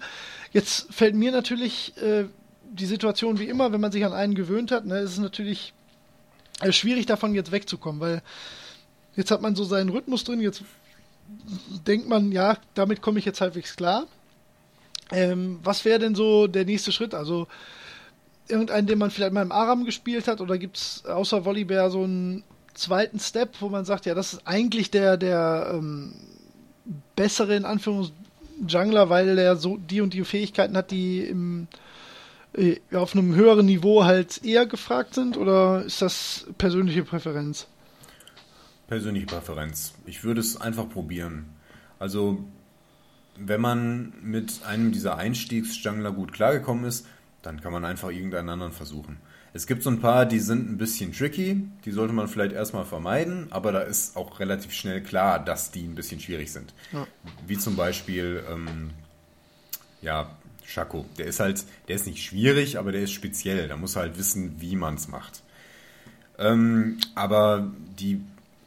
[0.52, 2.24] Jetzt fällt mir natürlich äh,
[2.72, 5.74] die Situation wie immer, wenn man sich an einen gewöhnt hat, ne, ist es natürlich
[6.60, 8.22] äh, schwierig davon jetzt wegzukommen, weil
[9.14, 10.62] jetzt hat man so seinen Rhythmus drin, jetzt
[11.86, 14.06] denkt man, ja, damit komme ich jetzt halbwegs klar.
[15.10, 17.14] Ähm, was wäre denn so der nächste Schritt?
[17.14, 17.46] Also
[18.48, 22.04] irgendeinen, den man vielleicht mal im Aram gespielt hat, oder gibt es außer Volibear so
[22.04, 22.44] einen
[22.76, 26.14] zweiten Step, wo man sagt, ja, das ist eigentlich der, der ähm,
[27.16, 28.26] bessere, in Anführungszeichen,
[28.66, 31.68] Jungler, weil er so die und die Fähigkeiten hat, die im,
[32.54, 35.36] äh, auf einem höheren Niveau halt eher gefragt sind?
[35.36, 37.66] Oder ist das persönliche Präferenz?
[38.88, 39.94] Persönliche Präferenz.
[40.06, 41.46] Ich würde es einfach probieren.
[41.98, 42.44] Also,
[43.38, 47.06] wenn man mit einem dieser Einstiegsjungler gut klargekommen ist,
[47.46, 49.18] dann kann man einfach irgendeinen anderen versuchen.
[49.54, 52.84] Es gibt so ein paar, die sind ein bisschen tricky, die sollte man vielleicht erstmal
[52.84, 56.74] vermeiden, aber da ist auch relativ schnell klar, dass die ein bisschen schwierig sind.
[56.92, 57.06] Ja.
[57.46, 58.90] Wie zum Beispiel, ähm,
[60.02, 60.30] ja,
[60.66, 61.06] Schako.
[61.16, 63.68] Der ist halt, der ist nicht schwierig, aber der ist speziell.
[63.68, 65.42] Da muss halt wissen, wie man es macht.
[66.38, 68.20] Ähm, aber die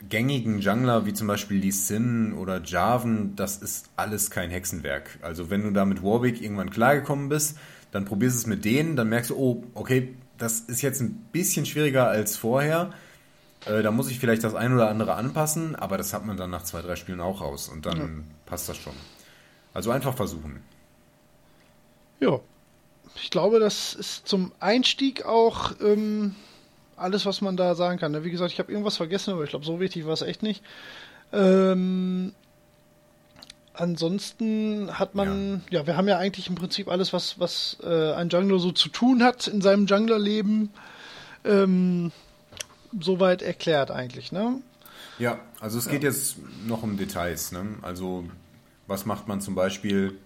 [0.07, 5.19] gängigen Jungler, wie zum Beispiel Lee Sin oder Jarvan, das ist alles kein Hexenwerk.
[5.21, 7.57] Also wenn du da mit Warwick irgendwann klargekommen bist,
[7.91, 11.27] dann probierst du es mit denen, dann merkst du, oh, okay, das ist jetzt ein
[11.31, 12.91] bisschen schwieriger als vorher.
[13.65, 16.49] Äh, da muss ich vielleicht das ein oder andere anpassen, aber das hat man dann
[16.49, 18.07] nach zwei, drei Spielen auch raus und dann ja.
[18.45, 18.93] passt das schon.
[19.73, 20.61] Also einfach versuchen.
[22.19, 22.39] Ja,
[23.15, 26.35] ich glaube, das ist zum Einstieg auch ähm,
[26.95, 28.23] alles, was man da sagen kann.
[28.23, 30.63] Wie gesagt, ich habe irgendwas vergessen, aber ich glaube, so wichtig war es echt nicht.
[31.31, 32.33] Ähm,
[33.79, 35.79] ansonsten hat man, ja.
[35.79, 35.87] ja.
[35.87, 39.23] wir haben ja eigentlich im Prinzip alles, was, was äh, ein Jungler so zu tun
[39.23, 40.69] hat in seinem Junglerleben,
[41.45, 42.11] ähm,
[42.99, 44.61] soweit erklärt eigentlich, ne?
[45.17, 46.09] Ja, also es geht ja.
[46.09, 47.65] jetzt noch um Details, ne?
[47.81, 48.25] Also
[48.87, 50.17] was macht man zum Beispiel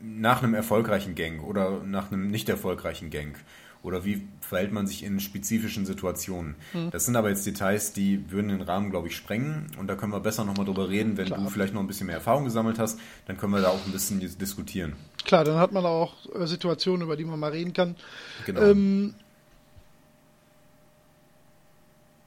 [0.00, 3.36] nach einem erfolgreichen Gang oder nach einem nicht erfolgreichen Gang?
[3.82, 6.54] Oder wie verhält man sich in spezifischen Situationen?
[6.74, 6.90] Mhm.
[6.90, 9.70] Das sind aber jetzt Details, die würden den Rahmen, glaube ich, sprengen.
[9.78, 11.16] Und da können wir besser nochmal drüber reden.
[11.16, 11.38] Wenn Klar.
[11.38, 13.92] du vielleicht noch ein bisschen mehr Erfahrung gesammelt hast, dann können wir da auch ein
[13.92, 14.96] bisschen diskutieren.
[15.24, 17.96] Klar, dann hat man auch äh, Situationen, über die man mal reden kann.
[18.44, 18.60] Genau.
[18.60, 19.14] Ähm,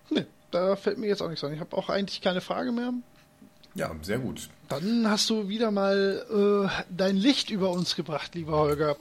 [0.10, 1.54] ne, da fällt mir jetzt auch nichts an.
[1.54, 2.94] Ich habe auch eigentlich keine Frage mehr.
[3.76, 4.50] Ja, sehr gut.
[4.70, 8.96] Dann hast du wieder mal äh, dein Licht über uns gebracht, lieber Holger.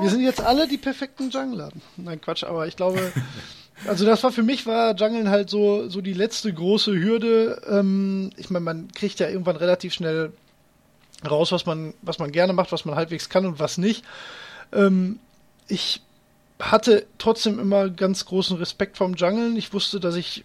[0.00, 1.70] Wir sind jetzt alle die perfekten Jungler.
[1.96, 3.12] Nein, Quatsch, aber ich glaube,
[3.86, 7.60] also das war für mich war Jungeln halt so so die letzte große Hürde.
[7.68, 10.32] Ähm, ich meine, man kriegt ja irgendwann relativ schnell
[11.28, 14.04] raus, was man was man gerne macht, was man halbwegs kann und was nicht.
[14.72, 15.18] Ähm,
[15.68, 16.00] ich
[16.58, 19.56] hatte trotzdem immer ganz großen Respekt vom Jungeln.
[19.56, 20.44] Ich wusste, dass ich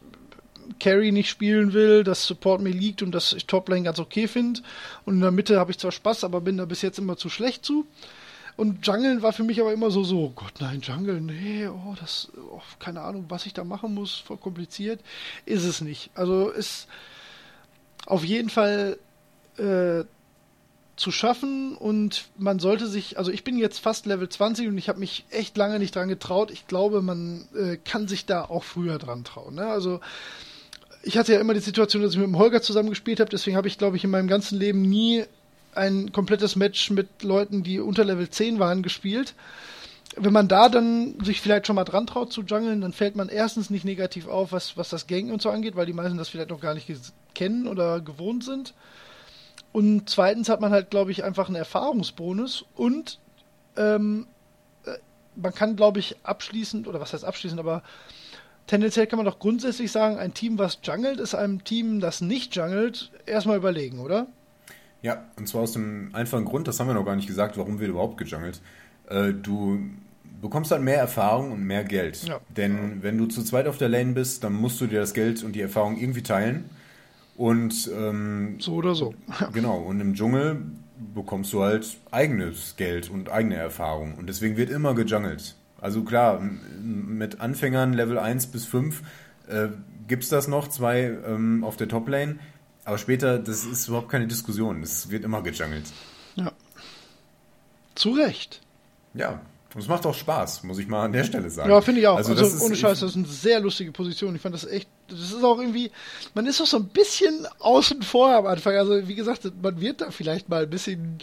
[0.79, 4.61] Carry nicht spielen will, dass Support mir liegt und dass ich Toplane ganz okay finde.
[5.05, 7.29] Und in der Mitte habe ich zwar Spaß, aber bin da bis jetzt immer zu
[7.29, 7.85] schlecht zu.
[8.57, 12.31] Und Jungeln war für mich aber immer so, so, Gott, nein, Jungle, nee, oh, das,
[12.51, 15.01] oh, keine Ahnung, was ich da machen muss, voll kompliziert.
[15.45, 16.09] Ist es nicht.
[16.15, 16.87] Also ist
[18.05, 18.97] auf jeden Fall
[19.57, 20.05] äh,
[20.95, 24.87] zu schaffen und man sollte sich, also ich bin jetzt fast Level 20 und ich
[24.87, 26.51] habe mich echt lange nicht dran getraut.
[26.51, 29.55] Ich glaube, man äh, kann sich da auch früher dran trauen.
[29.55, 29.65] Ne?
[29.65, 29.99] Also
[31.03, 33.67] ich hatte ja immer die Situation, dass ich mit dem Holger zusammengespielt habe, deswegen habe
[33.67, 35.25] ich, glaube ich, in meinem ganzen Leben nie
[35.75, 39.35] ein komplettes Match mit Leuten, die unter Level 10 waren, gespielt.
[40.15, 43.27] Wenn man da dann sich vielleicht schon mal dran traut zu jungeln, dann fällt man
[43.27, 46.29] erstens nicht negativ auf, was, was das Gang und so angeht, weil die meisten das
[46.29, 46.89] vielleicht noch gar nicht
[47.33, 48.73] kennen oder gewohnt sind.
[49.73, 53.19] Und zweitens hat man halt, glaube ich, einfach einen Erfahrungsbonus und
[53.75, 54.25] ähm,
[54.85, 54.93] äh,
[55.35, 57.83] man kann, glaube ich, abschließend, oder was heißt abschließend, aber
[58.67, 62.55] tendenziell kann man doch grundsätzlich sagen, ein Team, was jungelt, ist einem Team, das nicht
[62.55, 64.27] jungelt, erstmal überlegen, oder?
[65.05, 67.79] Ja, und zwar aus dem einfachen Grund, das haben wir noch gar nicht gesagt, warum
[67.79, 68.59] wird überhaupt gejungelt.
[69.07, 69.79] Äh, du
[70.41, 72.23] bekommst dann mehr Erfahrung und mehr Geld.
[72.23, 72.39] Ja.
[72.57, 75.43] Denn wenn du zu zweit auf der Lane bist, dann musst du dir das Geld
[75.43, 76.71] und die Erfahrung irgendwie teilen.
[77.37, 79.13] Und ähm, so oder so.
[79.53, 80.63] genau, und im Dschungel
[81.13, 84.15] bekommst du halt eigenes Geld und eigene Erfahrung.
[84.15, 85.55] Und deswegen wird immer gejungelt.
[85.79, 86.41] Also klar,
[86.81, 89.03] mit Anfängern Level 1 bis 5
[89.49, 89.67] äh,
[90.07, 92.37] gibt es das noch, zwei ähm, auf der Top-Lane.
[92.85, 94.83] Aber später, das ist überhaupt keine Diskussion.
[94.83, 95.85] Es wird immer gejungelt.
[96.35, 96.51] Ja.
[97.95, 98.61] Zu Recht.
[99.15, 99.41] Ja.
[99.73, 101.69] Und es macht auch Spaß, muss ich mal an der Stelle sagen.
[101.69, 102.15] Ja, finde ich auch.
[102.15, 104.33] Also, also ohne Scheiß, das ist eine sehr lustige Position.
[104.33, 105.91] Ich fand das echt, das ist auch irgendwie,
[106.33, 108.75] man ist doch so ein bisschen außen vor am Anfang.
[108.75, 111.17] Also wie gesagt, man wird da vielleicht mal ein bisschen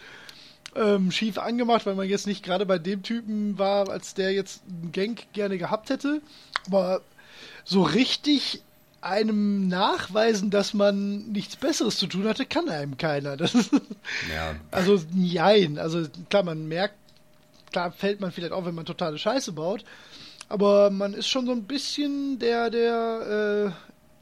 [0.77, 4.63] ähm, schief angemacht, weil man jetzt nicht gerade bei dem Typen war, als der jetzt
[4.69, 6.21] einen Gank gerne gehabt hätte.
[6.67, 7.01] Aber
[7.65, 8.63] so richtig
[9.03, 13.39] einem nachweisen, dass man nichts Besseres zu tun hatte, kann einem keiner.
[13.41, 13.55] Ist,
[14.33, 14.55] ja.
[14.71, 15.79] Also, nein.
[15.79, 16.95] Also, klar, man merkt,
[17.73, 19.85] klar fällt man vielleicht auf, wenn man totale Scheiße baut.
[20.49, 23.75] Aber man ist schon so ein bisschen der, der,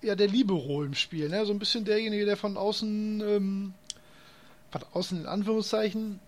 [0.02, 1.44] äh, ja, der Libero im Spiel, ne?
[1.44, 3.74] So ein bisschen derjenige, der von außen, ähm,
[4.70, 6.20] von außen in Anführungszeichen,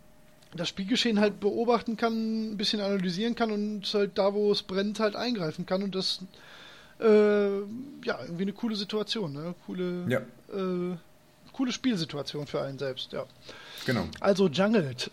[0.54, 5.00] das Spielgeschehen halt beobachten kann, ein bisschen analysieren kann und halt da, wo es brennt,
[5.00, 6.20] halt eingreifen kann und das
[7.02, 9.54] äh, ja irgendwie eine coole Situation, ne?
[9.66, 10.18] Coole, ja.
[10.54, 10.96] äh,
[11.52, 13.24] coole Spielsituation für einen selbst, ja.
[13.84, 14.04] Genau.
[14.20, 15.10] Also jungelt.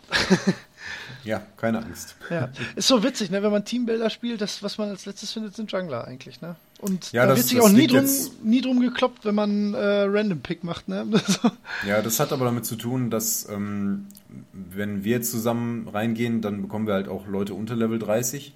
[1.24, 2.16] ja, keine Angst.
[2.30, 3.42] Ja, ist so witzig, ne?
[3.42, 6.56] Wenn man Teambuilder spielt, das, was man als letztes findet, sind Jungler eigentlich, ne?
[6.80, 8.06] Und ja, da das, wird sich auch nie drum,
[8.44, 11.08] nie drum gekloppt, wenn man äh, Random Pick macht, ne?
[11.88, 14.08] ja, das hat aber damit zu tun, dass ähm,
[14.54, 18.52] wenn wir zusammen reingehen, dann bekommen wir halt auch Leute unter Level 30 äh,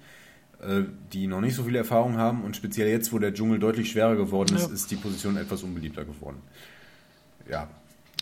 [1.12, 4.16] die noch nicht so viel Erfahrung haben und speziell jetzt, wo der Dschungel deutlich schwerer
[4.16, 4.74] geworden ist, ja.
[4.74, 6.40] ist die Position etwas unbeliebter geworden.
[7.50, 7.68] Ja.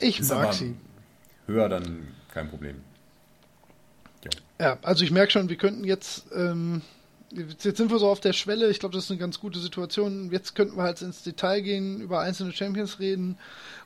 [0.00, 0.74] Ich ist mag sie.
[1.46, 2.76] Höher dann kein Problem.
[4.24, 6.82] Ja, ja also ich merke schon, wir könnten jetzt, ähm,
[7.30, 10.30] jetzt sind wir so auf der Schwelle, ich glaube, das ist eine ganz gute Situation.
[10.32, 13.38] Jetzt könnten wir halt ins Detail gehen, über einzelne Champions reden.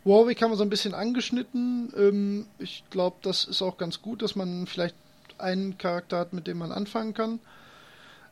[0.05, 1.93] Warwick haben wir so ein bisschen angeschnitten.
[1.97, 4.95] Ähm, ich glaube, das ist auch ganz gut, dass man vielleicht
[5.39, 7.41] einen Charakter hat, mit dem man anfangen kann.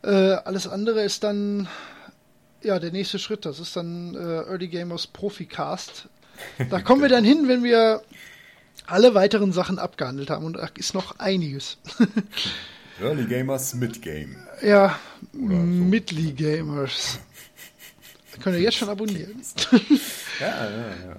[0.04, 1.66] Äh, alles andere ist dann
[2.62, 3.44] ja, der nächste Schritt.
[3.46, 6.08] Das ist dann äh, Early Gamers Proficast.
[6.68, 8.02] Da kommen wir dann hin, wenn wir
[8.86, 10.44] alle weiteren Sachen abgehandelt haben.
[10.44, 11.78] Und da ist noch einiges.
[13.00, 14.36] Early Gamers Mid-Game.
[14.60, 14.98] Ja,
[15.32, 17.20] Midly Gamers.
[18.42, 19.40] Könnt ihr jetzt schon abonnieren.
[20.40, 21.16] Ja, ja, ja.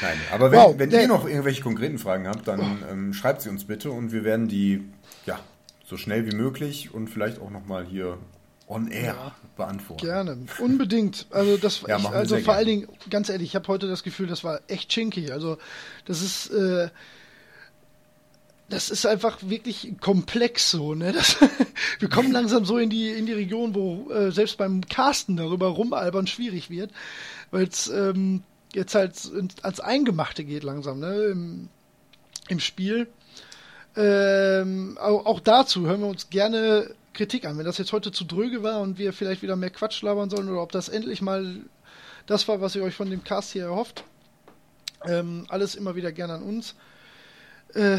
[0.00, 3.50] Nein, aber wenn, Wow, wenn ihr noch irgendwelche konkreten Fragen habt, dann ähm, schreibt sie
[3.50, 4.84] uns bitte und wir werden die
[5.26, 5.38] ja
[5.86, 8.18] so schnell wie möglich und vielleicht auch nochmal hier
[8.68, 10.04] on air beantworten.
[10.04, 11.26] Gerne, unbedingt.
[11.30, 12.56] Also das, Ja, ich, also vor gerne.
[12.58, 15.30] allen Dingen, ganz ehrlich, ich habe heute das Gefühl, das war echt chinkig.
[15.32, 15.56] Also
[16.04, 16.88] das ist, äh,
[18.68, 20.94] das ist einfach wirklich komplex so.
[20.94, 21.12] Ne?
[21.12, 21.36] Das,
[22.00, 25.68] wir kommen langsam so in die in die Region, wo äh, selbst beim Casten darüber
[25.68, 26.90] rumalbern schwierig wird,
[27.52, 28.42] weil es ähm,
[28.74, 31.14] jetzt halt ins- ans Eingemachte geht langsam ne?
[31.26, 31.68] im,
[32.48, 33.06] im Spiel.
[33.96, 37.56] Ähm, auch, dazu hören wir uns gerne Kritik an.
[37.56, 40.48] Wenn das jetzt heute zu dröge war und wir vielleicht wieder mehr Quatsch labern sollen
[40.48, 41.60] oder ob das endlich mal
[42.26, 44.04] das war, was ihr euch von dem Cast hier erhofft.
[45.04, 46.74] Ähm, alles immer wieder gerne an uns.
[47.74, 47.98] Äh,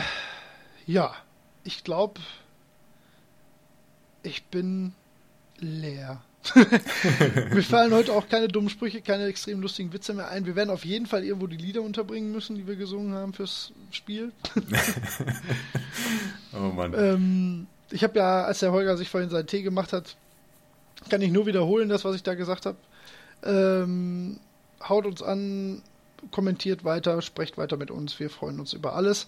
[0.85, 1.15] ja,
[1.63, 2.19] ich glaube,
[4.23, 4.93] ich bin
[5.57, 6.21] leer.
[7.53, 10.45] Mir fallen heute auch keine dummen Sprüche, keine extrem lustigen Witze mehr ein.
[10.45, 13.71] Wir werden auf jeden Fall irgendwo die Lieder unterbringen müssen, die wir gesungen haben fürs
[13.91, 14.31] Spiel.
[16.53, 16.93] Oh Mann.
[16.95, 20.15] Ähm, ich habe ja, als der Holger sich vorhin seinen Tee gemacht hat,
[21.09, 22.77] kann ich nur wiederholen, das, was ich da gesagt habe.
[23.43, 24.39] Ähm,
[24.87, 25.81] haut uns an,
[26.31, 28.19] kommentiert weiter, sprecht weiter mit uns.
[28.19, 29.27] Wir freuen uns über alles.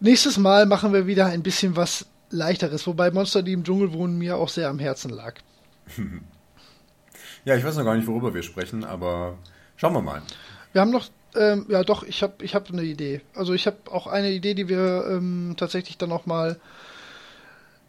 [0.00, 4.18] Nächstes Mal machen wir wieder ein bisschen was leichteres, wobei Monster, die im Dschungel wohnen,
[4.18, 5.34] mir auch sehr am Herzen lag.
[7.44, 9.36] Ja, ich weiß noch gar nicht, worüber wir sprechen, aber
[9.76, 10.22] schauen wir mal.
[10.72, 13.20] Wir haben noch, ähm, ja doch, ich habe ich hab eine Idee.
[13.34, 16.58] Also ich habe auch eine Idee, die wir ähm, tatsächlich dann auch mal,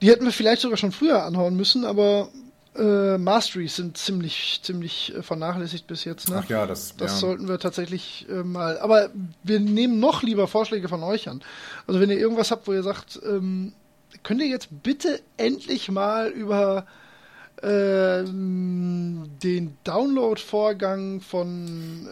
[0.02, 2.30] die hätten wir vielleicht sogar schon früher anhauen müssen, aber
[2.78, 6.30] äh, Masteries sind ziemlich, ziemlich äh, vernachlässigt bis jetzt.
[6.30, 6.42] Ne?
[6.44, 7.18] Ach ja, das, Das ja.
[7.20, 8.78] sollten wir tatsächlich äh, mal.
[8.80, 9.10] Aber
[9.44, 11.42] wir nehmen noch lieber Vorschläge von euch an.
[11.88, 13.74] Also wenn ihr irgendwas habt, wo ihr sagt, ähm,
[14.24, 16.86] könnt ihr jetzt bitte endlich mal über
[17.62, 19.28] den
[19.84, 22.08] Download-Vorgang von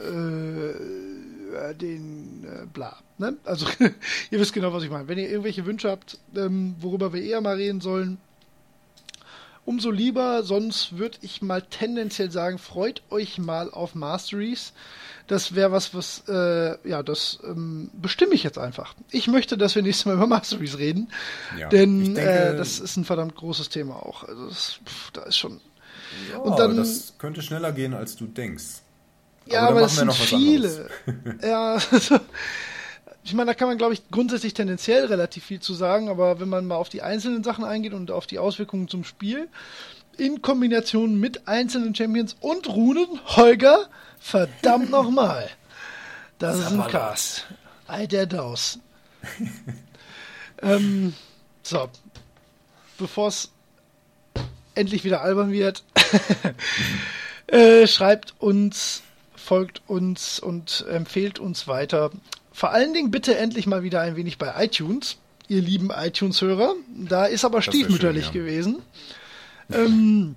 [1.53, 2.98] äh, den äh, bla.
[3.18, 3.38] Ne?
[3.44, 3.68] Also
[4.32, 5.07] ihr wisst genau, was ich meine.
[5.07, 8.18] Wenn ihr irgendwelche Wünsche habt, ähm, worüber wir eher mal reden sollen,
[9.65, 10.44] umso lieber.
[10.44, 14.73] Sonst würde ich mal tendenziell sagen, freut euch mal auf Masteries.
[15.27, 18.94] Das wäre was, was, äh, ja, das ähm, bestimme ich jetzt einfach.
[19.10, 21.10] Ich möchte, dass wir nächstes Mal über Masteries reden,
[21.57, 24.23] Ja, denn denke- äh, das ist ein verdammt großes Thema auch.
[24.26, 25.61] Also das, pff, da ist schon.
[26.31, 28.81] Ja, und dann- das könnte schneller gehen, als du denkst.
[29.45, 30.90] Ja, Aber aber, machen sind viele.
[31.41, 32.19] ja, also,
[33.24, 36.50] ich meine, da kann man, glaube ich, grundsätzlich tendenziell relativ viel zu sagen, aber wenn
[36.50, 39.48] man mal auf die einzelnen Sachen eingeht und auf die Auswirkungen zum Spiel,
[40.18, 43.88] in Kombination mit einzelnen Champions und Runen, Holger,
[44.20, 45.50] verdammt nochmal.
[46.38, 46.88] Das ist ein.
[46.88, 47.48] Cast.
[48.12, 48.80] Der Daus.
[50.62, 51.14] ähm,
[51.62, 51.90] so.
[52.98, 53.52] Bevor es
[54.76, 55.84] endlich wieder albern wird,
[57.48, 59.04] äh, schreibt uns,
[59.36, 62.12] folgt uns und empfehlt uns weiter.
[62.54, 65.18] Vor allen Dingen bitte endlich mal wieder ein wenig bei iTunes,
[65.48, 66.76] ihr lieben iTunes-Hörer.
[66.88, 68.42] Da ist aber stiefmütterlich schön, ja.
[68.42, 68.82] gewesen.
[69.72, 70.36] Ähm,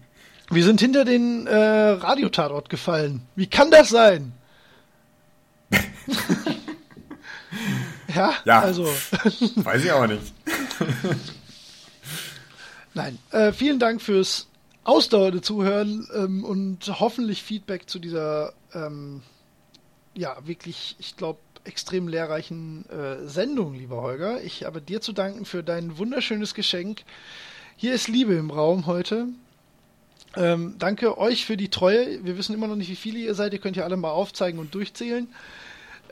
[0.50, 3.20] wir sind hinter den äh, Radiotatort gefallen.
[3.34, 4.32] Wie kann das sein?
[8.14, 8.60] ja, Ja.
[8.60, 8.84] also.
[9.56, 10.32] Weiß ich aber nicht.
[12.94, 14.48] Nein, äh, vielen Dank fürs
[14.84, 19.22] ausdauernde Zuhören ähm, und hoffentlich Feedback zu dieser, ähm,
[20.14, 24.42] ja, wirklich, ich glaube, extrem lehrreichen äh, Sendung, lieber Holger.
[24.42, 27.02] Ich habe dir zu danken für dein wunderschönes Geschenk.
[27.76, 29.28] Hier ist Liebe im Raum heute.
[30.36, 32.24] Ähm, danke euch für die Treue.
[32.24, 33.52] Wir wissen immer noch nicht, wie viele ihr seid.
[33.52, 35.28] Ihr könnt ja alle mal aufzeigen und durchzählen.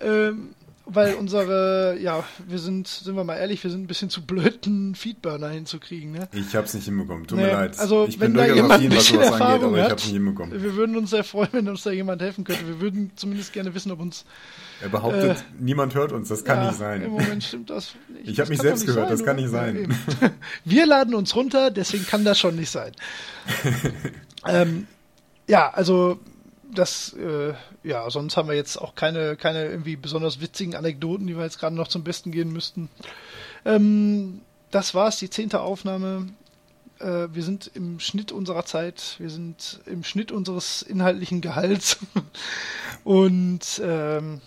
[0.00, 0.54] Ähm,
[0.86, 4.66] weil unsere, ja, wir sind, sind wir mal ehrlich, wir sind ein bisschen zu blöd,
[4.66, 6.28] einen Feedburner hinzukriegen, ne?
[6.32, 7.26] Ich hab's nicht hinbekommen.
[7.26, 7.78] Tut mir Nee, leid.
[7.78, 9.84] Also, ich wenn bin da jemand ein affin, was bisschen sowas angeht, Erfahrung aber ich
[9.84, 10.62] hat, hab's nicht hinbekommen.
[10.62, 12.66] wir würden uns sehr freuen, wenn uns da jemand helfen könnte.
[12.66, 14.24] Wir würden zumindest gerne wissen, ob uns.
[14.82, 16.28] Er behauptet, Äh, niemand hört uns.
[16.28, 17.02] Das kann ja, nicht sein.
[17.02, 18.28] Im Moment stimmt das nicht.
[18.28, 19.96] Ich Das hab mich selbst gehört, das kann nicht sein.
[20.20, 20.30] Ja,
[20.64, 22.92] wir laden uns runter, deswegen kann das schon nicht sein.
[24.46, 24.86] ähm,
[25.46, 26.18] ja, also
[26.74, 31.36] das, äh, ja, sonst haben wir jetzt auch keine, keine irgendwie besonders witzigen Anekdoten, die
[31.36, 32.88] wir jetzt gerade noch zum Besten gehen müssten.
[33.64, 34.40] Ähm,
[34.70, 36.28] das war's, die zehnte Aufnahme.
[36.98, 41.98] Äh, wir sind im Schnitt unserer Zeit, wir sind im Schnitt unseres inhaltlichen Gehalts.
[43.04, 44.40] Und ähm,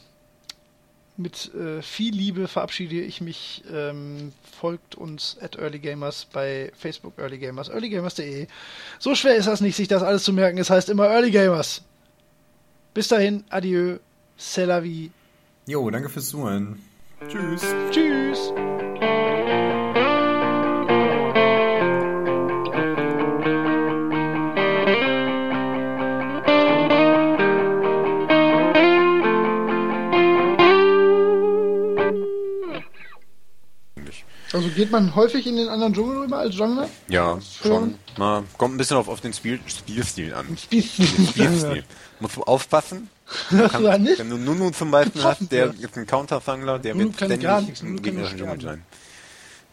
[1.17, 3.63] mit äh, viel Liebe verabschiede ich mich.
[3.73, 8.47] Ähm, folgt uns at Early Gamers bei Facebook Early Gamers, earlygamers.de.
[8.99, 10.57] So schwer ist das nicht, sich das alles zu merken.
[10.57, 11.83] Es heißt immer Early Gamers.
[12.97, 13.99] Bis dahin, adieu,
[14.37, 15.11] c'est la vie.
[15.67, 16.79] Jo, danke fürs Zuhören.
[17.29, 17.61] Tschüss.
[17.91, 18.51] Tschüss.
[34.77, 36.87] Geht man häufig in den anderen Dschungel rüber als Jungler?
[37.09, 37.95] Ja, schon.
[38.17, 40.55] Na, kommt ein bisschen auf, auf den Spiel, Spielstil an.
[40.55, 41.07] Spielstil.
[41.07, 41.83] Spielstil.
[42.19, 43.09] Musst du aufpassen.
[43.51, 44.19] Ach, ja, nicht?
[44.19, 47.81] Wenn du Nunu zum Beispiel hast, der ist ein Counterfangler, der Nunu wird kann ständig
[47.81, 48.85] im kann gegnerischen Dschungel sein.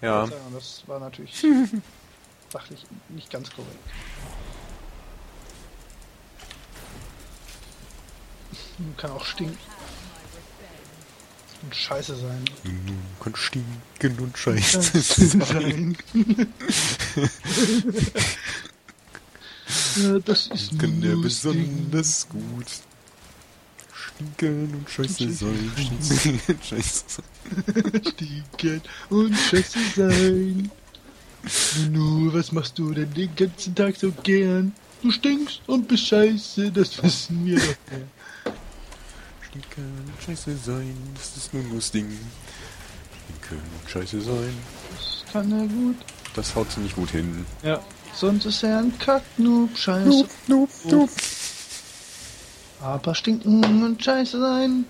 [0.01, 1.35] Ja, das war natürlich
[2.53, 3.79] sachlich nicht ganz korrekt.
[8.79, 9.59] Nun Kann auch stinken.
[11.65, 12.45] Und scheiße sein.
[12.65, 15.97] Nunu kann stinken und scheiße sein.
[19.97, 22.67] ja, das ist Kann der besonders gut.
[23.95, 25.73] Stinken und scheiße sein.
[25.75, 27.25] Stinken und scheiße sein.
[28.13, 30.71] Stinken und scheiße sein.
[31.91, 34.73] Nur, was machst du denn den ganzen Tag so gern?
[35.03, 37.75] Du stinkst und bist scheiße, das wissen wir doch.
[39.55, 40.97] Stinken und scheiße sein.
[41.15, 42.11] Das ist Nunus Ding.
[43.23, 44.57] Stinken und scheiße sein.
[44.91, 45.97] Das kann er gut.
[46.35, 47.47] Das haut ziemlich gut hin.
[47.63, 47.81] Ja.
[48.15, 50.27] Sonst ist er ein Kacknoob, scheiße.
[50.49, 51.11] Noob, noob.
[52.81, 54.87] Aber stinken und scheiße sein.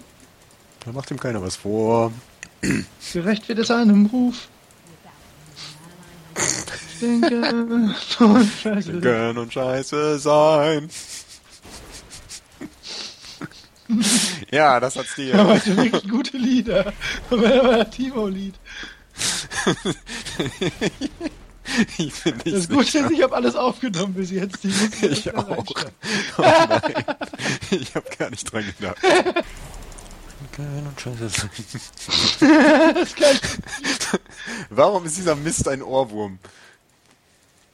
[0.81, 2.11] Da macht ihm keiner was vor.
[3.12, 4.49] Gerecht wird es einem Ruf.
[6.97, 8.81] Stinken und scheiße.
[8.81, 10.89] Stinken und scheiße sein.
[14.51, 15.35] ja, das hat's dir.
[15.39, 16.93] Aber hatte wirklich gute Lieder.
[17.31, 18.55] Aber war Timo-Lied.
[21.99, 24.65] ich Das ich Gute ist, ich habe alles aufgenommen bis jetzt.
[24.65, 25.65] Ich ist auch.
[26.37, 27.05] Oh nein.
[27.71, 28.99] Ich habe gar nicht dran gedacht.
[34.71, 36.39] Warum ist dieser Mist ein Ohrwurm?